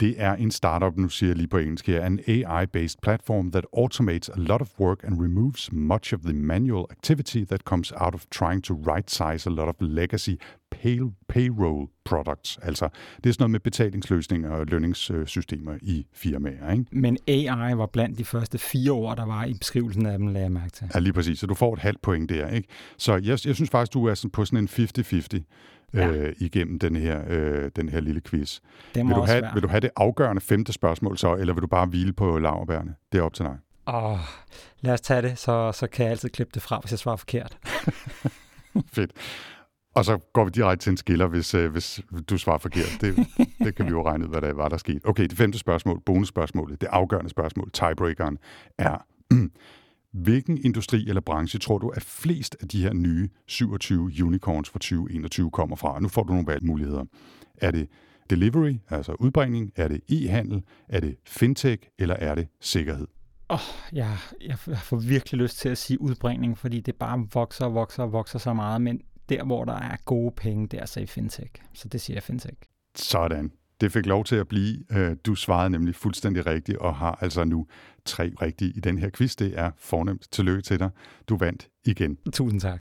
Det 0.00 0.14
er 0.18 0.34
en 0.34 0.50
startup, 0.50 0.96
nu 0.96 1.08
siger 1.08 1.30
jeg 1.30 1.36
lige 1.36 1.48
på 1.48 1.58
engelsk 1.58 1.86
her, 1.86 2.06
en 2.06 2.20
AI-based 2.26 2.96
platform 3.02 3.50
that 3.50 3.64
automates 3.76 4.28
a 4.28 4.36
lot 4.36 4.60
of 4.60 4.68
work 4.80 5.04
and 5.04 5.22
removes 5.22 5.72
much 5.72 6.14
of 6.14 6.20
the 6.20 6.32
manual 6.32 6.84
activity 6.90 7.44
that 7.44 7.60
comes 7.60 7.92
out 7.96 8.14
of 8.14 8.24
trying 8.30 8.64
to 8.64 8.74
right-size 8.74 9.50
a 9.50 9.52
lot 9.52 9.68
of 9.68 9.74
legacy 9.80 10.34
pay 10.70 11.00
payroll 11.28 11.88
products. 12.04 12.58
Altså, 12.62 12.88
det 13.16 13.30
er 13.30 13.32
sådan 13.32 13.42
noget 13.42 13.50
med 13.50 13.60
betalingsløsninger 13.60 14.50
og 14.50 14.66
lønningssystemer 14.66 15.78
i 15.82 16.06
firmaer. 16.12 16.72
Ikke? 16.72 16.84
Men 16.92 17.18
AI 17.28 17.76
var 17.76 17.86
blandt 17.86 18.18
de 18.18 18.24
første 18.24 18.58
fire 18.58 18.90
ord, 18.90 19.16
der 19.16 19.26
var 19.26 19.44
i 19.44 19.54
beskrivelsen 19.54 20.06
af 20.06 20.18
dem, 20.18 20.26
lagde 20.26 20.44
jeg 20.44 20.52
mærke 20.52 20.70
til. 20.70 20.90
Ja, 20.94 20.98
lige 20.98 21.12
præcis. 21.12 21.38
Så 21.38 21.46
du 21.46 21.54
får 21.54 21.72
et 21.74 21.78
halvt 21.78 22.02
point 22.02 22.28
der. 22.28 22.48
Ikke? 22.48 22.68
Så 22.96 23.12
jeg, 23.12 23.38
jeg 23.46 23.54
synes 23.54 23.70
faktisk, 23.70 23.92
du 23.92 24.04
er 24.04 24.14
sådan 24.14 24.30
på 24.30 24.44
sådan 24.44 24.58
en 24.58 24.68
50-50 24.68 25.42
ja. 25.94 26.08
øh, 26.08 26.34
igennem 26.38 26.78
den 26.78 26.96
her, 26.96 27.22
øh, 27.28 27.70
den 27.76 27.88
her 27.88 28.00
lille 28.00 28.20
quiz. 28.20 28.60
Vil, 28.94 29.04
du 29.04 29.20
have, 29.20 29.44
vil 29.54 29.62
du 29.62 29.68
have 29.68 29.80
det 29.80 29.90
afgørende 29.96 30.40
femte 30.40 30.72
spørgsmål 30.72 31.18
så, 31.18 31.34
eller 31.34 31.54
vil 31.54 31.62
du 31.62 31.66
bare 31.66 31.86
hvile 31.86 32.12
på 32.12 32.38
laverbærene? 32.38 32.94
Det 33.12 33.18
er 33.18 33.22
op 33.22 33.34
til 33.34 33.44
dig. 33.44 33.58
Åh, 33.86 34.18
lad 34.80 34.92
os 34.92 35.00
tage 35.00 35.22
det, 35.22 35.38
så, 35.38 35.72
så 35.72 35.86
kan 35.86 36.04
jeg 36.04 36.10
altid 36.10 36.28
klippe 36.28 36.50
det 36.54 36.62
fra, 36.62 36.78
hvis 36.78 36.90
jeg 36.90 36.98
svarer 36.98 37.16
forkert. 37.16 37.58
Fedt. 38.94 39.12
Og 39.94 40.04
så 40.04 40.18
går 40.32 40.44
vi 40.44 40.50
direkte 40.50 40.84
til 40.84 40.90
en 40.90 40.96
skiller, 40.96 41.26
hvis, 41.26 41.54
øh, 41.54 41.72
hvis 41.72 42.00
du 42.30 42.38
svarer 42.38 42.58
forkert. 42.58 42.98
Det, 43.00 43.26
det 43.58 43.74
kan 43.74 43.86
vi 43.86 43.90
jo 43.90 44.06
regne 44.06 44.24
ud, 44.24 44.30
hvad 44.30 44.40
der 44.40 44.52
var, 44.52 44.68
der 44.68 44.76
skete. 44.76 45.00
Okay, 45.04 45.22
det 45.22 45.38
femte 45.38 45.58
spørgsmål, 45.58 46.00
bonusspørgsmålet, 46.06 46.80
det 46.80 46.88
afgørende 46.92 47.30
spørgsmål, 47.30 47.70
tiebreakeren, 47.72 48.38
er, 48.78 49.04
hvilken 50.14 50.58
industri 50.64 51.08
eller 51.08 51.20
branche 51.20 51.58
tror 51.58 51.78
du, 51.78 51.88
at 51.88 52.02
flest 52.02 52.56
af 52.60 52.68
de 52.68 52.82
her 52.82 52.92
nye 52.92 53.28
27 53.46 54.24
unicorns 54.24 54.70
for 54.70 54.78
2021 54.78 55.50
kommer 55.50 55.76
fra? 55.76 56.00
Nu 56.00 56.08
får 56.08 56.22
du 56.22 56.32
nogle 56.32 56.46
valgmuligheder. 56.46 57.04
Er 57.56 57.70
det 57.70 57.88
delivery, 58.30 58.76
altså 58.90 59.12
udbringning? 59.12 59.72
Er 59.76 59.88
det 59.88 60.00
e-handel? 60.08 60.62
Er 60.88 61.00
det 61.00 61.16
fintech? 61.26 61.82
Eller 61.98 62.14
er 62.14 62.34
det 62.34 62.48
sikkerhed? 62.60 63.06
Oh, 63.48 63.58
jeg, 63.92 64.16
jeg 64.40 64.58
får 64.58 64.96
virkelig 64.96 65.40
lyst 65.40 65.58
til 65.58 65.68
at 65.68 65.78
sige 65.78 66.00
udbringning, 66.00 66.58
fordi 66.58 66.80
det 66.80 66.94
bare 66.94 67.26
vokser 67.34 67.64
og 67.64 67.74
vokser 67.74 68.02
og 68.02 68.12
vokser 68.12 68.38
så 68.38 68.52
meget, 68.52 68.82
men 68.82 69.00
der, 69.28 69.44
hvor 69.44 69.64
der 69.64 69.78
er 69.78 69.96
gode 70.04 70.32
penge, 70.36 70.66
det 70.66 70.80
er 70.80 70.86
så 70.86 71.00
i 71.00 71.06
fintech. 71.06 71.50
Så 71.72 71.88
det 71.88 72.00
siger 72.00 72.16
jeg 72.16 72.22
fintech. 72.22 72.56
Sådan. 72.94 73.52
Det 73.80 73.92
fik 73.92 74.06
lov 74.06 74.24
til 74.24 74.36
at 74.36 74.48
blive. 74.48 74.84
Øh, 74.90 75.16
du 75.26 75.34
svarede 75.34 75.70
nemlig 75.70 75.94
fuldstændig 75.94 76.46
rigtigt, 76.46 76.78
og 76.78 76.94
har 76.94 77.18
altså 77.20 77.44
nu 77.44 77.66
tre 78.06 78.32
rigtige 78.42 78.72
i 78.76 78.80
den 78.80 78.98
her 78.98 79.10
quiz. 79.10 79.36
Det 79.36 79.58
er 79.58 79.70
fornemt. 79.78 80.26
Tillykke 80.30 80.62
til 80.62 80.78
dig. 80.78 80.90
Du 81.28 81.36
vandt 81.36 81.68
igen. 81.84 82.18
Tusind 82.32 82.60
tak. 82.60 82.80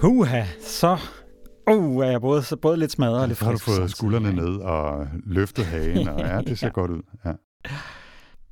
Puha, 0.00 0.44
så 0.60 0.98
uh, 1.70 2.04
er 2.04 2.10
jeg 2.10 2.20
både, 2.20 2.42
både 2.62 2.76
lidt 2.76 2.92
smadret 2.92 3.22
og 3.22 3.28
lidt 3.28 3.38
frisk. 3.38 3.66
har 3.66 3.74
du 3.74 3.80
fået 3.80 3.90
skuldrene 3.90 4.32
ned 4.32 4.56
og 4.56 5.06
løftet 5.26 5.66
hagen, 5.66 6.08
og 6.08 6.20
ja, 6.28 6.40
det 6.40 6.58
ser 6.58 6.66
ja. 6.66 6.72
godt 6.72 6.90
ud. 6.90 7.02
Ja. 7.24 7.32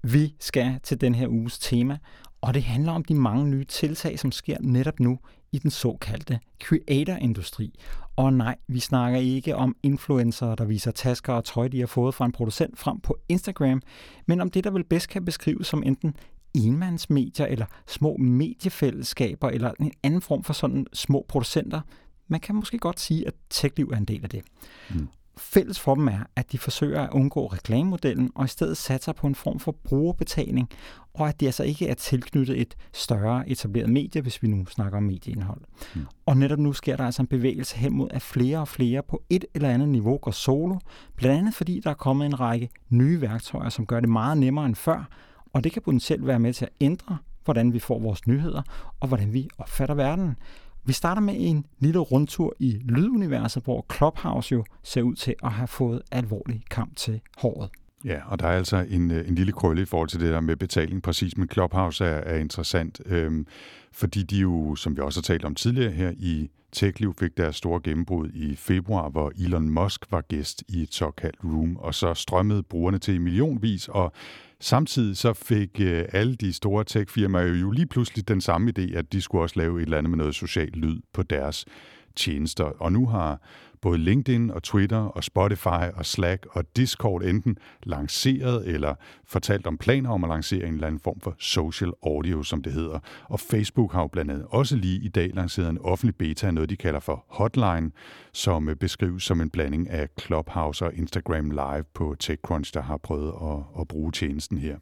Vi 0.03 0.35
skal 0.41 0.81
til 0.83 1.01
den 1.01 1.15
her 1.15 1.29
uges 1.29 1.59
tema, 1.59 1.99
og 2.41 2.55
det 2.55 2.63
handler 2.63 2.93
om 2.93 3.05
de 3.05 3.15
mange 3.15 3.49
nye 3.51 3.65
tiltag, 3.65 4.19
som 4.19 4.33
sker 4.33 4.57
netop 4.61 5.01
nu 5.01 5.19
i 5.53 5.59
den 5.59 5.71
såkaldte 5.71 6.41
creator-industri. 6.65 7.79
Og 8.17 8.33
nej, 8.33 8.57
vi 8.69 8.81
snakker 8.81 9.19
ikke 9.19 9.57
om 9.57 9.77
influencer, 9.83 10.55
der 10.55 10.65
viser 10.65 10.91
tasker 10.91 11.33
og 11.33 11.45
tøj, 11.45 11.69
de 11.69 11.81
har 11.81 11.87
fået 11.87 12.15
fra 12.15 12.25
en 12.25 12.33
producent 12.33 12.79
frem 12.79 13.01
på 13.01 13.19
Instagram, 13.29 13.83
men 14.27 14.41
om 14.41 14.51
det, 14.51 14.65
der 14.65 14.71
vel 14.71 14.85
bedst 14.85 15.09
kan 15.09 15.25
beskrives 15.25 15.67
som 15.67 15.83
enten 15.83 16.17
enmandsmedier 16.55 17.47
eller 17.47 17.67
små 17.87 18.17
mediefællesskaber 18.17 19.49
eller 19.49 19.73
en 19.81 19.93
anden 20.03 20.21
form 20.21 20.45
for 20.45 20.53
sådan 20.53 20.87
små 20.93 21.27
producenter. 21.29 21.81
Man 22.29 22.41
kan 22.41 22.55
måske 22.55 22.79
godt 22.79 23.01
sige, 23.01 23.27
at 23.27 23.35
TechLiv 23.51 23.91
er 23.93 23.97
en 23.97 24.05
del 24.05 24.21
af 24.23 24.31
det. 24.31 24.43
Mm. 24.91 25.09
Fælles 25.39 25.81
for 25.81 25.95
dem 25.95 26.09
er, 26.09 26.19
at 26.37 26.53
de 26.53 26.59
forsøger 26.59 27.01
at 27.01 27.11
undgå 27.13 27.47
reklamemodellen 27.47 28.31
og 28.35 28.45
i 28.45 28.49
stedet 28.49 28.77
satser 28.77 29.13
på 29.13 29.27
en 29.27 29.35
form 29.35 29.59
for 29.59 29.73
brugerbetaling, 29.85 30.69
og 31.15 31.29
at 31.29 31.41
de 31.41 31.47
altså 31.47 31.65
ikke 31.65 31.89
er 31.89 31.95
tilknyttet 31.95 32.61
et 32.61 32.77
større 32.93 33.49
etableret 33.49 33.91
medie, 33.91 34.23
hvis 34.23 34.43
vi 34.43 34.49
nu 34.49 34.67
snakker 34.67 34.99
om 34.99 35.03
medieindhold. 35.03 35.61
Mm. 35.95 36.07
Og 36.27 36.37
netop 36.37 36.59
nu 36.59 36.73
sker 36.73 36.97
der 36.97 37.05
altså 37.05 37.23
en 37.23 37.27
bevægelse 37.27 37.77
hen 37.77 37.93
mod, 37.93 38.09
at 38.11 38.23
flere 38.23 38.59
og 38.59 38.69
flere 38.69 39.03
på 39.03 39.23
et 39.31 39.45
eller 39.55 39.71
andet 39.71 39.89
niveau 39.89 40.17
går 40.17 40.31
solo, 40.31 40.79
blandt 41.17 41.39
andet 41.39 41.55
fordi 41.55 41.81
der 41.85 41.91
er 41.91 41.95
kommet 41.95 42.27
en 42.27 42.41
række 42.41 42.71
nye 42.89 43.21
værktøjer, 43.21 43.69
som 43.69 43.87
gør 43.87 44.01
det 44.01 44.09
meget 44.09 44.39
nemmere 44.39 44.67
end 44.67 44.75
før, 44.75 45.09
og 45.53 45.65
det 45.65 45.73
kan 45.73 45.83
potentielt 45.83 46.27
være 46.27 46.39
med 46.39 46.53
til 46.53 46.65
at 46.65 46.73
ændre, 46.81 47.19
hvordan 47.45 47.73
vi 47.73 47.79
får 47.79 47.99
vores 47.99 48.27
nyheder 48.27 48.63
og 49.01 49.09
hvordan 49.09 49.33
vi 49.33 49.49
opfatter 49.59 49.95
verden. 49.95 50.37
Vi 50.87 50.93
starter 50.93 51.23
med 51.23 51.35
en 51.39 51.67
lille 51.79 51.99
rundtur 51.99 52.55
i 52.59 52.79
lyduniverset, 52.85 53.65
hvor 53.65 53.87
Clubhouse 53.97 54.53
jo 54.53 54.65
ser 54.83 55.03
ud 55.03 55.15
til 55.15 55.35
at 55.43 55.53
have 55.53 55.69
fået 55.69 56.03
alvorlig 56.11 56.63
kamp 56.71 56.97
til 56.97 57.21
håret. 57.39 57.71
Ja, 58.05 58.21
og 58.27 58.41
der 58.41 58.47
er 58.47 58.57
altså 58.57 58.87
en, 58.91 59.11
øh, 59.11 59.29
en 59.29 59.35
lille 59.35 59.53
krølle 59.53 59.83
i 59.83 59.85
forhold 59.85 60.09
til 60.09 60.21
det 60.21 60.33
der 60.33 60.41
med 60.41 60.57
betaling 60.57 61.03
præcis, 61.03 61.37
men 61.37 61.49
Clubhouse 61.53 62.05
er, 62.05 62.19
er 62.19 62.37
interessant, 62.39 63.01
øhm, 63.07 63.47
fordi 63.93 64.23
de 64.23 64.37
jo, 64.37 64.75
som 64.75 64.97
vi 64.97 65.03
også 65.03 65.21
har 65.21 65.23
talt 65.23 65.45
om 65.45 65.55
tidligere 65.55 65.91
her 65.91 66.13
i 66.17 66.51
TechLiv, 66.73 67.15
fik 67.15 67.37
deres 67.37 67.57
store 67.57 67.81
gennembrud 67.85 68.31
i 68.35 68.57
februar, 68.57 69.09
hvor 69.09 69.33
Elon 69.39 69.69
Musk 69.69 70.07
var 70.11 70.21
gæst 70.21 70.65
i 70.69 70.83
et 70.83 70.95
såkaldt 70.95 71.39
room, 71.45 71.77
og 71.77 71.95
så 71.95 72.15
strømmede 72.15 72.63
brugerne 72.63 72.99
til 72.99 73.15
i 73.15 73.19
millionvis, 73.19 73.89
og 73.89 74.13
Samtidig 74.61 75.17
så 75.17 75.33
fik 75.33 75.81
øh, 75.81 76.05
alle 76.13 76.35
de 76.35 76.53
store 76.53 76.85
techfirmaer 76.85 77.47
jo 77.47 77.71
lige 77.71 77.87
pludselig 77.87 78.29
den 78.29 78.41
samme 78.41 78.73
idé, 78.79 78.97
at 78.97 79.13
de 79.13 79.21
skulle 79.21 79.43
også 79.43 79.59
lave 79.59 79.79
et 79.79 79.83
eller 79.83 79.99
andet 79.99 80.11
med 80.11 80.19
noget 80.19 80.35
social 80.35 80.69
lyd 80.69 81.01
på 81.13 81.23
deres 81.23 81.65
tjenester. 82.17 82.65
Og 82.65 82.93
nu 82.93 83.07
har 83.07 83.41
både 83.83 83.99
LinkedIn 83.99 84.51
og 84.51 84.63
Twitter 84.63 84.99
og 84.99 85.25
Spotify 85.25 85.91
og 85.95 86.07
Slack 86.07 86.47
og 86.51 86.65
Discord 86.77 87.23
enten 87.23 87.57
lanceret 87.83 88.69
eller 88.69 88.95
fortalt 89.25 89.67
om 89.67 89.79
planer 89.79 90.11
om 90.11 90.25
at 90.25 90.31
lancere 90.31 90.67
en 90.67 90.75
eller 90.75 90.87
anden 90.87 91.01
form 91.01 91.21
for 91.21 91.35
social 91.39 91.93
audio, 92.03 92.43
som 92.43 92.63
det 92.63 92.73
hedder. 92.73 92.99
Og 93.25 93.41
Facebook 93.41 93.93
har 93.93 94.01
jo 94.01 94.07
blandt 94.07 94.31
andet 94.31 94.47
også 94.51 94.77
lige 94.77 95.01
i 95.05 95.09
dag 95.09 95.31
lanceret 95.35 95.69
en 95.69 95.79
offentlig 95.79 96.17
beta 96.17 96.47
af 96.47 96.55
noget, 96.55 96.71
de 96.71 96.77
kalder 96.77 97.01
for 97.01 97.25
Hotline, 97.29 97.91
som 98.33 98.69
øh, 98.69 98.77
beskrives 98.77 99.23
som 99.23 99.41
en 99.41 99.51
blanding 99.51 99.91
af 99.91 100.09
Clubhouse 100.21 100.85
og 100.85 100.95
Instagram 100.95 101.51
Live 101.51 101.85
på 101.95 102.17
TechCrunch, 102.19 102.75
der 102.75 102.83
har 102.83 102.97
prøvet 102.97 103.33
at, 103.43 103.81
at 103.81 103.89
bruge 103.89 104.13
tjenesten 104.13 104.59
her. 104.59 104.77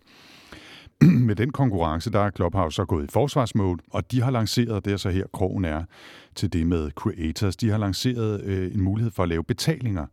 med 1.29 1.37
den 1.37 1.51
konkurrence, 1.51 2.11
der 2.11 2.21
er 2.21 2.31
Clubhouse 2.31 2.75
så 2.75 2.85
gået 2.85 3.05
i 3.05 3.13
forsvarsmode, 3.13 3.83
og 3.91 4.13
de 4.13 4.23
har 4.23 4.31
lanceret, 4.31 4.85
det 4.85 4.93
er 4.93 4.97
så 4.97 5.11
her 5.11 5.27
krogen 5.33 5.65
er, 5.65 5.85
til 6.35 6.53
det 6.53 6.67
med 6.67 6.91
creators, 6.91 7.57
de 7.57 7.71
har 7.71 7.79
lanceret 7.79 8.43
øh, 8.45 8.75
en 8.75 8.81
mulighed 8.81 9.11
for 9.13 9.23
at 9.23 9.29
lave 9.29 9.45
betalinger 9.45 10.07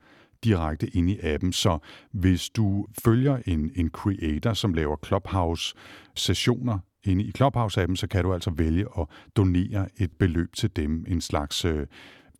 direkte 0.44 0.88
ind 0.88 1.10
i 1.10 1.20
appen. 1.24 1.54
Så 1.54 1.78
hvis 2.12 2.50
du 2.50 2.88
følger 3.04 3.38
en, 3.46 3.72
en 3.76 3.89
creator, 3.89 4.54
som 4.54 4.74
laver 4.74 4.96
Clubhouse-sessioner 5.06 6.80
inde 7.04 7.24
i 7.24 7.32
Clubhouse-appen, 7.38 7.96
så 7.96 8.08
kan 8.12 8.24
du 8.24 8.34
altså 8.34 8.52
vælge 8.52 8.86
at 9.00 9.06
donere 9.36 9.88
et 9.98 10.12
beløb 10.12 10.56
til 10.56 10.76
dem, 10.76 11.06
en 11.08 11.22
slags 11.22 11.65
øh, 11.65 11.88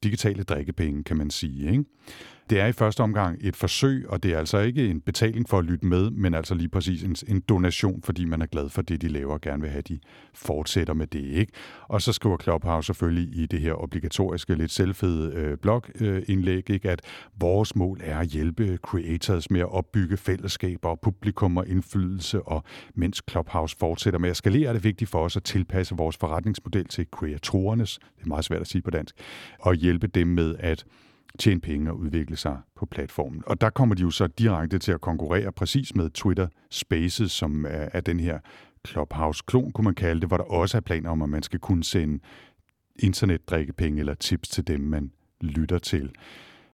digitale 0.04 0.44
drikkepenge, 0.44 1.04
kan 1.04 1.18
man 1.18 1.30
sige. 1.30 1.72
Ikke? 1.72 1.84
Det 2.52 2.60
er 2.60 2.66
i 2.66 2.72
første 2.72 3.02
omgang 3.02 3.38
et 3.42 3.56
forsøg, 3.56 4.06
og 4.10 4.24
det 4.24 4.34
er 4.34 4.40
altså 4.40 4.60
ikke 4.60 4.88
en 4.88 5.02
betaling 5.02 5.50
for 5.50 5.60
at 5.60 5.66
lytte 5.66 5.86
med, 5.86 6.10
men 6.10 6.34
altså 6.34 6.56
lige 6.56 6.70
præcis 6.70 7.04
en, 7.04 7.16
en 7.28 7.40
donation, 7.40 8.02
fordi 8.02 8.26
man 8.26 8.42
er 8.42 8.46
glad 8.46 8.70
for 8.70 8.82
det, 8.82 9.02
de 9.02 9.08
laver, 9.08 9.34
og 9.34 9.42
gerne 9.42 9.62
vil 9.62 9.70
have, 9.70 9.78
at 9.78 9.88
de 9.88 10.00
fortsætter 10.34 10.94
med 10.94 11.08
det. 11.08 11.24
ikke. 11.24 11.54
Og 11.88 12.02
så 12.02 12.14
skriver 12.14 12.38
Clubhouse 12.38 12.86
selvfølgelig 12.86 13.36
i 13.36 13.46
det 13.46 13.60
her 13.60 13.74
obligatoriske, 13.74 14.56
lidt 14.56 14.72
selvfede 14.72 15.34
øh, 15.34 15.58
blogindlæg, 15.58 16.70
øh, 16.70 16.74
ikke, 16.74 16.90
at 16.90 17.02
vores 17.40 17.76
mål 17.76 18.00
er 18.04 18.20
at 18.20 18.28
hjælpe 18.28 18.78
creators 18.78 19.52
med 19.52 19.60
at 19.60 19.74
opbygge 19.74 20.18
fællesskaber 20.18 20.90
og 20.90 21.00
publikum 21.00 21.58
og 21.58 21.68
indflydelse, 21.68 22.42
og 22.42 22.64
mens 22.96 23.22
Clubhouse 23.30 23.76
fortsætter 23.80 24.20
med 24.20 24.30
at 24.30 24.38
skalere, 24.38 24.70
er 24.70 24.74
det 24.74 24.84
vigtigt 24.84 25.10
for 25.10 25.20
os 25.20 25.38
at 25.38 25.44
tilpasse 25.44 25.96
vores 25.96 26.18
forretningsmodel 26.18 26.88
til 26.88 27.08
kreatorernes, 27.12 28.00
det 28.18 28.24
er 28.24 28.28
meget 28.28 28.46
svært 28.46 28.62
at 28.62 28.68
sige 28.68 28.82
på 28.82 28.92
dansk, 28.92 29.16
og 29.60 29.76
hjælpe 29.76 30.08
dem 30.08 30.28
med 30.28 30.56
at 30.60 30.86
tjene 31.40 31.62
penge 31.62 31.92
og 31.92 31.98
udvikle 31.98 32.36
sig 32.36 32.58
på 32.76 32.86
platformen. 32.86 33.44
Og 33.46 33.62
der 33.62 33.70
kommer 33.70 33.96
de 33.96 34.02
jo 34.02 34.12
så 34.12 34.28
direkte 34.28 34.80
til 34.80 34.92
at 34.92 35.02
konkurrere 35.02 35.52
præcis 35.52 35.96
med 35.96 36.10
Twitter 36.10 36.48
Spaces, 36.70 37.32
som 37.32 37.66
er, 37.66 37.90
er 37.94 38.02
den 38.02 38.20
her 38.20 38.40
Clubhouse-klon, 38.88 39.72
kunne 39.72 39.86
man 39.86 39.96
kalde 39.96 40.22
det, 40.22 40.30
hvor 40.30 40.38
der 40.38 40.44
også 40.44 40.78
er 40.78 40.82
planer 40.82 41.10
om, 41.10 41.22
at 41.22 41.30
man 41.30 41.44
skal 41.44 41.60
kunne 41.60 41.84
sende 41.84 42.20
internetdrikkepenge 43.00 44.00
eller 44.00 44.14
tips 44.14 44.50
til 44.50 44.68
dem, 44.68 44.80
man 44.80 45.12
lytter 45.42 45.80
til. 45.80 46.12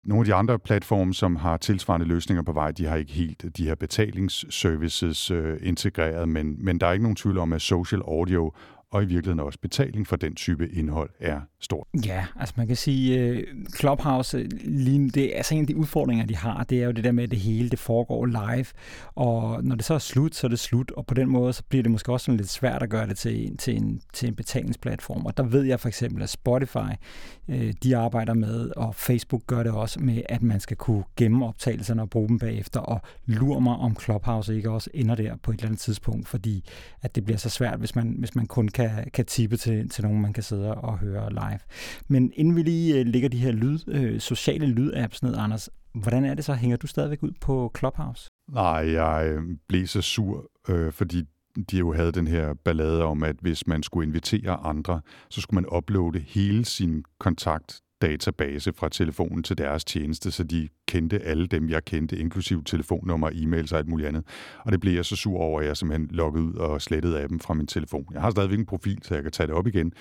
Nogle 0.05 0.21
af 0.21 0.25
de 0.25 0.35
andre 0.35 0.59
platforme, 0.59 1.15
som 1.15 1.37
har 1.37 1.57
tilsvarende 1.57 2.07
løsninger 2.07 2.43
på 2.43 2.53
vej, 2.53 2.71
de 2.71 2.87
har 2.87 2.97
ikke 2.97 3.13
helt 3.13 3.57
de 3.57 3.65
her 3.65 3.75
betalingsservices 3.75 5.31
øh, 5.31 5.59
integreret, 5.63 6.29
men, 6.29 6.65
men 6.65 6.81
der 6.81 6.87
er 6.87 6.93
ikke 6.93 7.03
nogen 7.03 7.17
tvivl 7.17 7.39
om, 7.39 7.53
at 7.53 7.63
social 7.63 8.01
audio 8.01 8.53
og 8.91 9.03
i 9.03 9.07
virkeligheden 9.07 9.41
også 9.41 9.59
betaling 9.59 10.07
for 10.07 10.17
den 10.17 10.35
type 10.35 10.69
indhold 10.69 11.11
er 11.21 11.41
stort. 11.65 11.87
Ja, 12.07 12.25
altså 12.41 12.55
man 12.57 12.67
kan 12.67 12.77
sige, 12.77 13.33
uh, 13.33 13.65
Clubhouse, 13.79 14.39
øh, 14.39 14.49
lige, 14.65 15.11
det 15.11 15.33
er 15.33 15.37
altså 15.37 15.55
en 15.55 15.61
af 15.61 15.67
de 15.67 15.77
udfordringer, 15.77 16.27
de 16.27 16.37
har, 16.37 16.65
det 16.65 16.81
er 16.81 16.85
jo 16.85 16.93
det 16.93 17.05
der 17.05 17.13
med, 17.13 17.25
at 17.25 17.31
det 17.31 17.39
hele 17.39 17.71
det 17.71 17.79
foregår 17.79 18.27
live, 18.27 18.67
og 19.15 19.65
når 19.65 19.77
det 19.77 19.85
så 19.85 19.95
er 19.95 19.99
slut, 19.99 20.35
så 20.35 20.47
er 20.47 20.49
det 20.49 20.59
slut, 20.59 20.91
og 20.91 21.07
på 21.07 21.15
den 21.15 21.29
måde, 21.29 21.53
så 21.53 21.63
bliver 21.69 21.83
det 21.83 21.93
måske 21.93 22.13
også 22.13 22.25
sådan 22.25 22.37
lidt 22.37 22.49
svært 22.49 22.83
at 22.83 22.91
gøre 22.91 23.07
det 23.07 23.17
til, 23.17 23.47
en, 23.47 23.57
til, 23.57 23.77
en, 23.77 24.01
til 24.13 24.29
en 24.29 24.35
betalingsplatform. 24.35 25.27
Og 25.27 25.37
der 25.37 25.43
ved 25.43 25.63
jeg 25.63 25.81
for 25.81 25.89
eksempel, 25.89 26.23
at 26.23 26.29
Spotify, 26.29 26.93
uh, 27.49 27.71
de 27.83 27.97
arbejder 27.97 28.35
med, 28.35 28.71
og 28.77 28.95
Facebook 28.95 29.43
gør 29.47 29.63
det 29.63 29.73
også 29.73 30.01
med, 30.01 30.23
at 30.29 30.43
man 30.43 30.61
skal 30.61 30.77
kunne 30.77 31.05
gemme 31.17 31.47
optagelserne 31.47 32.03
og 32.03 32.11
bruge 32.11 32.29
dem 32.29 32.39
bagefter, 32.39 32.81
og 32.81 33.01
lur 33.27 33.59
mig, 33.59 33.77
om 33.77 33.97
Clubhouse 34.01 34.57
ikke 34.57 34.71
også 34.71 34.91
ender 34.95 35.15
der 35.15 35.37
på 35.43 35.51
et 35.51 35.55
eller 35.55 35.67
andet 35.67 35.81
tidspunkt, 35.81 36.29
fordi 36.29 36.65
at 37.03 37.15
det 37.15 37.25
bliver 37.25 37.39
så 37.39 37.51
svært, 37.51 37.79
hvis 37.79 37.97
man, 37.97 38.15
hvis 38.19 38.35
man 38.35 38.47
kun 38.47 38.69
kan, 38.69 38.91
kan 39.13 39.27
tippe 39.27 39.57
til, 39.57 39.89
til 39.89 40.05
nogen, 40.05 40.21
man 40.21 40.33
kan 40.33 40.43
sidde 40.43 40.75
og 40.75 40.99
høre 40.99 41.31
live 41.31 41.54
live. 41.55 41.61
Men 42.09 42.33
inden 42.35 42.57
vi 42.57 42.63
lige 42.63 43.01
øh, 43.01 43.07
lægger 43.07 43.29
de 43.29 43.39
her 43.39 43.53
lyd, 43.53 43.79
øh, 43.89 44.21
sociale 44.21 44.67
lydapps 44.67 45.23
ned, 45.23 45.37
Anders, 45.39 45.69
hvordan 45.95 46.25
er 46.25 46.35
det 46.35 46.45
så? 46.45 46.55
Hænger 46.55 46.77
du 46.77 46.87
stadigvæk 46.87 47.23
ud 47.23 47.33
på 47.41 47.73
Clubhouse? 47.79 48.31
Nej, 48.53 48.93
jeg 48.93 49.27
øh, 49.29 49.43
blev 49.69 49.87
så 49.87 50.03
sur, 50.03 50.51
øh, 50.69 50.93
fordi 50.93 51.25
de 51.71 51.79
jo 51.79 51.93
havde 51.93 52.13
den 52.13 52.27
her 52.27 52.55
ballade 52.65 53.05
om, 53.05 53.23
at 53.23 53.37
hvis 53.41 53.67
man 53.67 53.83
skulle 53.83 54.09
invitere 54.09 54.53
andre, 54.53 55.01
så 55.31 55.41
skulle 55.41 55.55
man 55.61 55.77
uploade 55.77 56.19
hele 56.19 56.65
sin 56.65 57.05
kontakt 57.19 57.81
database 58.05 58.73
fra 58.73 58.89
telefonen 58.89 59.43
til 59.43 59.59
deres 59.59 59.85
tjeneste, 59.85 60.31
så 60.31 60.45
de 60.45 60.69
kendte 60.89 61.19
alle 61.19 61.47
dem, 61.47 61.69
jeg 61.69 61.85
kendte, 61.85 62.19
inklusiv 62.19 62.65
telefonnummer, 62.65 63.31
e-mails 63.31 63.73
og 63.73 63.79
alt 63.79 63.89
muligt 63.89 64.09
andet. 64.09 64.25
Og 64.65 64.73
det 64.73 64.81
blev 64.81 64.93
jeg 64.93 65.05
så 65.05 65.17
sur 65.17 65.39
over, 65.39 65.61
at 65.61 65.67
jeg 65.67 65.77
simpelthen 65.77 66.09
loggede 66.11 66.45
ud 66.45 66.55
og 66.55 66.83
slettede 66.83 67.21
af 67.21 67.29
dem 67.29 67.41
fra 67.41 67.55
min 67.55 67.67
telefon. 67.67 68.07
Jeg 68.13 68.21
har 68.21 68.31
stadigvæk 68.31 68.59
en 68.59 68.67
profil, 68.67 68.99
så 69.03 69.15
jeg 69.15 69.23
kan 69.23 69.33
tage 69.33 69.47
det 69.47 69.55
op 69.55 69.67
igen, 69.67 69.93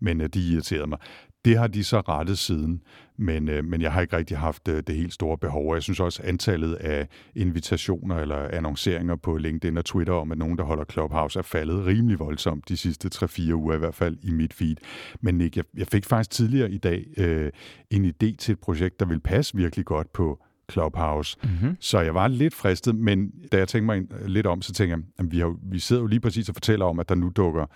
men 0.00 0.20
øh, 0.20 0.28
de 0.28 0.52
irriterede 0.52 0.86
mig. 0.86 0.98
Det 1.44 1.58
har 1.58 1.66
de 1.66 1.84
så 1.84 2.00
rettet 2.00 2.38
siden, 2.38 2.82
men, 3.16 3.48
øh, 3.48 3.64
men 3.64 3.82
jeg 3.82 3.92
har 3.92 4.00
ikke 4.00 4.16
rigtig 4.16 4.38
haft 4.38 4.68
øh, 4.68 4.82
det 4.86 4.94
helt 4.94 5.12
store 5.12 5.38
behov. 5.38 5.68
Og 5.68 5.74
jeg 5.74 5.82
synes 5.82 6.00
også, 6.00 6.22
at 6.22 6.28
antallet 6.28 6.74
af 6.74 7.08
invitationer 7.34 8.16
eller 8.16 8.36
annonceringer 8.36 9.16
på 9.16 9.36
LinkedIn 9.36 9.76
og 9.76 9.84
Twitter 9.84 10.14
om, 10.14 10.32
at 10.32 10.38
nogen, 10.38 10.58
der 10.58 10.64
holder 10.64 10.84
Clubhouse, 10.84 11.38
er 11.38 11.42
faldet 11.42 11.86
rimelig 11.86 12.18
voldsomt 12.18 12.68
de 12.68 12.76
sidste 12.76 13.10
3-4 13.14 13.52
uger, 13.52 13.74
i 13.74 13.78
hvert 13.78 13.94
fald 13.94 14.16
i 14.22 14.30
mit 14.30 14.52
feed. 14.52 14.76
Men 15.20 15.38
Nick, 15.38 15.56
jeg, 15.56 15.64
jeg 15.76 15.86
fik 15.86 16.04
faktisk 16.04 16.30
tidligere 16.30 16.70
i 16.70 16.78
dag 16.78 17.06
øh, 17.16 17.50
en 17.90 18.04
idé 18.04 18.36
til 18.36 18.52
et 18.52 18.60
projekt, 18.60 19.00
der 19.00 19.06
vil 19.06 19.20
passe 19.20 19.56
virkelig 19.56 19.84
godt 19.84 20.12
på 20.12 20.42
Clubhouse. 20.72 21.36
Mm-hmm. 21.42 21.76
Så 21.80 22.00
jeg 22.00 22.14
var 22.14 22.28
lidt 22.28 22.54
fristet, 22.54 22.94
men 22.94 23.30
da 23.52 23.58
jeg 23.58 23.68
tænkte 23.68 23.86
mig 23.86 24.28
lidt 24.28 24.46
om, 24.46 24.62
så 24.62 24.72
tænkte 24.72 24.96
jeg, 24.96 25.04
at 25.18 25.32
vi, 25.32 25.38
har, 25.38 25.56
vi 25.62 25.78
sidder 25.78 26.02
jo 26.02 26.06
lige 26.06 26.20
præcis 26.20 26.48
og 26.48 26.54
fortæller 26.54 26.86
om, 26.86 26.98
at 26.98 27.08
der 27.08 27.14
nu 27.14 27.32
dukker 27.36 27.66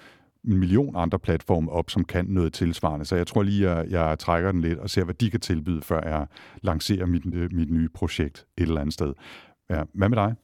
en 0.47 0.59
million 0.59 0.97
andre 0.97 1.19
platforme 1.19 1.73
op, 1.73 1.91
som 1.91 2.05
kan 2.05 2.25
noget 2.25 2.53
tilsvarende. 2.53 3.05
Så 3.05 3.17
jeg 3.17 3.27
tror 3.27 3.43
lige, 3.43 3.71
at 3.71 3.91
jeg 3.91 4.19
trækker 4.19 4.53
den 4.53 4.61
lidt 4.61 4.79
og 4.79 4.91
ser, 4.91 5.05
hvad 5.05 5.15
de 5.15 5.31
kan 5.31 5.41
tilbyde, 5.41 5.83
før 5.83 6.09
jeg 6.09 6.27
lancerer 6.63 7.07
mit, 7.07 7.23
øh, 7.35 7.53
mit 7.53 7.71
nye 7.71 7.89
projekt 7.89 8.47
et 8.59 8.63
eller 8.63 8.81
andet 8.81 8.95
sted. 8.95 9.13
Ja, 9.71 9.83
hvad 9.95 10.09
med 10.09 10.17
dig? 10.17 10.35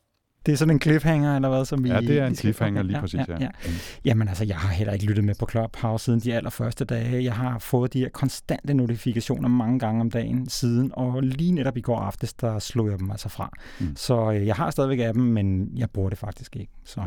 Det 0.47 0.53
er 0.53 0.57
sådan 0.57 0.75
en 0.75 0.81
cliffhanger, 0.81 1.37
eller 1.37 1.49
hvad? 1.49 1.65
Som 1.65 1.85
vi, 1.85 1.89
ja, 1.89 2.01
det 2.01 2.19
er 2.19 2.27
en 2.27 2.35
cliffhanger, 2.35 2.83
lige 2.83 2.97
ja, 2.97 3.01
præcis, 3.01 3.21
ja. 3.21 3.25
ja. 3.29 3.37
ja. 3.41 3.49
Mm. 3.65 3.73
Jamen 4.05 4.29
altså, 4.29 4.45
jeg 4.45 4.57
har 4.57 4.73
heller 4.75 4.93
ikke 4.93 5.07
lyttet 5.07 5.25
med 5.25 5.35
på 5.39 5.47
Clubhouse 5.51 6.05
siden 6.05 6.21
de 6.21 6.35
allerførste 6.35 6.85
dage. 6.85 7.25
Jeg 7.25 7.35
har 7.35 7.59
fået 7.59 7.93
de 7.93 7.99
her 7.99 8.09
konstante 8.09 8.75
notifikationer 8.75 9.49
mange 9.49 9.79
gange 9.79 10.01
om 10.01 10.11
dagen 10.11 10.49
siden, 10.49 10.91
og 10.95 11.23
lige 11.23 11.53
netop 11.53 11.77
i 11.77 11.81
går 11.81 11.99
aftes, 11.99 12.35
der 12.35 12.59
slog 12.59 12.91
jeg 12.91 12.99
dem 12.99 13.11
altså 13.11 13.29
fra. 13.29 13.51
Mm. 13.81 13.97
Så 13.97 14.33
øh, 14.33 14.47
jeg 14.47 14.55
har 14.55 14.71
stadigvæk 14.71 14.99
appen, 15.01 15.33
men 15.33 15.71
jeg 15.77 15.91
bruger 15.91 16.09
det 16.09 16.19
faktisk 16.19 16.57
ikke. 16.57 16.73
Så. 16.85 17.01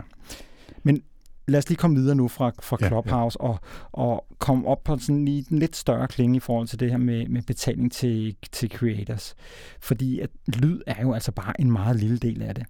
Men 0.83 1.01
lad 1.47 1.57
os 1.57 1.69
lige 1.69 1.77
komme 1.77 1.95
videre 1.95 2.15
nu 2.15 2.27
fra, 2.27 2.51
fra 2.61 2.77
Clubhouse 2.77 3.37
ja, 3.41 3.47
ja. 3.47 3.53
Og, 3.53 3.59
og 3.91 4.25
komme 4.39 4.67
op 4.67 4.83
på 4.83 4.97
sådan 4.97 5.25
lige 5.25 5.45
en 5.51 5.59
lidt 5.59 5.75
større 5.75 6.07
klinge 6.07 6.37
i 6.37 6.39
forhold 6.39 6.67
til 6.67 6.79
det 6.79 6.91
her 6.91 6.97
med, 6.97 7.27
med 7.27 7.41
betaling 7.41 7.91
til, 7.91 8.35
til 8.51 8.69
creators. 8.71 9.35
Fordi 9.79 10.19
at 10.19 10.29
lyd 10.47 10.81
er 10.87 11.01
jo 11.01 11.13
altså 11.13 11.31
bare 11.31 11.61
en 11.61 11.71
meget 11.71 11.95
lille 11.95 12.17
del 12.17 12.41
af 12.41 12.55
det. 12.55 12.65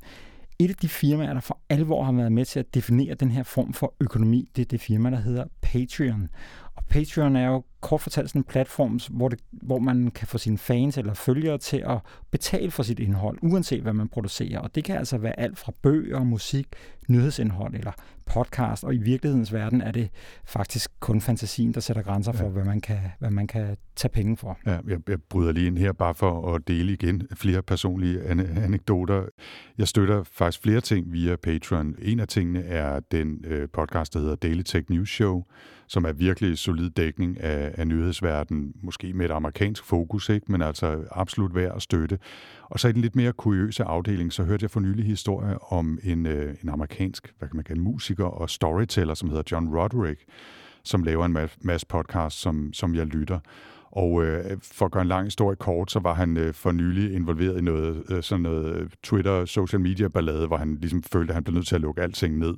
Et 0.59 0.69
af 0.69 0.75
de 0.75 0.89
firmaer, 0.89 1.33
der 1.33 1.41
for 1.41 1.59
alvor 1.69 2.03
har 2.03 2.11
været 2.11 2.31
med 2.31 2.45
til 2.45 2.59
at 2.59 2.73
definere 2.73 3.13
den 3.13 3.31
her 3.31 3.43
form 3.43 3.73
for 3.73 3.93
økonomi, 4.01 4.49
det 4.55 4.61
er 4.61 4.65
det 4.65 4.81
firma, 4.81 5.11
der 5.11 5.17
hedder 5.17 5.45
Patreon. 5.61 6.29
Og 6.75 6.83
Patreon 6.89 7.35
er 7.35 7.47
jo 7.47 7.63
kort 7.81 8.01
fortalt 8.01 8.29
sådan 8.29 8.39
en 8.39 8.43
platform, 8.43 8.99
hvor, 9.09 9.29
det, 9.29 9.39
hvor 9.51 9.79
man 9.79 10.11
kan 10.11 10.27
få 10.27 10.37
sine 10.37 10.57
fans 10.57 10.97
eller 10.97 11.13
følgere 11.13 11.57
til 11.57 11.77
at 11.77 11.97
betale 12.31 12.71
for 12.71 12.83
sit 12.83 12.99
indhold, 12.99 13.37
uanset 13.41 13.81
hvad 13.81 13.93
man 13.93 14.07
producerer. 14.07 14.59
Og 14.59 14.75
det 14.75 14.83
kan 14.83 14.97
altså 14.97 15.17
være 15.17 15.39
alt 15.39 15.57
fra 15.57 15.71
bøger, 15.81 16.23
musik, 16.23 16.67
nyhedsindhold 17.09 17.75
eller 17.75 17.91
podcast, 18.25 18.83
og 18.83 18.95
i 18.95 18.97
virkelighedens 18.97 19.53
verden 19.53 19.81
er 19.81 19.91
det 19.91 20.09
faktisk 20.45 20.91
kun 20.99 21.21
fantasien, 21.21 21.73
der 21.73 21.79
sætter 21.79 22.01
grænser 22.01 22.31
for, 22.31 22.43
ja. 22.43 22.49
hvad, 22.49 22.63
man 22.63 22.81
kan, 22.81 22.97
hvad 23.19 23.29
man 23.29 23.47
kan 23.47 23.77
tage 23.95 24.11
penge 24.11 24.37
for. 24.37 24.57
Ja, 24.65 24.79
jeg, 24.87 25.09
jeg 25.09 25.21
bryder 25.29 25.51
lige 25.51 25.67
ind 25.67 25.77
her 25.77 25.91
bare 25.91 26.15
for 26.15 26.55
at 26.55 26.67
dele 26.67 26.93
igen 26.93 27.27
flere 27.35 27.61
personlige 27.61 28.23
anekdoter. 28.63 29.25
Jeg 29.77 29.87
støtter 29.87 30.23
faktisk 30.23 30.63
flere 30.63 30.81
ting 30.81 31.13
via 31.13 31.35
Patreon. 31.35 31.95
En 32.01 32.19
af 32.19 32.27
tingene 32.27 32.63
er 32.63 32.99
den 32.99 33.45
øh, 33.47 33.69
podcast, 33.73 34.13
der 34.13 34.19
hedder 34.19 34.35
Daily 34.35 34.61
Tech 34.61 34.85
News 34.89 35.09
Show, 35.09 35.43
som 35.87 36.05
er 36.05 36.11
virkelig 36.11 36.57
solid 36.57 36.89
dækning 36.89 37.41
af, 37.41 37.71
af 37.77 37.87
nyhedsverdenen, 37.87 38.73
måske 38.81 39.13
med 39.13 39.25
et 39.25 39.31
amerikansk 39.31 39.83
fokus, 39.83 40.29
ikke? 40.29 40.51
men 40.51 40.61
altså 40.61 41.03
absolut 41.11 41.55
værd 41.55 41.75
at 41.75 41.81
støtte. 41.81 42.19
Og 42.69 42.79
så 42.79 42.87
i 42.87 42.91
den 42.91 43.01
lidt 43.01 43.15
mere 43.15 43.33
kuriøse 43.33 43.83
afdeling, 43.83 44.33
så 44.33 44.43
hørte 44.43 44.63
jeg 44.63 44.71
for 44.71 44.79
nylig 44.79 45.05
historie 45.05 45.71
om 45.71 45.99
en, 46.03 46.25
øh, 46.25 46.55
en 46.63 46.69
amerikansk, 46.69 47.33
hvad 47.39 47.49
kan 47.49 47.55
man 47.55 47.63
kalde, 47.63 47.81
musiker 47.81 48.25
og 48.25 48.49
storyteller, 48.49 49.13
som 49.13 49.29
hedder 49.29 49.43
John 49.51 49.77
Roderick, 49.77 50.25
som 50.83 51.03
laver 51.03 51.25
en 51.25 51.37
masse 51.61 51.87
podcast, 51.87 52.41
som, 52.41 52.73
som 52.73 52.95
jeg 52.95 53.05
lytter. 53.05 53.39
Og 53.95 54.25
øh, 54.25 54.57
for 54.61 54.85
at 54.85 54.91
gøre 54.91 55.01
en 55.01 55.07
lang 55.07 55.25
historie 55.25 55.55
kort, 55.55 55.91
så 55.91 55.99
var 55.99 56.13
han 56.13 56.37
øh, 56.37 56.53
for 56.53 56.71
nylig 56.71 57.13
involveret 57.13 57.57
i 57.57 57.61
noget, 57.61 58.03
øh, 58.09 58.23
sådan 58.23 58.41
noget 58.41 58.75
øh, 58.75 58.89
Twitter, 59.03 59.45
social 59.45 59.79
media 59.79 60.07
ballade, 60.07 60.47
hvor 60.47 60.57
han 60.57 60.77
ligesom 60.81 61.03
følte, 61.03 61.31
at 61.31 61.35
han 61.35 61.43
blev 61.43 61.53
nødt 61.53 61.67
til 61.67 61.75
at 61.75 61.81
lukke 61.81 62.01
alting 62.01 62.37
ned. 62.37 62.53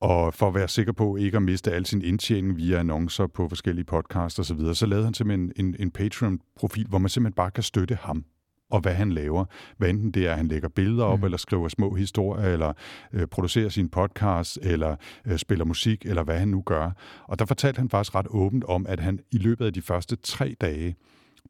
Og 0.00 0.34
for 0.34 0.48
at 0.48 0.54
være 0.54 0.68
sikker 0.68 0.92
på 0.92 1.16
ikke 1.16 1.36
at 1.36 1.42
miste 1.42 1.72
al 1.72 1.86
sin 1.86 2.02
indtjening 2.02 2.56
via 2.56 2.78
annoncer 2.78 3.26
på 3.26 3.48
forskellige 3.48 3.84
podcasts 3.84 4.38
osv., 4.38 4.44
så, 4.44 4.54
videre, 4.54 4.74
så 4.74 4.86
lavede 4.86 5.04
han 5.04 5.14
simpelthen 5.14 5.52
en, 5.56 5.66
en, 5.66 5.76
en 5.78 5.90
Patreon-profil, 5.90 6.86
hvor 6.88 6.98
man 6.98 7.08
simpelthen 7.08 7.34
bare 7.34 7.50
kan 7.50 7.62
støtte 7.62 7.94
ham 7.94 8.24
og 8.70 8.80
hvad 8.80 8.94
han 8.94 9.12
laver. 9.12 9.44
Hvad 9.76 9.90
enten 9.90 10.10
det 10.10 10.26
er, 10.26 10.30
at 10.30 10.36
han 10.36 10.48
lægger 10.48 10.68
billeder 10.68 11.04
op, 11.04 11.18
mm. 11.18 11.24
eller 11.24 11.38
skriver 11.38 11.68
små 11.68 11.94
historier, 11.94 12.52
eller 12.52 12.72
øh, 13.12 13.26
producerer 13.26 13.68
sin 13.68 13.88
podcast, 13.88 14.58
eller 14.62 14.96
øh, 15.26 15.38
spiller 15.38 15.64
musik, 15.64 16.06
eller 16.06 16.22
hvad 16.22 16.38
han 16.38 16.48
nu 16.48 16.62
gør. 16.66 16.90
Og 17.28 17.38
der 17.38 17.44
fortalte 17.44 17.78
han 17.78 17.90
faktisk 17.90 18.14
ret 18.14 18.26
åbent 18.30 18.64
om, 18.64 18.86
at 18.88 19.00
han 19.00 19.20
i 19.32 19.38
løbet 19.38 19.66
af 19.66 19.72
de 19.72 19.82
første 19.82 20.16
tre 20.16 20.54
dage, 20.60 20.96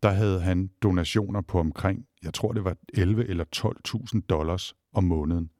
der 0.03 0.11
havde 0.11 0.40
han 0.40 0.70
donationer 0.82 1.40
på 1.40 1.61
omkring, 1.61 2.05
jeg 2.22 2.34
tror 2.34 2.53
det 2.53 2.64
var 2.64 2.76
11 2.95 3.28
eller 3.28 3.45
12.000 3.57 4.20
dollars 4.28 4.74
om 4.92 5.05
måneden. 5.05 5.51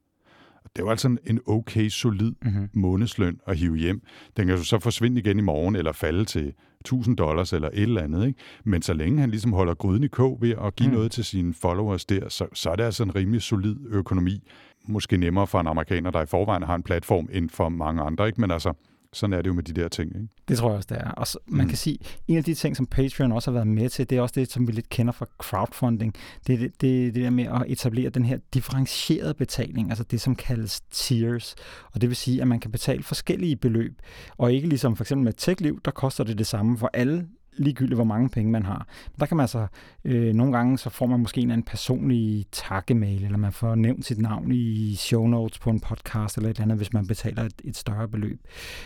Det 0.77 0.85
var 0.85 0.91
altså 0.91 1.17
en 1.27 1.41
okay, 1.47 1.89
solid 1.89 2.33
mm-hmm. 2.43 2.69
månedsløn 2.73 3.41
at 3.47 3.57
hive 3.57 3.77
hjem. 3.77 4.03
Den 4.37 4.47
kan 4.47 4.57
jo 4.57 4.65
så 4.65 4.79
forsvinde 4.79 5.21
igen 5.21 5.39
i 5.39 5.43
morgen, 5.43 5.77
eller 5.77 5.93
falde 5.93 6.25
til 6.25 6.53
1000 6.81 7.17
dollars, 7.17 7.53
eller 7.53 7.69
et 7.69 7.83
eller 7.83 8.03
andet. 8.03 8.27
Ikke? 8.27 8.39
Men 8.65 8.83
så 8.83 8.93
længe 8.93 9.21
han 9.21 9.31
ligesom 9.31 9.53
holder 9.53 9.75
gryden 9.75 10.05
i 10.05 10.09
kog 10.09 10.39
ved 10.41 10.55
at 10.65 10.77
give 10.77 10.89
mm. 10.89 10.95
noget 10.95 11.13
til 11.13 11.25
sine 11.25 11.55
followers 11.55 12.05
der, 12.05 12.29
så, 12.29 12.47
så 12.53 12.71
er 12.71 12.77
det 12.77 12.85
altså 12.85 13.03
en 13.03 13.15
rimelig 13.15 13.43
solid 13.43 13.77
økonomi. 13.91 14.43
Måske 14.87 15.17
nemmere 15.17 15.47
for 15.47 15.61
en 15.61 15.67
amerikaner, 15.67 16.11
der 16.11 16.23
i 16.23 16.27
forvejen 16.27 16.63
har 16.63 16.75
en 16.75 16.83
platform, 16.83 17.29
end 17.33 17.51
for 17.51 17.69
mange 17.69 18.03
andre. 18.03 18.27
Ikke? 18.27 18.41
Men 18.41 18.51
altså, 18.51 18.73
sådan 19.15 19.33
er 19.33 19.43
det 19.43 19.49
jo 19.49 19.55
med 19.55 19.63
de 19.63 19.73
der 19.73 19.89
ting. 19.89 20.17
Ikke? 20.17 20.29
Det 20.49 20.59
tror 20.59 20.69
jeg 20.69 20.77
også, 20.77 20.87
det 20.91 20.99
er. 20.99 21.11
Og 21.11 21.27
så, 21.27 21.39
man 21.47 21.65
mm. 21.65 21.69
kan 21.69 21.79
sige, 21.79 21.99
en 22.29 22.37
af 22.37 22.45
de 22.45 22.55
ting, 22.55 22.77
som 22.77 22.87
Patreon 22.87 23.33
også 23.33 23.51
har 23.51 23.53
været 23.53 23.67
med 23.67 23.89
til, 23.89 24.11
det 24.11 24.19
er 24.19 24.23
også 24.23 24.41
det, 24.41 24.53
som 24.53 24.67
vi 24.67 24.73
lidt 24.73 24.89
kender 24.89 25.13
fra 25.13 25.27
crowdfunding. 25.39 26.15
Det 26.47 26.55
er 26.55 26.59
det, 26.59 26.81
det, 26.81 27.15
det 27.15 27.23
der 27.23 27.31
med 27.31 27.45
at 27.45 27.65
etablere 27.67 28.11
den 28.11 28.25
her 28.25 28.39
differentierede 28.55 29.35
betaling, 29.35 29.91
altså 29.91 30.05
det, 30.05 30.21
som 30.21 30.37
kaldes 30.37 30.81
tiers. 30.81 31.55
Og 31.93 32.01
det 32.01 32.09
vil 32.09 32.17
sige, 32.17 32.41
at 32.41 32.49
man 32.49 32.61
kan 32.61 32.71
betale 32.71 33.03
forskellige 33.03 33.57
beløb, 33.57 34.03
og 34.37 34.53
ikke 34.53 34.69
ligesom 34.69 34.97
for 34.97 35.05
eksempel 35.05 35.25
med 35.25 35.33
TechLiv, 35.33 35.81
der 35.85 35.91
koster 35.91 36.25
det 36.25 36.39
det 36.39 36.47
samme 36.47 36.79
for 36.79 36.91
alle 36.93 37.29
ligegyldigt 37.57 37.97
hvor 37.97 38.05
mange 38.05 38.29
penge 38.29 38.53
man 38.53 38.63
har. 38.63 38.87
Men 39.07 39.21
der 39.21 39.27
kan 39.27 39.37
man 39.37 39.45
altså, 39.45 39.67
øh, 40.05 40.35
nogle 40.35 40.57
gange 40.57 40.79
så 40.79 40.91
får 40.91 41.07
man 41.07 41.21
måske 41.21 41.41
en 41.41 41.51
anden 41.51 41.65
personlig 41.65 42.47
takkemail, 42.53 43.25
eller 43.25 43.39
man 43.39 43.53
får 43.53 43.75
nævnt 43.75 44.05
sit 44.05 44.19
navn 44.19 44.53
i 44.53 44.95
show 44.95 45.27
notes 45.27 45.59
på 45.59 45.71
en 45.71 45.81
podcast 45.81 46.37
eller 46.37 46.51
et 46.51 46.55
eller 46.55 46.65
andet, 46.65 46.77
hvis 46.77 46.93
man 46.93 47.07
betaler 47.07 47.43
et, 47.43 47.63
et 47.65 47.77
større 47.77 48.09
beløb. 48.09 48.41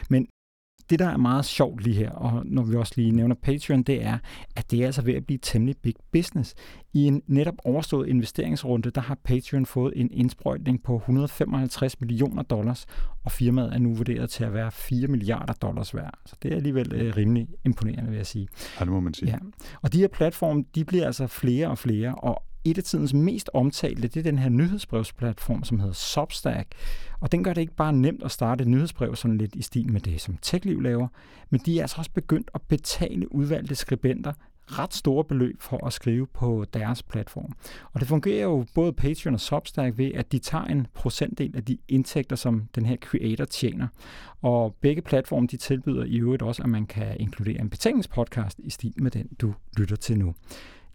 Men 0.08 0.26
det, 0.90 0.98
der 0.98 1.08
er 1.08 1.16
meget 1.16 1.44
sjovt 1.44 1.84
lige 1.84 1.96
her, 1.96 2.10
og 2.10 2.42
når 2.46 2.62
vi 2.62 2.76
også 2.76 2.92
lige 2.96 3.10
nævner 3.10 3.34
Patreon, 3.42 3.82
det 3.82 4.04
er, 4.04 4.18
at 4.56 4.70
det 4.70 4.82
er 4.82 4.86
altså 4.86 5.02
ved 5.02 5.14
at 5.14 5.26
blive 5.26 5.38
temmelig 5.42 5.76
big 5.82 5.94
business. 6.12 6.54
I 6.92 7.04
en 7.04 7.22
netop 7.26 7.54
overstået 7.64 8.08
investeringsrunde, 8.08 8.90
der 8.90 9.00
har 9.00 9.18
Patreon 9.24 9.66
fået 9.66 9.92
en 9.96 10.10
indsprøjtning 10.12 10.82
på 10.82 10.96
155 10.96 12.00
millioner 12.00 12.42
dollars, 12.42 12.86
og 13.24 13.32
firmaet 13.32 13.74
er 13.74 13.78
nu 13.78 13.94
vurderet 13.94 14.30
til 14.30 14.44
at 14.44 14.54
være 14.54 14.72
4 14.72 15.06
milliarder 15.06 15.52
dollars 15.52 15.94
værd. 15.94 16.14
Så 16.26 16.36
det 16.42 16.52
er 16.52 16.56
alligevel 16.56 16.92
øh, 16.92 17.16
rimelig 17.16 17.48
imponerende, 17.64 18.10
vil 18.10 18.16
jeg 18.16 18.26
sige. 18.26 18.48
Ja, 18.80 18.84
det 18.84 18.92
må 18.92 19.00
man 19.00 19.14
sige. 19.14 19.30
Ja. 19.30 19.38
Og 19.82 19.92
de 19.92 19.98
her 19.98 20.08
platforme, 20.08 20.64
de 20.74 20.84
bliver 20.84 21.06
altså 21.06 21.26
flere 21.26 21.68
og 21.68 21.78
flere, 21.78 22.14
og 22.14 22.42
et 22.64 22.78
af 22.78 22.84
tidens 22.84 23.14
mest 23.14 23.50
omtalte, 23.54 24.08
det 24.08 24.16
er 24.16 24.22
den 24.22 24.38
her 24.38 24.48
nyhedsbrevsplatform, 24.48 25.64
som 25.64 25.80
hedder 25.80 25.94
Substack. 25.94 26.74
Og 27.20 27.32
den 27.32 27.44
gør 27.44 27.52
det 27.52 27.60
ikke 27.60 27.76
bare 27.76 27.92
nemt 27.92 28.22
at 28.22 28.30
starte 28.30 28.62
et 28.62 28.68
nyhedsbrev 28.68 29.16
sådan 29.16 29.38
lidt 29.38 29.54
i 29.54 29.62
stil 29.62 29.92
med 29.92 30.00
det, 30.00 30.20
som 30.20 30.36
TechLiv 30.42 30.80
laver, 30.80 31.08
men 31.50 31.60
de 31.66 31.78
er 31.78 31.82
altså 31.82 31.96
også 31.98 32.10
begyndt 32.10 32.50
at 32.54 32.62
betale 32.62 33.34
udvalgte 33.34 33.74
skribenter 33.74 34.32
ret 34.68 34.94
store 34.94 35.24
beløb 35.24 35.62
for 35.62 35.86
at 35.86 35.92
skrive 35.92 36.26
på 36.26 36.64
deres 36.72 37.02
platform. 37.02 37.52
Og 37.92 38.00
det 38.00 38.08
fungerer 38.08 38.42
jo 38.42 38.66
både 38.74 38.92
Patreon 38.92 39.34
og 39.34 39.40
Substack 39.40 39.98
ved, 39.98 40.12
at 40.14 40.32
de 40.32 40.38
tager 40.38 40.64
en 40.64 40.86
procentdel 40.94 41.56
af 41.56 41.64
de 41.64 41.78
indtægter, 41.88 42.36
som 42.36 42.68
den 42.74 42.86
her 42.86 42.96
creator 42.96 43.44
tjener. 43.44 43.88
Og 44.42 44.74
begge 44.80 45.02
platforme 45.02 45.46
de 45.46 45.56
tilbyder 45.56 46.04
i 46.04 46.20
øvrigt 46.20 46.42
også, 46.42 46.62
at 46.62 46.68
man 46.68 46.86
kan 46.86 47.16
inkludere 47.20 47.60
en 47.60 47.70
betalingspodcast 47.70 48.58
i 48.58 48.70
stil 48.70 48.94
med 48.96 49.10
den, 49.10 49.28
du 49.40 49.54
lytter 49.76 49.96
til 49.96 50.18
nu. 50.18 50.34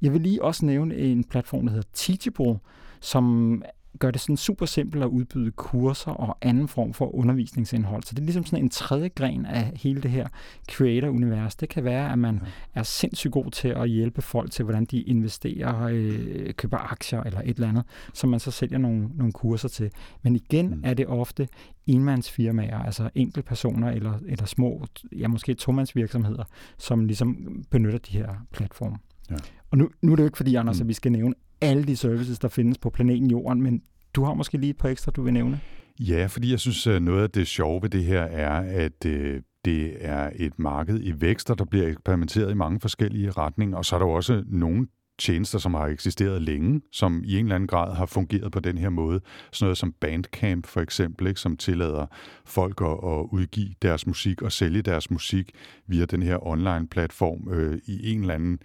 Jeg 0.01 0.13
vil 0.13 0.21
lige 0.21 0.43
også 0.43 0.65
nævne 0.65 0.95
en 0.95 1.23
platform, 1.23 1.65
der 1.65 1.69
hedder 1.69 1.89
Teachable, 1.93 2.59
som 3.01 3.61
gør 3.99 4.11
det 4.11 4.21
sådan 4.21 4.37
super 4.37 4.65
simpelt 4.65 5.03
at 5.03 5.07
udbyde 5.07 5.51
kurser 5.51 6.11
og 6.11 6.37
anden 6.41 6.67
form 6.67 6.93
for 6.93 7.15
undervisningsindhold. 7.15 8.03
Så 8.03 8.15
det 8.15 8.19
er 8.19 8.23
ligesom 8.23 8.45
sådan 8.45 8.63
en 8.63 8.69
tredje 8.69 9.07
gren 9.07 9.45
af 9.45 9.71
hele 9.75 10.01
det 10.01 10.11
her 10.11 10.27
creator-univers. 10.71 11.55
Det 11.55 11.69
kan 11.69 11.83
være, 11.83 12.11
at 12.11 12.19
man 12.19 12.41
er 12.75 12.83
sindssygt 12.83 13.33
god 13.33 13.51
til 13.51 13.67
at 13.67 13.89
hjælpe 13.89 14.21
folk 14.21 14.51
til, 14.51 14.63
hvordan 14.63 14.85
de 14.85 15.01
investerer, 15.01 15.81
øh, 15.91 16.53
køber 16.53 16.77
aktier 16.77 17.23
eller 17.23 17.39
et 17.39 17.55
eller 17.55 17.69
andet, 17.69 17.83
som 18.13 18.29
man 18.29 18.39
så 18.39 18.51
sælger 18.51 18.77
nogle, 18.77 19.09
nogle 19.15 19.33
kurser 19.33 19.69
til. 19.69 19.91
Men 20.21 20.35
igen 20.35 20.67
mm. 20.67 20.81
er 20.83 20.93
det 20.93 21.07
ofte 21.07 21.47
enmandsfirmaer, 21.87 22.79
altså 22.79 23.09
enkeltpersoner 23.15 23.91
eller, 23.91 24.19
eller 24.27 24.45
små, 24.45 24.85
ja 25.11 25.27
måske 25.27 25.53
tomandsvirksomheder, 25.53 26.43
som 26.77 27.05
ligesom 27.05 27.63
benytter 27.69 27.99
de 27.99 28.17
her 28.17 28.27
platforme. 28.51 28.97
Ja. 29.29 29.35
Og 29.71 29.77
nu, 29.77 29.89
nu 30.01 30.11
er 30.11 30.15
det 30.15 30.23
jo 30.23 30.27
ikke 30.27 30.37
fordi, 30.37 30.55
Anders, 30.55 30.79
mm. 30.79 30.81
at 30.81 30.87
vi 30.87 30.93
skal 30.93 31.11
nævne 31.11 31.35
alle 31.61 31.83
de 31.83 31.95
services, 31.95 32.39
der 32.39 32.47
findes 32.47 32.77
på 32.77 32.89
planeten 32.89 33.31
Jorden, 33.31 33.61
men 33.61 33.81
du 34.15 34.23
har 34.23 34.33
måske 34.33 34.57
lige 34.57 34.69
et 34.69 34.77
par 34.77 34.89
ekstra, 34.89 35.11
du 35.11 35.21
vil 35.21 35.33
nævne. 35.33 35.61
Ja, 35.99 36.25
fordi 36.25 36.51
jeg 36.51 36.59
synes, 36.59 36.87
at 36.87 37.01
noget 37.01 37.23
af 37.23 37.29
det 37.29 37.47
sjove 37.47 37.81
ved 37.81 37.89
det 37.89 38.03
her 38.03 38.21
er, 38.21 38.85
at 38.85 39.05
øh, 39.05 39.41
det 39.65 39.95
er 39.99 40.29
et 40.35 40.59
marked 40.59 40.99
i 41.03 41.21
vækst, 41.21 41.51
og 41.51 41.59
der 41.59 41.65
bliver 41.65 41.87
eksperimenteret 41.87 42.51
i 42.51 42.53
mange 42.53 42.79
forskellige 42.79 43.31
retninger, 43.31 43.77
og 43.77 43.85
så 43.85 43.95
er 43.95 43.99
der 43.99 44.05
også 44.05 44.43
nogle 44.47 44.87
tjenester, 45.19 45.59
som 45.59 45.73
har 45.73 45.87
eksisteret 45.87 46.41
længe, 46.41 46.81
som 46.91 47.23
i 47.25 47.37
en 47.37 47.45
eller 47.45 47.55
anden 47.55 47.67
grad 47.67 47.95
har 47.95 48.05
fungeret 48.05 48.51
på 48.51 48.59
den 48.59 48.77
her 48.77 48.89
måde. 48.89 49.19
Sådan 49.51 49.65
noget 49.65 49.77
som 49.77 49.93
Bandcamp 50.01 50.67
for 50.67 50.81
eksempel, 50.81 51.27
ikke, 51.27 51.39
som 51.39 51.57
tillader 51.57 52.05
folk 52.45 52.81
at, 52.81 52.87
at 52.87 53.25
udgive 53.31 53.73
deres 53.81 54.07
musik 54.07 54.41
og 54.41 54.51
sælge 54.51 54.81
deres 54.81 55.11
musik 55.11 55.51
via 55.87 56.05
den 56.05 56.23
her 56.23 56.47
online-platform 56.47 57.49
øh, 57.51 57.79
i 57.85 58.11
en 58.11 58.21
eller 58.21 58.33
anden 58.33 58.59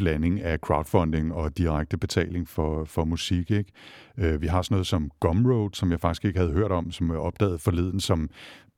blanding 0.00 0.40
af 0.40 0.58
crowdfunding 0.58 1.34
og 1.34 1.58
direkte 1.58 1.96
betaling 1.96 2.48
for, 2.48 2.84
for 2.84 3.04
musik. 3.04 3.50
Ikke? 3.50 3.72
Øh, 4.18 4.42
vi 4.42 4.46
har 4.46 4.62
sådan 4.62 4.74
noget 4.74 4.86
som 4.86 5.10
Gumroad, 5.20 5.70
som 5.72 5.90
jeg 5.90 6.00
faktisk 6.00 6.24
ikke 6.24 6.38
havde 6.38 6.52
hørt 6.52 6.72
om, 6.72 6.90
som 6.90 7.10
jeg 7.10 7.18
opdagede 7.18 7.58
forleden, 7.58 8.00
som 8.00 8.30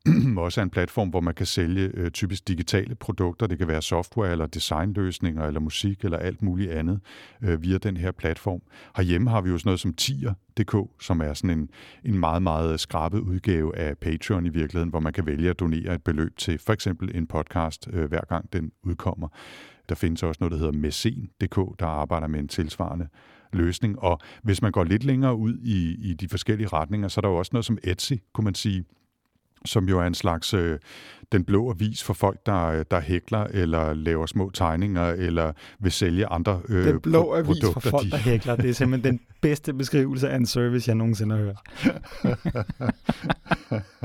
også 0.37 0.61
er 0.61 0.63
en 0.63 0.71
platform, 0.71 1.09
hvor 1.09 1.21
man 1.21 1.35
kan 1.35 1.47
sælge 1.47 1.91
øh, 1.95 2.11
typisk 2.11 2.49
digitale 2.49 2.95
produkter. 2.95 3.47
Det 3.47 3.59
kan 3.59 3.69
være 3.69 3.83
software 3.83 4.33
eller 4.33 4.47
designløsninger 4.47 5.47
eller 5.47 5.61
musik 5.61 6.05
eller 6.05 6.19
alt 6.19 6.43
muligt 6.43 6.71
andet 6.71 7.01
øh, 7.43 7.63
via 7.63 7.79
den 7.79 7.97
her 7.97 8.13
platform. 8.13 8.61
Herhjemme 8.97 9.31
har 9.31 9.41
vi 9.41 9.51
jo 9.51 9.59
sådan 9.59 9.69
noget 9.69 9.81
som 9.81 9.95
tier.dk, 9.95 10.77
som 11.01 11.21
er 11.21 11.35
sådan 11.35 11.59
en, 11.59 11.71
en 12.05 12.19
meget, 12.19 12.43
meget 12.43 12.81
skrabet 12.81 13.19
udgave 13.19 13.77
af 13.77 13.99
Patreon 13.99 14.47
i 14.47 14.49
virkeligheden, 14.49 14.91
hvor 14.91 15.01
man 15.01 15.13
kan 15.13 15.27
vælge 15.27 15.51
at 15.51 15.61
donere 15.61 15.95
et 15.95 16.03
beløb 16.03 16.37
til 16.37 16.59
for 16.59 16.73
eksempel 16.73 17.17
en 17.17 17.27
podcast, 17.27 17.89
øh, 17.93 18.05
hver 18.05 18.25
gang 18.29 18.53
den 18.53 18.73
udkommer. 18.83 19.29
Der 19.89 19.95
findes 19.95 20.23
også 20.23 20.39
noget, 20.41 20.53
der 20.53 20.59
hedder 20.59 20.73
Mesen.dk, 20.73 21.81
der 21.81 21.87
arbejder 21.87 22.27
med 22.27 22.41
en 22.41 22.49
tilsvarende 22.49 23.09
løsning. 23.53 23.99
Og 23.99 24.19
hvis 24.43 24.63
man 24.63 24.73
går 24.73 24.85
lidt 24.85 25.05
længere 25.05 25.35
ud 25.35 25.59
i, 25.59 26.11
i 26.11 26.15
de 26.15 26.29
forskellige 26.29 26.69
retninger, 26.69 27.09
så 27.09 27.21
er 27.21 27.23
der 27.23 27.29
jo 27.29 27.37
også 27.37 27.51
noget 27.53 27.65
som 27.65 27.79
Etsy, 27.85 28.13
kunne 28.33 28.45
man 28.45 28.55
sige, 28.55 28.85
som 29.65 29.89
jo 29.89 30.01
er 30.01 30.07
en 30.07 30.15
slags 30.15 30.55
øh, 30.55 30.79
den 31.33 31.45
blå 31.45 31.71
avis 31.71 32.03
for 32.03 32.15
folk, 32.15 32.47
der, 32.47 32.83
der 32.83 33.01
hækler 33.01 33.45
eller 33.45 33.95
laver 33.95 34.27
små 34.27 34.51
tegninger 34.51 35.07
eller 35.07 35.53
vil 35.79 35.93
sælge 35.93 36.27
andre 36.27 36.61
øh, 36.69 36.87
Den 36.87 37.01
blå 37.01 37.35
avis 37.35 37.47
produkter, 37.47 37.81
for 37.81 37.91
folk, 37.91 38.05
de... 38.05 38.11
der 38.11 38.17
hækler, 38.17 38.57
det 38.57 38.71
er 38.71 38.75
simpelthen 38.75 39.13
den 39.13 39.21
bedste 39.41 39.75
beskrivelse 39.75 40.29
af 40.29 40.37
en 40.37 40.47
service, 40.47 40.89
jeg 40.89 40.97
nogensinde 40.97 41.37
har 41.37 41.43
hørt. 41.43 41.59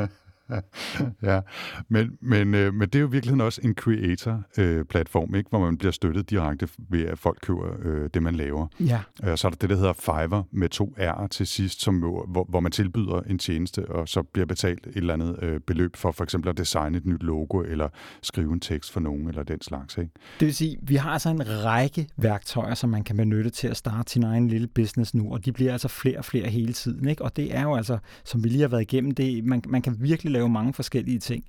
ja, 1.29 1.41
men, 1.89 2.17
men, 2.21 2.53
øh, 2.53 2.73
men 2.73 2.89
det 2.89 2.95
er 2.95 2.99
jo 2.99 3.07
virkelig 3.07 3.43
også 3.43 3.61
en 3.63 3.75
creator-platform, 3.75 5.29
øh, 5.33 5.37
ikke, 5.37 5.49
hvor 5.49 5.59
man 5.59 5.77
bliver 5.77 5.91
støttet 5.91 6.29
direkte 6.29 6.69
ved, 6.89 7.05
at 7.05 7.19
folk 7.19 7.37
køber 7.41 7.67
øh, 7.83 8.09
det, 8.13 8.23
man 8.23 8.35
laver. 8.35 8.67
Ja. 8.79 8.99
Øh, 9.23 9.37
så 9.37 9.47
er 9.47 9.49
der 9.51 9.57
det, 9.57 9.69
der 9.69 9.75
hedder 9.75 9.93
Fiverr 9.93 10.43
med 10.51 10.69
to 10.69 10.95
R'er 10.99 11.27
til 11.27 11.47
sidst, 11.47 11.81
som, 11.81 11.95
hvor, 11.97 12.45
hvor 12.49 12.59
man 12.59 12.71
tilbyder 12.71 13.21
en 13.21 13.39
tjeneste, 13.39 13.89
og 13.89 14.07
så 14.07 14.23
bliver 14.23 14.45
betalt 14.45 14.87
et 14.87 14.95
eller 14.95 15.13
andet 15.13 15.39
øh, 15.41 15.59
beløb 15.59 15.95
for 15.95 16.11
for 16.11 16.23
eksempel 16.23 16.49
at 16.49 16.57
designe 16.57 16.97
et 16.97 17.05
nyt 17.05 17.23
logo, 17.23 17.61
eller 17.61 17.89
skrive 18.21 18.53
en 18.53 18.59
tekst 18.59 18.91
for 18.91 18.99
nogen, 18.99 19.27
eller 19.27 19.43
den 19.43 19.61
slags. 19.61 19.97
Ikke? 19.97 20.11
Det 20.39 20.45
vil 20.45 20.55
sige, 20.55 20.77
vi 20.81 20.95
har 20.95 21.11
altså 21.11 21.29
en 21.29 21.63
række 21.65 22.07
værktøjer, 22.17 22.73
som 22.73 22.89
man 22.89 23.03
kan 23.03 23.17
benytte 23.17 23.49
til 23.49 23.67
at 23.67 23.77
starte 23.77 24.11
sin 24.11 24.23
egen 24.23 24.47
lille 24.47 24.67
business 24.67 25.15
nu, 25.15 25.33
og 25.33 25.45
de 25.45 25.51
bliver 25.51 25.71
altså 25.71 25.87
flere 25.87 26.17
og 26.17 26.25
flere 26.25 26.49
hele 26.49 26.73
tiden. 26.73 27.07
Ikke? 27.07 27.23
Og 27.23 27.35
det 27.35 27.55
er 27.55 27.61
jo 27.61 27.75
altså, 27.75 27.97
som 28.25 28.43
vi 28.43 28.49
lige 28.49 28.61
har 28.61 28.67
været 28.67 28.81
igennem, 28.81 29.11
det, 29.11 29.45
man, 29.45 29.61
man 29.67 29.81
kan 29.81 29.95
virkelig 29.99 30.31
lave 30.37 30.49
mange 30.49 30.73
forskellige 30.73 31.19
ting. 31.19 31.43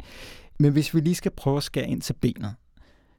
Men 0.59 0.73
hvis 0.73 0.95
vi 0.95 1.01
lige 1.01 1.15
skal 1.15 1.31
prøve 1.31 1.57
at 1.57 1.63
skære 1.63 1.89
ind 1.89 2.01
til 2.01 2.13
benet, 2.13 2.55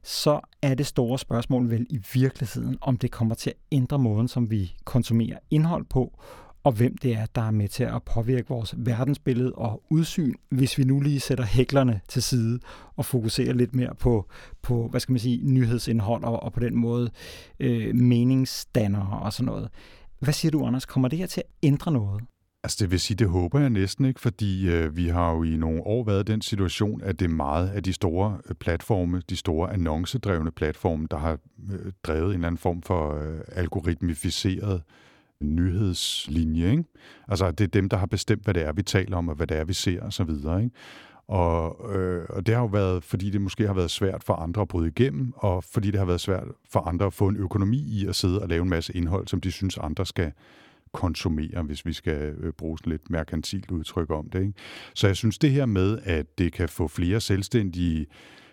så 0.02 0.40
er 0.62 0.74
det 0.74 0.86
store 0.86 1.18
spørgsmål 1.18 1.70
vel 1.70 1.86
i 1.90 2.00
virkeligheden, 2.14 2.78
om 2.80 2.96
det 2.96 3.10
kommer 3.10 3.34
til 3.34 3.50
at 3.50 3.56
ændre 3.72 3.98
måden, 3.98 4.28
som 4.28 4.50
vi 4.50 4.74
konsumerer 4.84 5.38
indhold 5.50 5.84
på, 5.84 6.18
og 6.64 6.72
hvem 6.72 6.96
det 6.96 7.14
er, 7.14 7.26
der 7.34 7.42
er 7.42 7.50
med 7.50 7.68
til 7.68 7.84
at 7.84 8.02
påvirke 8.02 8.48
vores 8.48 8.74
verdensbillede 8.76 9.52
og 9.52 9.82
udsyn, 9.90 10.34
hvis 10.48 10.78
vi 10.78 10.84
nu 10.84 11.00
lige 11.00 11.20
sætter 11.20 11.44
hæklerne 11.44 12.00
til 12.08 12.22
side 12.22 12.60
og 12.96 13.04
fokuserer 13.04 13.52
lidt 13.52 13.74
mere 13.74 13.94
på, 13.94 14.28
på 14.62 14.88
hvad 14.88 15.00
skal 15.00 15.12
man 15.12 15.20
sige, 15.20 15.52
nyhedsindhold 15.52 16.24
og, 16.24 16.42
og 16.42 16.52
på 16.52 16.60
den 16.60 16.76
måde 16.76 17.10
øh, 17.60 17.94
meningsdannere 17.94 19.20
og 19.22 19.32
sådan 19.32 19.46
noget. 19.46 19.68
Hvad 20.18 20.32
siger 20.32 20.52
du, 20.52 20.66
Anders? 20.66 20.86
Kommer 20.86 21.08
det 21.08 21.18
her 21.18 21.26
til 21.26 21.40
at 21.40 21.52
ændre 21.62 21.92
noget? 21.92 22.22
Altså 22.62 22.76
det 22.80 22.90
vil 22.90 23.00
sige, 23.00 23.16
det 23.16 23.28
håber 23.28 23.60
jeg 23.60 23.70
næsten 23.70 24.04
ikke, 24.04 24.20
fordi 24.20 24.68
øh, 24.68 24.96
vi 24.96 25.08
har 25.08 25.32
jo 25.32 25.42
i 25.42 25.56
nogle 25.56 25.82
år 25.82 26.04
været 26.04 26.28
i 26.28 26.32
den 26.32 26.42
situation, 26.42 27.02
at 27.02 27.20
det 27.20 27.24
er 27.24 27.34
meget 27.34 27.68
af 27.68 27.82
de 27.82 27.92
store 27.92 28.38
øh, 28.48 28.54
platforme, 28.54 29.22
de 29.30 29.36
store 29.36 29.72
annoncedrevne 29.72 30.50
platforme, 30.50 31.06
der 31.10 31.16
har 31.16 31.38
øh, 31.72 31.92
drevet 32.02 32.28
en 32.28 32.34
eller 32.34 32.46
anden 32.46 32.58
form 32.58 32.82
for 32.82 33.22
øh, 33.22 33.40
algoritmificeret 33.52 34.82
nyhedslinje. 35.40 36.70
Ikke? 36.70 36.84
Altså 37.28 37.50
det 37.50 37.64
er 37.64 37.68
dem, 37.68 37.88
der 37.88 37.96
har 37.96 38.06
bestemt, 38.06 38.44
hvad 38.44 38.54
det 38.54 38.62
er, 38.62 38.72
vi 38.72 38.82
taler 38.82 39.16
om, 39.16 39.28
og 39.28 39.34
hvad 39.34 39.46
det 39.46 39.56
er, 39.56 39.64
vi 39.64 39.72
ser 39.72 40.02
osv. 40.02 40.30
Ikke? 40.30 40.70
Og, 41.28 41.94
øh, 41.94 42.26
og 42.28 42.46
det 42.46 42.54
har 42.54 42.62
jo 42.62 42.68
været, 42.68 43.04
fordi 43.04 43.30
det 43.30 43.40
måske 43.40 43.66
har 43.66 43.74
været 43.74 43.90
svært 43.90 44.24
for 44.24 44.34
andre 44.34 44.62
at 44.62 44.68
bryde 44.68 44.88
igennem, 44.88 45.32
og 45.36 45.64
fordi 45.64 45.90
det 45.90 45.98
har 45.98 46.06
været 46.06 46.20
svært 46.20 46.46
for 46.70 46.80
andre 46.80 47.06
at 47.06 47.12
få 47.12 47.28
en 47.28 47.36
økonomi 47.36 47.78
i 47.78 48.06
at 48.06 48.14
sidde 48.14 48.42
og 48.42 48.48
lave 48.48 48.62
en 48.62 48.68
masse 48.68 48.96
indhold, 48.96 49.28
som 49.28 49.40
de 49.40 49.52
synes, 49.52 49.78
andre 49.78 50.06
skal 50.06 50.32
konsumere, 50.92 51.62
hvis 51.62 51.86
vi 51.86 51.92
skal 51.92 52.34
øh, 52.40 52.52
bruge 52.52 52.78
sådan 52.78 52.90
lidt 52.90 53.10
merkantilt 53.10 53.70
udtryk 53.70 54.10
om 54.10 54.30
det. 54.30 54.40
Ikke? 54.40 54.52
Så 54.94 55.06
jeg 55.06 55.16
synes 55.16 55.38
det 55.38 55.50
her 55.50 55.66
med, 55.66 55.98
at 56.04 56.38
det 56.38 56.52
kan 56.52 56.68
få 56.68 56.88
flere 56.88 57.20
selvstændige 57.20 58.06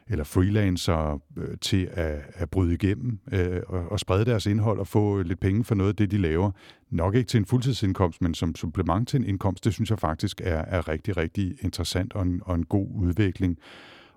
eller 0.10 0.24
freelancer 0.24 1.22
øh, 1.38 1.58
til 1.62 1.90
at, 1.92 2.22
at 2.34 2.50
bryde 2.50 2.74
igennem 2.74 3.20
øh, 3.32 3.62
og, 3.68 3.92
og 3.92 4.00
sprede 4.00 4.26
deres 4.26 4.46
indhold 4.46 4.80
og 4.80 4.88
få 4.88 5.22
lidt 5.22 5.40
penge 5.40 5.64
for 5.64 5.76
noget 5.76 5.90
af 5.90 5.96
det, 5.96 6.12
de 6.12 6.18
laver. 6.18 6.52
Nok 6.90 7.16
ikke 7.16 7.28
til 7.28 7.38
en 7.38 7.46
fuldtidsindkomst, 7.46 8.22
men 8.22 8.34
som 8.34 8.56
supplement 8.56 9.08
til 9.08 9.18
en 9.18 9.26
indkomst, 9.26 9.66
det 9.66 9.74
synes 9.74 9.90
jeg 9.90 10.00
faktisk 10.00 10.42
er, 10.44 10.62
er 10.68 10.88
rigtig, 10.88 11.18
rigtig 11.18 11.56
interessant 11.62 12.14
og 12.14 12.22
en, 12.22 12.42
og 12.46 12.56
en 12.56 12.66
god 12.66 12.88
udvikling. 12.96 13.58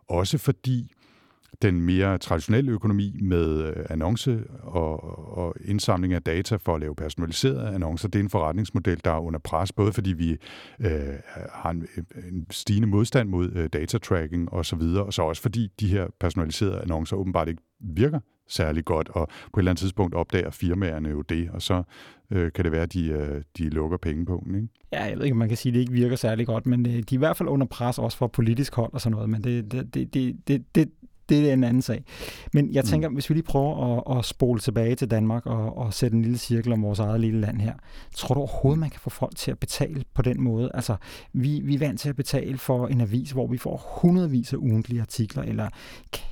Også 0.08 0.38
fordi 0.38 0.92
den 1.62 1.80
mere 1.80 2.18
traditionelle 2.18 2.72
økonomi 2.72 3.18
med 3.22 3.64
øh, 3.64 3.86
annonce 3.90 4.44
og, 4.62 5.18
og 5.38 5.54
indsamling 5.64 6.14
af 6.14 6.22
data 6.22 6.56
for 6.56 6.74
at 6.74 6.80
lave 6.80 6.94
personaliserede 6.94 7.74
annoncer, 7.74 8.08
det 8.08 8.18
er 8.18 8.22
en 8.22 8.30
forretningsmodel, 8.30 9.00
der 9.04 9.10
er 9.10 9.18
under 9.18 9.40
pres, 9.40 9.72
både 9.72 9.92
fordi 9.92 10.12
vi 10.12 10.36
øh, 10.80 10.90
har 11.52 11.70
en, 11.70 11.86
en 12.30 12.46
stigende 12.50 12.88
modstand 12.88 13.28
mod 13.28 13.52
øh, 13.52 13.68
datatracking 13.72 14.52
osv., 14.52 14.80
og, 14.80 15.06
og 15.06 15.12
så 15.12 15.22
også 15.22 15.42
fordi 15.42 15.68
de 15.80 15.88
her 15.88 16.06
personaliserede 16.20 16.80
annoncer 16.80 17.16
åbenbart 17.16 17.48
ikke 17.48 17.62
virker 17.80 18.20
særlig 18.48 18.84
godt, 18.84 19.08
og 19.08 19.28
på 19.52 19.60
et 19.60 19.60
eller 19.60 19.70
andet 19.70 19.80
tidspunkt 19.80 20.14
opdager 20.14 20.50
firmaerne 20.50 21.08
jo 21.08 21.22
det, 21.22 21.50
og 21.50 21.62
så 21.62 21.82
øh, 22.30 22.52
kan 22.52 22.64
det 22.64 22.72
være, 22.72 22.82
at 22.82 22.92
de, 22.92 23.06
øh, 23.06 23.42
de 23.58 23.68
lukker 23.68 23.96
penge 23.96 24.26
på 24.26 24.42
den. 24.46 24.54
Ikke? 24.54 24.68
Ja, 24.92 25.04
jeg 25.04 25.16
ved 25.16 25.24
ikke, 25.24 25.34
om 25.34 25.38
man 25.38 25.48
kan 25.48 25.56
sige, 25.56 25.70
at 25.70 25.74
det 25.74 25.80
ikke 25.80 25.92
virker 25.92 26.16
særlig 26.16 26.46
godt, 26.46 26.66
men 26.66 26.86
øh, 26.86 26.92
de 26.92 26.98
er 26.98 27.02
i 27.12 27.16
hvert 27.16 27.36
fald 27.36 27.48
under 27.48 27.66
pres 27.66 27.98
også 27.98 28.18
fra 28.18 28.26
politisk 28.26 28.74
hold 28.74 28.92
og 28.92 29.00
sådan 29.00 29.14
noget, 29.14 29.30
men 29.30 29.44
det, 29.44 29.72
det, 29.72 29.94
det, 29.94 30.14
det, 30.48 30.74
det, 30.74 30.90
det 31.30 31.48
er 31.48 31.52
en 31.52 31.64
anden 31.64 31.82
sag. 31.82 32.04
Men 32.52 32.72
jeg 32.72 32.82
mm. 32.82 32.88
tænker, 32.88 33.08
mm. 33.08 33.14
hvis 33.14 33.30
vi 33.30 33.34
lige 33.34 33.44
prøver 33.44 33.98
at, 34.10 34.18
at 34.18 34.24
spole 34.24 34.60
tilbage 34.60 34.94
til 34.94 35.10
Danmark 35.10 35.46
og, 35.46 35.78
og 35.78 35.94
sætte 35.94 36.16
en 36.16 36.22
lille 36.22 36.38
cirkel 36.38 36.72
om 36.72 36.82
vores 36.82 36.98
eget 36.98 37.20
lille 37.20 37.40
land 37.40 37.60
her. 37.60 37.74
Tror 38.14 38.34
du 38.34 38.40
overhovedet, 38.40 38.80
man 38.80 38.90
kan 38.90 39.00
få 39.00 39.10
folk 39.10 39.36
til 39.36 39.50
at 39.50 39.58
betale 39.58 40.04
på 40.14 40.22
den 40.22 40.42
måde? 40.42 40.70
Altså, 40.74 40.96
vi, 41.32 41.60
vi 41.64 41.74
er 41.74 41.78
vant 41.78 42.00
til 42.00 42.08
at 42.08 42.16
betale 42.16 42.58
for 42.58 42.86
en 42.86 43.00
avis, 43.00 43.30
hvor 43.30 43.46
vi 43.46 43.58
får 43.58 44.00
hundredvis 44.00 44.52
af 44.52 44.56
ugentlige 44.56 45.00
artikler, 45.00 45.42
eller 45.42 45.68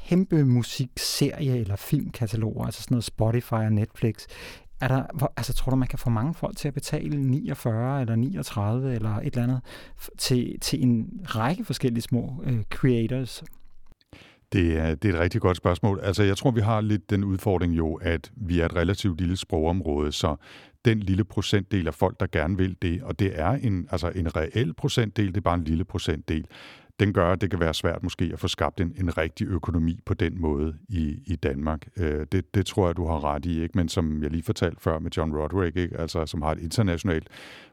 kæmpe 0.09 0.45
musikserie 0.45 1.59
eller 1.59 1.77
filmkataloger, 1.77 2.65
altså 2.65 2.83
sådan 2.83 2.95
noget 2.95 3.05
Spotify 3.05 3.53
og 3.53 3.73
Netflix. 3.73 4.27
Er 4.81 4.89
der, 4.89 5.03
hvor, 5.15 5.33
altså, 5.37 5.53
tror 5.53 5.71
du, 5.71 5.77
man 5.77 5.89
kan 5.89 5.99
få 5.99 6.11
mange 6.11 6.35
folk 6.35 6.57
til 6.57 6.69
at 6.69 6.75
betale 6.75 7.17
49 7.17 8.01
eller 8.01 8.17
39 8.17 8.95
eller 8.95 9.17
et 9.17 9.27
eller 9.27 9.43
andet 9.43 9.61
til, 10.19 10.61
til 10.61 10.83
en 10.83 11.21
række 11.25 11.65
forskellige 11.65 12.03
små 12.03 12.35
uh, 12.47 12.63
creators? 12.71 13.45
Det 14.53 14.79
er, 14.79 14.95
det 14.95 15.11
er 15.11 15.15
et 15.15 15.21
rigtig 15.21 15.41
godt 15.41 15.57
spørgsmål. 15.57 16.01
Altså, 16.03 16.23
jeg 16.23 16.37
tror, 16.37 16.51
vi 16.51 16.61
har 16.61 16.81
lidt 16.81 17.11
den 17.11 17.25
udfordring 17.25 17.77
jo, 17.77 17.95
at 17.95 18.33
vi 18.37 18.61
er 18.61 18.65
et 18.65 18.77
relativt 18.77 19.21
lille 19.21 19.37
sprogområde, 19.37 20.13
så 20.13 20.37
den 20.85 21.01
lille 21.01 21.25
procentdel 21.25 21.87
af 21.87 21.95
folk, 21.95 22.21
der 22.21 22.27
gerne 22.33 22.57
vil 22.57 22.77
det, 22.83 23.03
og 23.03 23.19
det 23.19 23.41
er 23.41 23.51
en, 23.51 23.89
altså 23.91 24.13
en 24.15 24.37
reel 24.37 24.75
procentdel, 24.75 25.29
det 25.29 25.37
er 25.37 25.41
bare 25.41 25.55
en 25.55 25.65
lille 25.65 25.85
procentdel, 25.85 26.47
den 27.01 27.13
gør, 27.13 27.33
at 27.33 27.41
det 27.41 27.51
kan 27.51 27.61
være 27.61 27.75
svært 27.75 28.03
måske 28.03 28.31
at 28.33 28.41
få 28.41 28.49
skabt 28.49 28.81
en, 28.81 28.95
en 28.97 29.19
rigtig 29.19 29.47
økonomi 29.47 30.01
på 30.07 30.15
den 30.15 30.41
måde 30.41 30.75
i, 30.89 31.23
i 31.27 31.37
Danmark. 31.37 31.89
Øh, 31.97 32.27
det, 32.33 32.55
det 32.55 32.67
tror 32.67 32.87
jeg, 32.87 32.97
du 32.97 33.07
har 33.07 33.25
ret 33.25 33.47
i, 33.47 33.63
ikke? 33.63 33.79
men 33.79 33.89
som 33.89 34.23
jeg 34.23 34.31
lige 34.31 34.43
fortalte 34.43 34.81
før 34.81 34.99
med 34.99 35.11
John 35.17 35.37
Roderick, 35.37 35.77
ikke? 35.77 36.01
Altså, 36.01 36.27
som 36.27 36.43
har 36.43 36.53
et 36.53 36.59
internationalt 36.59 37.29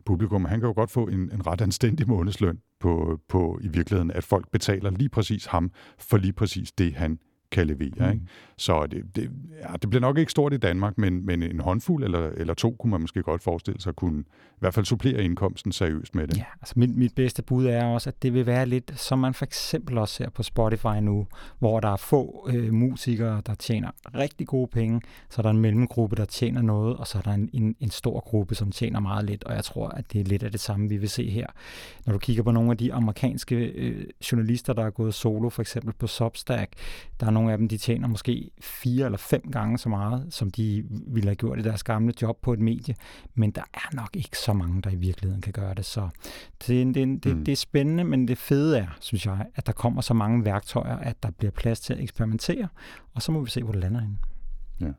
publikum, 0.05 0.45
han 0.45 0.59
kan 0.59 0.67
jo 0.67 0.73
godt 0.73 0.91
få 0.91 1.07
en, 1.07 1.19
en 1.19 1.47
ret 1.47 1.61
anstændig 1.61 2.07
månedsløn 2.07 2.59
på, 2.85 3.19
på 3.27 3.59
i 3.61 3.67
virkeligheden, 3.67 4.11
at 4.11 4.23
folk 4.23 4.51
betaler 4.51 4.89
lige 4.89 5.09
præcis 5.09 5.45
ham 5.45 5.71
for 5.99 6.17
lige 6.17 6.33
præcis 6.33 6.71
det, 6.71 6.93
han 6.93 7.19
kan 7.55 7.67
levere. 7.67 8.07
Mm. 8.07 8.13
Ikke? 8.13 8.25
Så 8.57 8.87
det, 8.87 9.15
det, 9.15 9.31
ja, 9.61 9.73
det 9.81 9.89
bliver 9.89 10.01
nok 10.01 10.17
ikke 10.17 10.31
stort 10.31 10.53
i 10.53 10.57
Danmark, 10.57 10.97
men, 10.97 11.25
men 11.25 11.43
en 11.43 11.59
håndfuld 11.59 12.03
eller, 12.03 12.29
eller 12.29 12.53
to 12.53 12.75
kunne 12.79 12.91
man 12.91 13.01
måske 13.01 13.23
godt 13.23 13.43
forestille 13.43 13.81
sig 13.81 13.95
kunne 13.95 14.23
i 14.55 14.57
hvert 14.59 14.73
fald 14.73 14.85
supplere 14.85 15.23
indkomsten 15.23 15.71
seriøst 15.71 16.15
med 16.15 16.27
det. 16.27 16.37
Ja, 16.37 16.43
altså 16.61 16.73
mit, 16.77 16.95
mit 16.95 17.15
bedste 17.15 17.43
bud 17.43 17.65
er 17.65 17.85
også, 17.85 18.09
at 18.09 18.23
det 18.23 18.33
vil 18.33 18.45
være 18.45 18.65
lidt, 18.65 18.99
som 18.99 19.19
man 19.19 19.33
for 19.33 19.45
eksempel 19.45 19.97
også 19.97 20.13
ser 20.13 20.29
på 20.29 20.43
Spotify 20.43 20.97
nu, 21.01 21.27
hvor 21.59 21.79
der 21.79 21.89
er 21.89 21.95
få 21.95 22.49
øh, 22.53 22.73
musikere, 22.73 23.41
der 23.45 23.55
tjener 23.55 23.89
rigtig 24.15 24.47
gode 24.47 24.67
penge, 24.67 25.01
så 25.29 25.41
er 25.41 25.43
der 25.43 25.49
en 25.49 25.57
mellemgruppe, 25.57 26.15
der 26.15 26.25
tjener 26.25 26.61
noget, 26.61 26.97
og 26.97 27.07
så 27.07 27.17
er 27.17 27.21
der 27.21 27.31
en, 27.31 27.49
en, 27.53 27.75
en 27.79 27.89
stor 27.89 28.19
gruppe, 28.19 28.55
som 28.55 28.71
tjener 28.71 28.99
meget 28.99 29.25
lidt, 29.25 29.43
og 29.43 29.55
jeg 29.55 29.63
tror, 29.63 29.87
at 29.87 30.13
det 30.13 30.21
er 30.21 30.25
lidt 30.25 30.43
af 30.43 30.51
det 30.51 30.59
samme, 30.59 30.89
vi 30.89 30.97
vil 30.97 31.09
se 31.09 31.29
her. 31.29 31.47
Når 32.05 32.13
du 32.13 32.19
kigger 32.19 32.43
på 32.43 32.51
nogle 32.51 32.71
af 32.71 32.77
de 32.77 32.93
amerikanske 32.93 33.55
øh, 33.55 34.05
journalister, 34.31 34.73
der 34.73 34.85
er 34.85 34.89
gået 34.89 35.13
solo, 35.13 35.49
for 35.49 35.61
eksempel 35.61 35.93
på 35.93 36.07
Substack, 36.07 36.73
der 37.19 37.25
er 37.25 37.31
nogle 37.31 37.44
af 37.51 37.57
dem, 37.57 37.67
de 37.67 37.77
tjener 37.77 38.07
måske 38.07 38.51
fire 38.61 39.05
eller 39.05 39.17
fem 39.17 39.41
gange 39.51 39.77
så 39.77 39.89
meget, 39.89 40.33
som 40.33 40.51
de 40.51 40.83
ville 40.89 41.29
have 41.29 41.35
gjort 41.35 41.59
i 41.59 41.61
deres 41.61 41.83
gamle 41.83 42.13
job 42.21 42.37
på 42.41 42.53
et 42.53 42.59
medie. 42.59 42.95
Men 43.35 43.51
der 43.51 43.63
er 43.73 43.95
nok 43.95 44.09
ikke 44.13 44.37
så 44.37 44.53
mange, 44.53 44.81
der 44.81 44.89
i 44.89 44.95
virkeligheden 44.95 45.41
kan 45.41 45.53
gøre 45.53 45.73
det. 45.73 45.85
Så 45.85 46.09
det, 46.67 46.95
det, 46.95 47.23
det, 47.23 47.37
mm. 47.37 47.45
det 47.45 47.51
er 47.51 47.55
spændende, 47.55 48.03
men 48.03 48.27
det 48.27 48.37
fede 48.37 48.79
er, 48.79 48.87
synes 48.99 49.25
jeg, 49.25 49.45
at 49.55 49.65
der 49.65 49.73
kommer 49.73 50.01
så 50.01 50.13
mange 50.13 50.45
værktøjer, 50.45 50.97
at 50.97 51.23
der 51.23 51.31
bliver 51.31 51.51
plads 51.51 51.79
til 51.79 51.93
at 51.93 51.99
eksperimentere, 51.99 52.67
og 53.13 53.21
så 53.21 53.31
må 53.31 53.43
vi 53.43 53.49
se, 53.49 53.63
hvor 53.63 53.71
det 53.71 53.81
lander 53.81 54.01
henne. 54.01 54.17
Ja. 54.81 54.91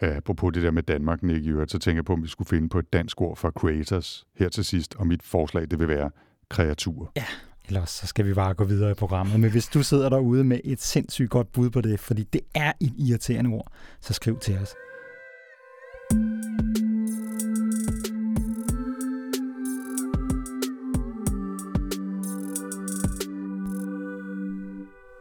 Apropos 0.00 0.52
det 0.52 0.62
der 0.62 0.70
med 0.70 0.82
Danmark, 0.82 1.22
Nick, 1.22 1.70
så 1.70 1.78
tænker 1.78 1.98
jeg 1.98 2.04
på, 2.04 2.12
om 2.12 2.22
vi 2.22 2.28
skulle 2.28 2.48
finde 2.48 2.68
på 2.68 2.78
et 2.78 2.92
dansk 2.92 3.20
ord 3.20 3.36
for 3.36 3.50
creators 3.50 4.26
her 4.36 4.48
til 4.48 4.64
sidst, 4.64 4.94
og 4.94 5.06
mit 5.06 5.22
forslag, 5.22 5.70
det 5.70 5.78
vil 5.78 5.88
være 5.88 6.10
kreatur. 6.48 7.12
Ja, 7.16 7.24
Ellers 7.68 7.90
så 7.90 8.06
skal 8.06 8.26
vi 8.26 8.34
bare 8.34 8.54
gå 8.54 8.64
videre 8.64 8.90
i 8.90 8.94
programmet. 8.94 9.40
Men 9.40 9.50
hvis 9.50 9.66
du 9.66 9.82
sidder 9.82 10.08
derude 10.08 10.44
med 10.44 10.60
et 10.64 10.82
sindssygt 10.82 11.30
godt 11.30 11.52
bud 11.52 11.70
på 11.70 11.80
det, 11.80 12.00
fordi 12.00 12.22
det 12.22 12.40
er 12.54 12.72
et 12.80 12.92
irriterende 12.98 13.50
ord, 13.50 13.72
så 14.00 14.12
skriv 14.12 14.38
til 14.38 14.58
os. 14.58 14.74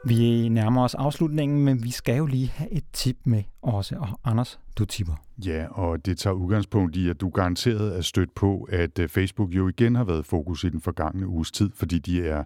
Vi 0.05 0.49
nærmer 0.49 0.83
os 0.83 0.95
afslutningen, 0.95 1.65
men 1.65 1.83
vi 1.83 1.91
skal 1.91 2.17
jo 2.17 2.25
lige 2.25 2.47
have 2.47 2.71
et 2.71 2.82
tip 3.03 3.17
med 3.23 3.43
også. 3.61 3.95
Og 3.95 4.19
Anders, 4.23 4.59
du 4.77 4.85
tipper. 4.85 5.13
Ja, 5.45 5.67
og 5.69 6.05
det 6.05 6.17
tager 6.17 6.33
udgangspunkt 6.33 6.95
i, 6.95 7.09
at 7.09 7.21
du 7.21 7.29
garanteret 7.29 7.97
er 7.97 8.01
stødt 8.01 8.35
på, 8.35 8.67
at 8.71 8.99
øh, 8.99 9.09
Facebook 9.09 9.49
jo 9.49 9.67
igen 9.67 9.95
har 9.95 10.03
været 10.03 10.25
fokus 10.25 10.63
i 10.63 10.69
den 10.69 10.81
forgangne 10.81 11.27
uges 11.27 11.51
tid, 11.51 11.71
fordi 11.75 11.99
de 11.99 12.27
er, 12.27 12.43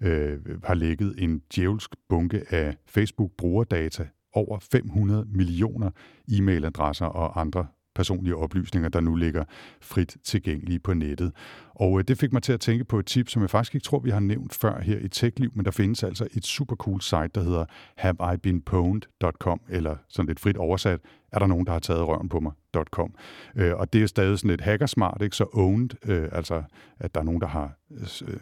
øh, 0.00 0.38
har 0.64 0.74
lægget 0.74 1.14
en 1.18 1.42
djævelsk 1.54 1.90
bunke 2.08 2.44
af 2.50 2.76
Facebook-brugerdata 2.86 4.06
over 4.32 4.58
500 4.72 5.26
millioner 5.28 5.90
e-mailadresser 6.28 7.06
og 7.06 7.40
andre 7.40 7.66
personlige 7.96 8.36
oplysninger, 8.36 8.88
der 8.88 9.00
nu 9.00 9.14
ligger 9.14 9.44
frit 9.80 10.16
tilgængelige 10.24 10.78
på 10.78 10.94
nettet. 10.94 11.32
Og 11.74 11.98
øh, 11.98 12.04
det 12.08 12.18
fik 12.18 12.32
mig 12.32 12.42
til 12.42 12.52
at 12.52 12.60
tænke 12.60 12.84
på 12.84 12.98
et 12.98 13.06
tip, 13.06 13.28
som 13.28 13.42
jeg 13.42 13.50
faktisk 13.50 13.74
ikke 13.74 13.84
tror, 13.84 13.98
vi 13.98 14.10
har 14.10 14.20
nævnt 14.20 14.54
før 14.54 14.80
her 14.80 14.98
i 14.98 15.08
TechLiv, 15.08 15.50
men 15.54 15.64
der 15.64 15.70
findes 15.70 16.04
altså 16.04 16.28
et 16.34 16.46
super 16.46 16.76
cool 16.76 17.00
site, 17.00 17.30
der 17.34 17.42
hedder 17.42 17.64
haveibeenpwned.com, 17.96 19.60
eller 19.68 19.96
sådan 20.08 20.26
lidt 20.26 20.40
frit 20.40 20.56
oversat, 20.56 21.00
er 21.32 21.38
der 21.38 21.46
nogen, 21.46 21.66
der 21.66 21.72
har 21.72 21.78
taget 21.78 22.06
røven 22.06 22.28
på 22.28 22.40
mig.com. 22.40 23.14
Øh, 23.56 23.74
og 23.76 23.92
det 23.92 24.02
er 24.02 24.06
stadig 24.06 24.38
sådan 24.38 24.50
lidt 24.50 24.60
hackersmart, 24.60 25.22
ikke? 25.22 25.36
så 25.36 25.46
owned, 25.52 25.90
øh, 26.08 26.28
altså 26.32 26.62
at 26.98 27.14
der 27.14 27.20
er 27.20 27.24
nogen, 27.24 27.40
der 27.40 27.46
har 27.46 27.72
øh, 27.90 28.28
øh 28.28 28.40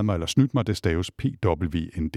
mig 0.00 0.14
eller 0.14 0.26
snydt 0.26 0.54
mig, 0.54 0.66
det 0.66 0.76
staves 0.76 1.10
PWND. 1.10 2.16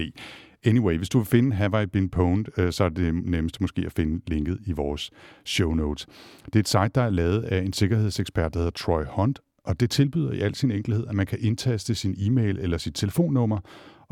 Anyway, 0.64 0.96
hvis 0.96 1.08
du 1.08 1.18
vil 1.18 1.26
finde 1.26 1.56
Have 1.56 1.82
I 1.82 1.86
Been 1.86 2.08
Pwned, 2.08 2.44
øh, 2.58 2.72
så 2.72 2.84
er 2.84 2.88
det 2.88 3.14
nemmest 3.14 3.60
måske 3.60 3.82
at 3.86 3.92
finde 3.92 4.20
linket 4.26 4.58
i 4.66 4.72
vores 4.72 5.10
show 5.44 5.74
notes. 5.74 6.06
Det 6.46 6.56
er 6.56 6.60
et 6.60 6.68
site, 6.68 6.90
der 6.94 7.02
er 7.02 7.10
lavet 7.10 7.42
af 7.42 7.62
en 7.62 7.72
sikkerhedsekspert, 7.72 8.54
der 8.54 8.60
hedder 8.60 8.70
Troy 8.70 9.02
Hunt, 9.08 9.40
og 9.64 9.80
det 9.80 9.90
tilbyder 9.90 10.32
i 10.32 10.40
al 10.40 10.54
sin 10.54 10.70
enkelhed, 10.70 11.06
at 11.06 11.14
man 11.14 11.26
kan 11.26 11.38
indtaste 11.40 11.94
sin 11.94 12.14
e-mail 12.18 12.58
eller 12.58 12.78
sit 12.78 12.94
telefonnummer, 12.94 13.58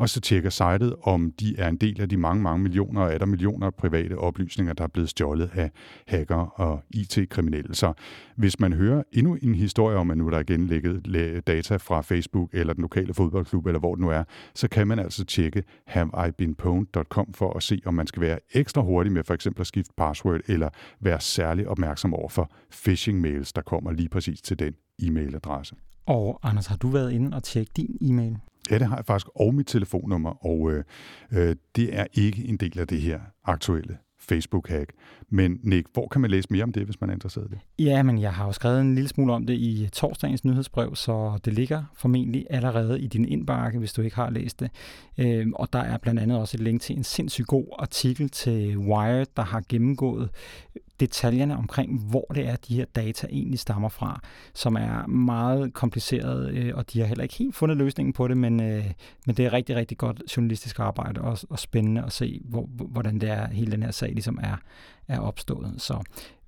og 0.01 0.09
så 0.09 0.21
tjekker 0.21 0.49
sitet, 0.49 0.95
om 1.03 1.31
de 1.39 1.55
er 1.57 1.67
en 1.67 1.77
del 1.77 2.01
af 2.01 2.09
de 2.09 2.17
mange, 2.17 2.43
mange 2.43 2.63
millioner 2.63 3.01
og 3.01 3.13
er 3.13 3.17
der 3.17 3.25
millioner 3.25 3.69
private 3.69 4.17
oplysninger, 4.17 4.73
der 4.73 4.83
er 4.83 4.87
blevet 4.87 5.09
stjålet 5.09 5.49
af 5.53 5.71
hacker 6.07 6.35
og 6.35 6.83
IT-kriminelle. 6.89 7.75
Så 7.75 7.93
hvis 8.35 8.59
man 8.59 8.73
hører 8.73 9.03
endnu 9.11 9.37
en 9.41 9.55
historie 9.55 9.97
om, 9.97 10.11
at 10.11 10.17
nu 10.17 10.29
der 10.29 10.39
igen 10.39 10.67
genlægget 10.67 11.47
data 11.47 11.75
fra 11.75 12.01
Facebook 12.01 12.49
eller 12.53 12.73
den 12.73 12.81
lokale 12.81 13.13
fodboldklub, 13.13 13.65
eller 13.65 13.79
hvor 13.79 13.95
det 13.95 14.01
nu 14.01 14.09
er, 14.09 14.23
så 14.55 14.67
kan 14.67 14.87
man 14.87 14.99
altså 14.99 15.25
tjekke 15.25 15.63
haveibeenpwned.com 15.87 17.33
for 17.33 17.53
at 17.57 17.63
se, 17.63 17.81
om 17.85 17.93
man 17.93 18.07
skal 18.07 18.21
være 18.21 18.39
ekstra 18.53 18.81
hurtig 18.81 19.11
med 19.11 19.23
for 19.23 19.33
eksempel 19.33 19.61
at 19.61 19.67
skifte 19.67 19.93
password, 19.97 20.39
eller 20.47 20.69
være 20.99 21.19
særlig 21.19 21.67
opmærksom 21.67 22.13
over 22.13 22.29
for 22.29 22.51
phishing-mails, 22.71 23.51
der 23.55 23.61
kommer 23.61 23.91
lige 23.91 24.09
præcis 24.09 24.41
til 24.41 24.59
den 24.59 24.73
e-mailadresse. 25.01 25.75
Og 26.05 26.39
Anders, 26.43 26.67
har 26.67 26.75
du 26.75 26.87
været 26.87 27.11
inde 27.11 27.35
og 27.35 27.43
tjekke 27.43 27.71
din 27.75 27.97
e-mail? 28.01 28.37
Ja, 28.69 28.79
det 28.79 28.87
har 28.87 28.95
jeg 28.95 29.05
faktisk, 29.05 29.27
og 29.35 29.55
mit 29.55 29.67
telefonnummer, 29.67 30.45
og 30.45 30.71
øh, 30.71 30.83
øh, 31.33 31.55
det 31.75 31.97
er 31.97 32.05
ikke 32.13 32.45
en 32.45 32.57
del 32.57 32.79
af 32.79 32.87
det 32.87 33.01
her 33.01 33.19
aktuelle 33.45 33.97
Facebook-hack. 34.21 34.91
Men 35.29 35.59
Nick, 35.63 35.87
hvor 35.93 36.07
kan 36.07 36.21
man 36.21 36.31
læse 36.31 36.47
mere 36.51 36.63
om 36.63 36.71
det, 36.71 36.83
hvis 36.83 37.01
man 37.01 37.09
er 37.09 37.13
interesseret 37.13 37.47
i 37.47 37.49
det? 37.49 37.85
Ja, 37.85 38.03
men 38.03 38.21
jeg 38.21 38.33
har 38.33 38.45
jo 38.45 38.51
skrevet 38.51 38.81
en 38.81 38.95
lille 38.95 39.07
smule 39.07 39.33
om 39.33 39.45
det 39.45 39.53
i 39.53 39.89
torsdagens 39.93 40.45
nyhedsbrev, 40.45 40.95
så 40.95 41.39
det 41.45 41.53
ligger 41.53 41.83
formentlig 41.95 42.45
allerede 42.49 43.01
i 43.01 43.07
din 43.07 43.25
indbakke, 43.25 43.79
hvis 43.79 43.93
du 43.93 44.01
ikke 44.01 44.15
har 44.15 44.29
læst 44.29 44.59
det. 44.59 44.71
Øhm, 45.17 45.53
og 45.53 45.73
der 45.73 45.79
er 45.79 45.97
blandt 45.97 46.19
andet 46.19 46.39
også 46.39 46.57
et 46.57 46.63
link 46.63 46.81
til 46.81 46.97
en 46.97 47.03
sindssygt 47.03 47.47
god 47.47 47.65
artikel 47.79 48.29
til 48.29 48.77
Wired, 48.77 49.25
der 49.37 49.43
har 49.43 49.63
gennemgået 49.69 50.29
detaljerne 51.01 51.57
omkring, 51.57 51.99
hvor 52.09 52.25
det 52.35 52.47
er, 52.47 52.55
de 52.55 52.75
her 52.75 52.85
data 52.95 53.27
egentlig 53.29 53.59
stammer 53.59 53.89
fra, 53.89 54.21
som 54.53 54.75
er 54.75 55.07
meget 55.07 55.73
kompliceret, 55.73 56.53
øh, 56.53 56.71
og 56.75 56.93
de 56.93 56.99
har 56.99 57.05
heller 57.07 57.23
ikke 57.23 57.35
helt 57.35 57.55
fundet 57.55 57.77
løsningen 57.77 58.13
på 58.13 58.27
det, 58.27 58.37
men, 58.37 58.61
øh, 58.61 58.85
men 59.25 59.35
det 59.35 59.45
er 59.45 59.53
rigtig, 59.53 59.75
rigtig 59.75 59.97
godt 59.97 60.21
journalistisk 60.37 60.79
arbejde 60.79 61.21
og, 61.21 61.37
og 61.49 61.59
spændende 61.59 62.03
at 62.03 62.11
se, 62.11 62.41
hvor, 62.43 62.65
hvordan 62.65 63.19
det 63.19 63.29
er, 63.29 63.47
hele 63.47 63.71
den 63.71 63.83
her 63.83 63.91
sag 63.91 64.09
ligesom 64.09 64.39
er, 64.43 64.55
er 65.07 65.19
opstået. 65.19 65.73
Så 65.77 66.03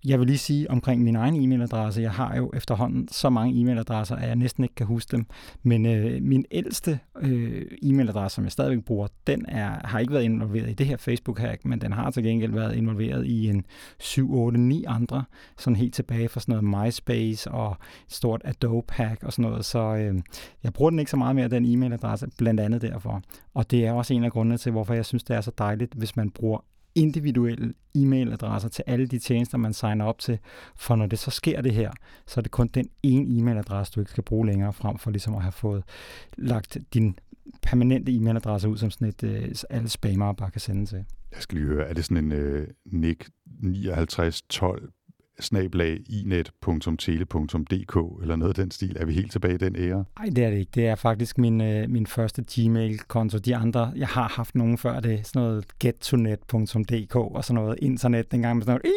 jeg 0.05 0.19
vil 0.19 0.27
lige 0.27 0.37
sige 0.37 0.71
omkring 0.71 1.03
min 1.03 1.15
egen 1.15 1.35
e-mailadresse. 1.35 2.01
Jeg 2.01 2.11
har 2.11 2.35
jo 2.35 2.51
efterhånden 2.53 3.07
så 3.07 3.29
mange 3.29 3.61
e-mailadresser, 3.61 4.15
at 4.15 4.27
jeg 4.27 4.35
næsten 4.35 4.63
ikke 4.63 4.75
kan 4.75 4.85
huske 4.85 5.11
dem. 5.11 5.25
Men 5.63 5.85
øh, 5.85 6.21
min 6.21 6.45
ældste 6.51 6.99
øh, 7.21 7.65
e-mailadresse, 7.83 8.35
som 8.35 8.43
jeg 8.43 8.51
stadigvæk 8.51 8.85
bruger, 8.85 9.07
den 9.27 9.45
er, 9.47 9.87
har 9.87 9.99
ikke 9.99 10.13
været 10.13 10.23
involveret 10.23 10.69
i 10.69 10.73
det 10.73 10.85
her 10.85 10.97
Facebook-hack, 10.97 11.65
men 11.65 11.81
den 11.81 11.93
har 11.93 12.11
til 12.11 12.23
gengæld 12.23 12.51
været 12.51 12.75
involveret 12.75 13.25
i 13.25 13.49
en 13.49 13.65
7, 13.99 14.33
8, 14.33 14.59
9 14.59 14.85
andre, 14.87 15.23
sådan 15.57 15.75
helt 15.75 15.93
tilbage 15.93 16.29
fra 16.29 16.39
sådan 16.39 16.63
noget 16.63 16.85
MySpace 16.85 17.51
og 17.51 17.77
et 18.07 18.13
stort 18.13 18.41
Adobe-hack 18.45 19.23
og 19.23 19.33
sådan 19.33 19.49
noget. 19.49 19.65
Så 19.65 19.95
øh, 19.95 20.21
jeg 20.63 20.73
bruger 20.73 20.89
den 20.89 20.99
ikke 20.99 21.11
så 21.11 21.17
meget 21.17 21.35
mere, 21.35 21.47
den 21.47 21.65
e-mailadresse, 21.65 22.27
blandt 22.37 22.59
andet 22.59 22.81
derfor. 22.81 23.21
Og 23.53 23.71
det 23.71 23.85
er 23.85 23.91
også 23.91 24.13
en 24.13 24.23
af 24.23 24.31
grundene 24.31 24.57
til, 24.57 24.71
hvorfor 24.71 24.93
jeg 24.93 25.05
synes, 25.05 25.23
det 25.23 25.35
er 25.35 25.41
så 25.41 25.51
dejligt, 25.57 25.93
hvis 25.93 26.15
man 26.15 26.29
bruger 26.29 26.59
individuelle 26.95 27.73
e-mailadresser 27.95 28.69
til 28.69 28.83
alle 28.87 29.07
de 29.07 29.19
tjenester, 29.19 29.57
man 29.57 29.73
signer 29.73 30.05
op 30.05 30.19
til. 30.19 30.39
For 30.75 30.95
når 30.95 31.05
det 31.05 31.19
så 31.19 31.31
sker 31.31 31.61
det 31.61 31.73
her, 31.73 31.91
så 32.27 32.39
er 32.39 32.41
det 32.41 32.51
kun 32.51 32.67
den 32.67 32.89
ene 33.03 33.39
e-mailadresse, 33.39 33.93
du 33.95 33.99
ikke 33.99 34.11
skal 34.11 34.23
bruge 34.23 34.45
længere 34.45 34.73
frem 34.73 34.97
for 34.97 35.11
ligesom 35.11 35.35
at 35.35 35.41
have 35.41 35.51
fået 35.51 35.83
lagt 36.37 36.77
din 36.93 37.19
permanente 37.61 38.11
e-mailadresse 38.11 38.67
ud 38.67 38.77
som 38.77 38.91
sådan 38.91 39.07
et, 39.07 39.23
øh, 39.23 39.55
alle 39.69 39.89
spammer 39.89 40.33
bare 40.33 40.51
kan 40.51 40.61
sende 40.61 40.85
til. 40.85 41.05
Jeg 41.31 41.41
skal 41.41 41.57
lige 41.57 41.67
høre, 41.67 41.87
er 41.87 41.93
det 41.93 42.05
sådan 42.05 42.25
en 42.25 42.31
øh, 42.31 42.67
nick 42.85 43.29
5912 43.61 44.91
inet.tele.dk 46.09 47.95
eller 48.21 48.35
noget 48.35 48.49
af 48.49 48.55
den 48.55 48.71
stil. 48.71 48.97
Er 48.99 49.05
vi 49.05 49.13
helt 49.13 49.31
tilbage 49.31 49.53
i 49.53 49.57
den 49.57 49.75
ære? 49.75 50.05
Nej, 50.19 50.29
det 50.35 50.43
er 50.43 50.49
det 50.49 50.57
ikke. 50.57 50.71
Det 50.75 50.87
er 50.87 50.95
faktisk 50.95 51.37
min, 51.37 51.61
øh, 51.61 51.89
min 51.89 52.07
første 52.07 52.45
Gmail-konto. 52.55 53.37
De 53.37 53.55
andre, 53.55 53.93
jeg 53.95 54.07
har 54.07 54.27
haft 54.27 54.55
nogen 54.55 54.77
før 54.77 54.99
det, 54.99 55.27
sådan 55.27 55.41
noget 55.41 55.65
gettonet.dk 55.79 57.15
og 57.15 57.43
sådan 57.43 57.63
noget 57.63 57.79
internet 57.81 58.31
dengang 58.31 58.57
med 58.57 58.65
sådan 58.65 58.79
noget. 58.83 58.93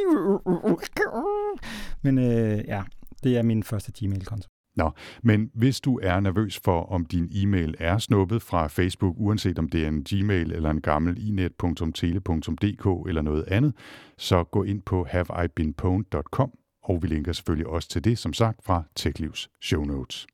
Men 2.03 2.19
øh, 2.19 2.65
ja, 2.67 2.83
det 3.23 3.37
er 3.37 3.43
min 3.43 3.63
første 3.63 3.93
Gmail-konto. 3.99 4.49
Nå, 4.77 4.91
men 5.23 5.51
hvis 5.55 5.81
du 5.81 6.01
er 6.03 6.21
nervøs 6.21 6.61
for, 6.65 6.83
om 6.83 7.05
din 7.05 7.31
e-mail 7.35 7.75
er 7.79 7.99
snuppet 7.99 8.43
fra 8.43 8.67
Facebook, 8.67 9.15
uanset 9.19 9.59
om 9.59 9.69
det 9.69 9.85
er 9.85 9.89
en 9.89 10.05
Gmail 10.05 10.53
eller 10.53 10.71
en 10.71 10.81
gammel 10.81 11.29
inet.tele.dk 11.29 13.09
eller 13.09 13.23
noget 13.23 13.45
andet, 13.49 13.75
så 14.19 14.45
gå 14.45 14.63
ind 14.63 14.83
på 14.83 15.07
haveibeenpwned.com, 15.11 16.51
og 16.83 17.03
vi 17.03 17.09
linker 17.09 17.33
selvfølgelig 17.33 17.67
også 17.67 17.89
til 17.89 18.05
det, 18.05 18.19
som 18.19 18.33
sagt, 18.33 18.65
fra 18.65 18.83
TechLivs 18.97 19.51
show 19.63 19.85
notes. 19.85 20.27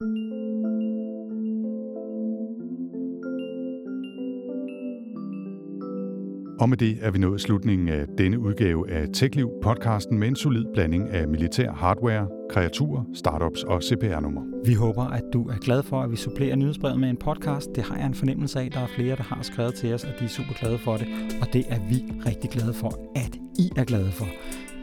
Og 6.61 6.69
med 6.69 6.77
det 6.77 6.99
er 7.01 7.11
vi 7.11 7.19
nået 7.19 7.41
slutningen 7.41 7.89
af 7.89 8.07
denne 8.19 8.39
udgave 8.39 8.91
af 8.91 9.07
TechLiv 9.15 9.51
podcasten 9.63 10.19
med 10.19 10.29
en 10.29 10.37
solid 10.37 10.65
blanding 10.75 11.11
af 11.11 11.29
militær 11.29 11.73
hardware, 11.73 12.29
kreaturer, 12.51 13.05
startups 13.15 13.63
og 13.63 13.83
CPR-nummer. 13.83 14.43
Vi 14.67 14.75
håber, 14.75 15.05
at 15.05 15.23
du 15.33 15.49
er 15.49 15.59
glad 15.59 15.83
for, 15.83 16.03
at 16.03 16.11
vi 16.11 16.17
supplerer 16.17 16.57
nyhedsbrevet 16.57 17.01
med 17.01 17.11
en 17.11 17.17
podcast. 17.17 17.69
Det 17.75 17.85
har 17.85 17.97
jeg 17.97 18.07
en 18.07 18.15
fornemmelse 18.15 18.61
af. 18.61 18.71
Der 18.71 18.81
er 18.81 18.87
flere, 18.87 19.17
der 19.17 19.23
har 19.23 19.43
skrevet 19.43 19.75
til 19.75 19.95
os, 19.95 20.05
og 20.05 20.11
de 20.21 20.25
er 20.25 20.29
super 20.29 20.55
glade 20.61 20.79
for 20.79 20.97
det. 20.97 21.07
Og 21.41 21.53
det 21.53 21.65
er 21.69 21.79
vi 21.89 22.05
rigtig 22.27 22.51
glade 22.51 22.75
for, 22.75 22.93
at 23.17 23.37
I 23.59 23.71
er 23.77 23.85
glade 23.85 24.11
for. 24.13 24.27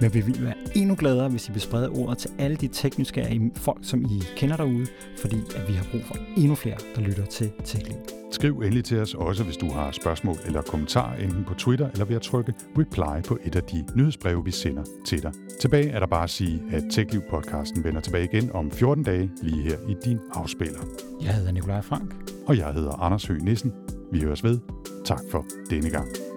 Men 0.01 0.13
vi 0.13 0.21
vil 0.21 0.43
være 0.43 0.53
endnu 0.75 0.95
gladere, 0.99 1.29
hvis 1.29 1.49
I 1.49 1.51
vil 1.51 1.61
sprede 1.61 1.89
ordet 1.89 2.17
til 2.17 2.29
alle 2.39 2.57
de 2.57 2.67
tekniske 2.67 3.51
folk, 3.55 3.79
som 3.81 4.05
I 4.05 4.23
kender 4.35 4.57
derude, 4.57 4.85
fordi 5.17 5.37
at 5.55 5.67
vi 5.67 5.73
har 5.73 5.85
brug 5.91 6.01
for 6.05 6.15
endnu 6.37 6.55
flere, 6.55 6.77
der 6.95 7.01
lytter 7.01 7.25
til 7.25 7.51
TechLiv. 7.65 7.97
Skriv 8.31 8.59
endelig 8.59 8.83
til 8.83 8.99
os 8.99 9.13
også, 9.13 9.43
hvis 9.43 9.57
du 9.57 9.69
har 9.71 9.91
spørgsmål 9.91 10.35
eller 10.45 10.61
kommentarer, 10.61 11.15
enten 11.15 11.43
på 11.43 11.53
Twitter 11.53 11.89
eller 11.91 12.05
ved 12.05 12.15
at 12.15 12.21
trykke 12.21 12.53
reply 12.77 13.27
på 13.27 13.37
et 13.43 13.55
af 13.55 13.63
de 13.63 13.85
nyhedsbreve, 13.95 14.45
vi 14.45 14.51
sender 14.51 14.83
til 15.05 15.23
dig. 15.23 15.31
Tilbage 15.61 15.89
er 15.89 15.99
der 15.99 16.07
bare 16.07 16.23
at 16.23 16.29
sige, 16.29 16.63
at 16.71 16.83
TechLiv-podcasten 16.83 17.83
vender 17.83 18.01
tilbage 18.01 18.29
igen 18.33 18.51
om 18.51 18.71
14 18.71 19.03
dage, 19.03 19.31
lige 19.41 19.63
her 19.63 19.77
i 19.89 19.95
din 20.05 20.19
afspiller. 20.33 20.79
Jeg 21.21 21.33
hedder 21.35 21.51
Nikolaj 21.51 21.81
Frank. 21.81 22.15
Og 22.47 22.57
jeg 22.57 22.73
hedder 22.73 22.91
Anders 22.91 23.25
Høgh 23.25 23.41
Nissen. 23.41 23.73
Vi 24.11 24.21
høres 24.21 24.43
ved. 24.43 24.59
Tak 25.05 25.21
for 25.31 25.45
denne 25.69 25.89
gang. 25.89 26.28